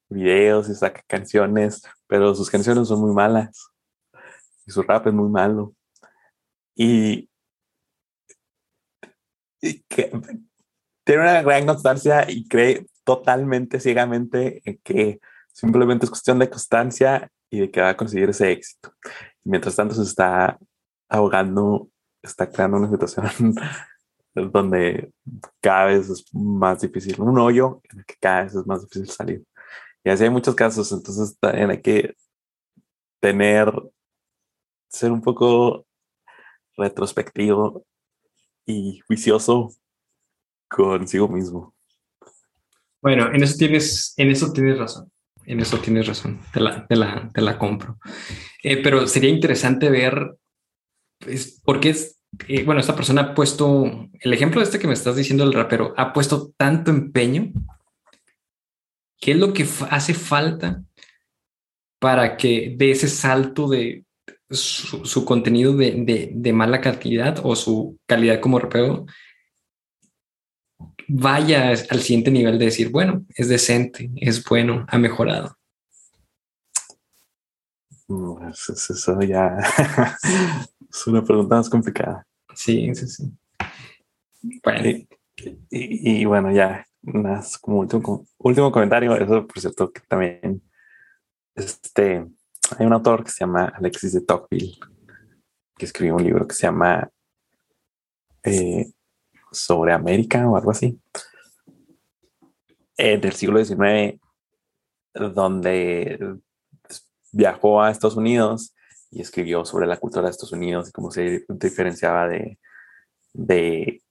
videos 0.10 0.68
y 0.68 0.76
saca 0.76 1.02
canciones, 1.08 1.82
pero 2.08 2.36
sus 2.36 2.50
canciones 2.50 2.90
son 2.90 3.00
muy 3.00 3.14
malas. 3.14 3.70
Y 4.66 4.72
su 4.72 4.82
rap 4.82 5.08
es 5.08 5.14
muy 5.14 5.30
malo. 5.30 5.74
Y 6.76 7.30
que 9.88 10.12
tiene 11.06 11.22
una 11.22 11.42
gran 11.42 11.66
constancia 11.66 12.30
y 12.30 12.48
cree 12.50 12.86
totalmente 13.06 13.80
ciegamente 13.80 14.62
en 14.66 14.80
que 14.84 15.20
simplemente 15.54 16.06
es 16.06 16.10
cuestión 16.10 16.40
de 16.40 16.50
constancia 16.50 17.30
y 17.50 17.62
de 17.62 17.72
que 17.72 17.80
va 17.80 17.90
a 17.90 17.98
conseguir 17.98 18.30
ese 18.30 18.52
éxito. 18.52 18.94
mientras 19.46 19.76
tanto 19.76 19.96
se 19.96 20.04
está 20.04 20.58
ahogando, 21.08 21.90
está 22.22 22.50
creando 22.50 22.78
una 22.78 22.90
situación 22.90 23.56
donde 24.34 25.12
cada 25.62 25.86
vez 25.86 26.10
es 26.10 26.26
más 26.34 26.82
difícil, 26.82 27.20
un 27.22 27.38
hoyo 27.38 27.82
en 27.92 28.00
el 28.00 28.06
que 28.06 28.16
cada 28.20 28.44
vez 28.44 28.56
es 28.56 28.66
más 28.66 28.82
difícil 28.82 29.10
salir. 29.10 29.44
Y 30.04 30.10
así 30.10 30.24
hay 30.24 30.30
muchos 30.30 30.56
casos, 30.56 30.92
entonces 30.92 31.38
también 31.40 31.70
hay 31.70 31.82
que 31.82 32.16
tener, 33.20 33.72
ser 34.90 35.12
un 35.12 35.22
poco 35.22 35.86
retrospectivo 36.76 37.86
y 38.66 39.00
juicioso 39.08 39.74
consigo 40.68 41.28
mismo. 41.28 41.74
Bueno, 43.02 43.34
en 43.34 43.44
eso 43.44 43.58
tienes, 43.58 44.14
en 44.18 44.32
eso 44.32 44.52
tienes 44.52 44.78
razón. 44.78 45.12
en 45.46 45.60
eso 45.60 45.78
tienes 45.78 46.08
razón, 46.08 46.40
te 46.54 46.60
la, 46.62 46.88
te 46.88 47.42
la, 47.42 47.58
compro. 47.58 47.98
Eh, 48.64 48.82
pero 48.82 49.08
sería 49.08 49.30
interesante 49.30 49.90
ver, 49.90 50.38
pues, 51.20 51.62
por 51.64 51.80
qué 51.82 51.90
es, 51.90 52.18
eh, 52.48 52.64
bueno, 52.64 52.82
esta 52.82 52.96
persona 52.96 53.22
ha 53.22 53.36
puesto, 53.36 54.10
el 54.20 54.34
ejemplo 54.34 54.62
este 54.62 54.80
que 54.80 54.88
me 54.88 54.94
estás 54.94 55.16
diciendo, 55.16 55.44
el 55.44 55.54
rapero, 55.54 55.94
ha 55.98 56.14
puesto 56.14 56.52
tanto 56.58 56.92
empeño. 56.92 57.52
¿Qué 59.20 59.32
es 59.32 59.38
lo 59.38 59.54
que 59.54 59.66
hace 59.90 60.14
falta 60.14 60.84
para 62.00 62.36
que 62.36 62.76
de 62.78 62.92
ese 62.92 63.08
salto 63.08 63.70
de 63.70 64.04
su, 64.50 65.26
contenido 65.26 65.76
de, 65.76 66.30
de, 66.34 66.54
mala 66.54 66.82
calidad 66.82 67.40
o 67.44 67.56
su 67.56 67.98
calidad 68.06 68.42
como 68.42 68.60
rapero 68.60 69.06
vaya 71.08 71.70
al 71.70 72.02
siguiente 72.02 72.32
nivel 72.32 72.60
de 72.60 72.66
decir, 72.66 72.90
bueno, 72.90 73.26
es 73.36 73.48
decente, 73.48 74.12
es 74.18 74.44
bueno, 74.44 74.86
ha 74.90 74.98
mejorado. 74.98 75.58
Eso 78.52 79.22
ya 79.22 79.58
es 80.94 81.08
una 81.08 81.24
pregunta 81.24 81.56
más 81.56 81.70
complicada. 81.70 82.26
Sí, 82.54 82.94
sí, 82.94 83.08
sí. 83.08 83.32
Bueno. 84.64 85.06
Y, 85.70 86.26
bueno, 86.26 86.52
ya, 86.52 86.86
más 87.02 87.58
como 87.58 87.80
último, 87.80 88.26
último 88.38 88.72
comentario, 88.72 89.16
eso 89.16 89.48
por 89.48 89.60
cierto 89.60 89.92
que 89.92 90.02
también 90.02 90.62
este, 91.56 92.26
hay 92.78 92.86
un 92.86 92.94
autor 92.94 93.24
que 93.24 93.32
se 93.32 93.40
llama 93.40 93.74
Alexis 93.76 94.14
de 94.14 94.22
Tocqueville, 94.22 94.78
que 95.76 95.86
escribió 95.86 96.16
un 96.16 96.24
libro 96.24 96.48
que 96.48 96.54
se 96.54 96.68
llama 96.68 97.10
eh, 98.44 98.92
sobre 99.52 99.92
América 99.92 100.48
o 100.48 100.56
algo 100.56 100.70
así, 100.70 101.00
en 102.96 103.26
el 103.26 103.34
siglo 103.34 103.64
XIX, 103.64 104.20
donde 105.14 106.38
viajó 107.32 107.82
a 107.82 107.90
Estados 107.90 108.18
Unidos 108.18 108.76
y 109.14 109.22
escribió 109.22 109.64
sobre 109.64 109.86
la 109.86 109.98
cultura 109.98 110.24
de 110.24 110.32
Estados 110.32 110.54
Unidos 110.54 110.90
y 110.90 110.92
cómo 110.92 111.12
se 111.12 111.46
diferenciaba 111.48 112.28
de, 112.28 112.58
de 113.34 114.02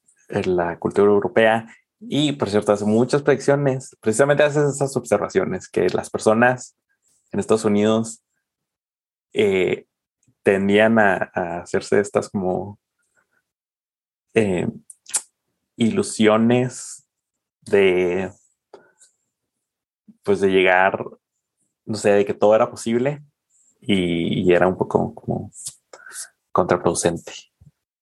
la 0.44 0.78
cultura 0.78 1.10
europea. 1.10 1.66
Y 1.98 2.32
por 2.32 2.48
cierto, 2.48 2.72
hace 2.72 2.84
muchas 2.84 3.22
predicciones, 3.22 3.96
precisamente 4.00 4.44
hace 4.44 4.60
esas 4.60 4.96
observaciones 4.96 5.68
que 5.68 5.88
las 5.88 6.08
personas 6.08 6.76
en 7.32 7.40
Estados 7.40 7.64
Unidos 7.64 8.22
eh, 9.32 9.86
tendían 10.42 10.98
a, 10.98 11.30
hacerse 11.62 11.98
estas 12.00 12.28
como 12.28 12.78
eh, 14.34 14.68
ilusiones 15.76 17.08
de, 17.62 18.30
pues 20.22 20.40
de 20.40 20.48
llegar, 20.48 21.04
no 21.84 21.96
sé, 21.96 22.10
de 22.10 22.24
que 22.24 22.34
todo 22.34 22.54
era 22.54 22.70
posible 22.70 23.22
y, 23.82 24.52
era 24.52 24.68
un 24.68 24.76
poco 24.76 25.14
como 25.14 25.50
contraproducente. 26.52 27.32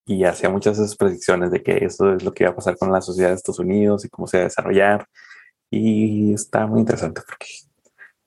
Y 0.06 0.24
hacía 0.24 0.50
muchas 0.50 0.78
esas 0.78 0.96
predicciones 0.96 1.50
de 1.50 1.62
que 1.62 1.84
eso 1.84 2.14
es 2.14 2.22
lo 2.22 2.32
que 2.32 2.44
iba 2.44 2.52
a 2.52 2.56
pasar 2.56 2.76
con 2.76 2.92
la 2.92 3.00
sociedad 3.00 3.30
de 3.30 3.36
Estados 3.36 3.60
Unidos 3.60 4.04
y 4.04 4.08
cómo 4.08 4.26
se 4.26 4.38
va 4.38 4.42
a 4.42 4.44
desarrollar. 4.48 5.06
Y 5.70 6.34
está 6.34 6.66
muy 6.66 6.80
interesante 6.80 7.22
porque 7.26 7.46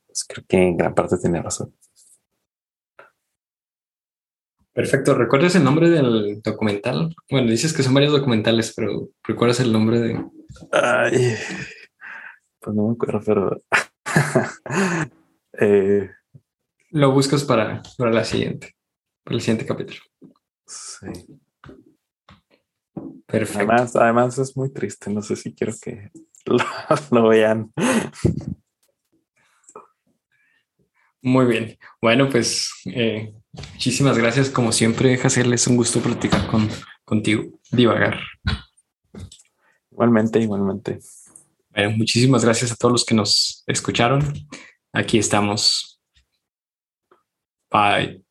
pues, 0.07 0.23
creo 0.27 0.45
que 0.47 0.57
en 0.57 0.77
gran 0.77 0.95
parte 0.95 1.17
tiene 1.17 1.41
razón. 1.41 1.73
Perfecto. 4.73 5.13
¿Recuerdas 5.13 5.55
el 5.55 5.63
nombre 5.63 5.89
del 5.89 6.41
documental? 6.41 7.15
Bueno, 7.29 7.51
dices 7.51 7.73
que 7.73 7.83
son 7.83 7.93
varios 7.93 8.13
documentales, 8.13 8.73
pero 8.75 9.09
¿recuerdas 9.23 9.59
el 9.59 9.71
nombre 9.71 9.99
de...? 9.99 10.25
Ay, 10.71 11.35
pues 12.59 12.75
no 12.75 12.87
me 12.87 12.93
acuerdo, 12.93 13.21
pero... 13.25 13.61
Eh, 15.59 16.09
Lo 16.93 17.11
buscas 17.11 17.43
para, 17.43 17.81
para 17.97 18.11
la 18.11 18.23
siguiente, 18.23 18.75
para 19.23 19.35
el 19.35 19.41
siguiente 19.41 19.65
capítulo. 19.65 19.99
Sí. 20.67 21.07
Perfecto. 23.25 23.57
Además, 23.57 23.95
además 23.95 24.37
es 24.37 24.55
muy 24.55 24.71
triste. 24.71 25.09
No 25.09 25.23
sé 25.23 25.35
si 25.35 25.55
quiero 25.55 25.73
que 25.81 26.11
lo 27.11 27.27
vean. 27.29 27.73
Muy 31.23 31.47
bien. 31.47 31.79
Bueno, 31.99 32.29
pues 32.29 32.71
eh, 32.85 33.33
muchísimas 33.53 34.19
gracias. 34.19 34.51
Como 34.51 34.71
siempre, 34.71 35.15
Hazel, 35.15 35.51
es 35.51 35.65
un 35.65 35.77
gusto 35.77 35.99
platicar 35.99 36.45
con, 36.45 36.69
contigo, 37.03 37.59
divagar. 37.71 38.19
Igualmente, 39.89 40.39
igualmente. 40.39 40.99
Bueno, 41.71 41.97
muchísimas 41.97 42.45
gracias 42.45 42.71
a 42.71 42.75
todos 42.75 42.91
los 42.91 43.03
que 43.03 43.15
nos 43.15 43.63
escucharon. 43.65 44.21
Aquí 44.91 45.17
estamos. 45.17 45.92
Bye. 47.73 48.22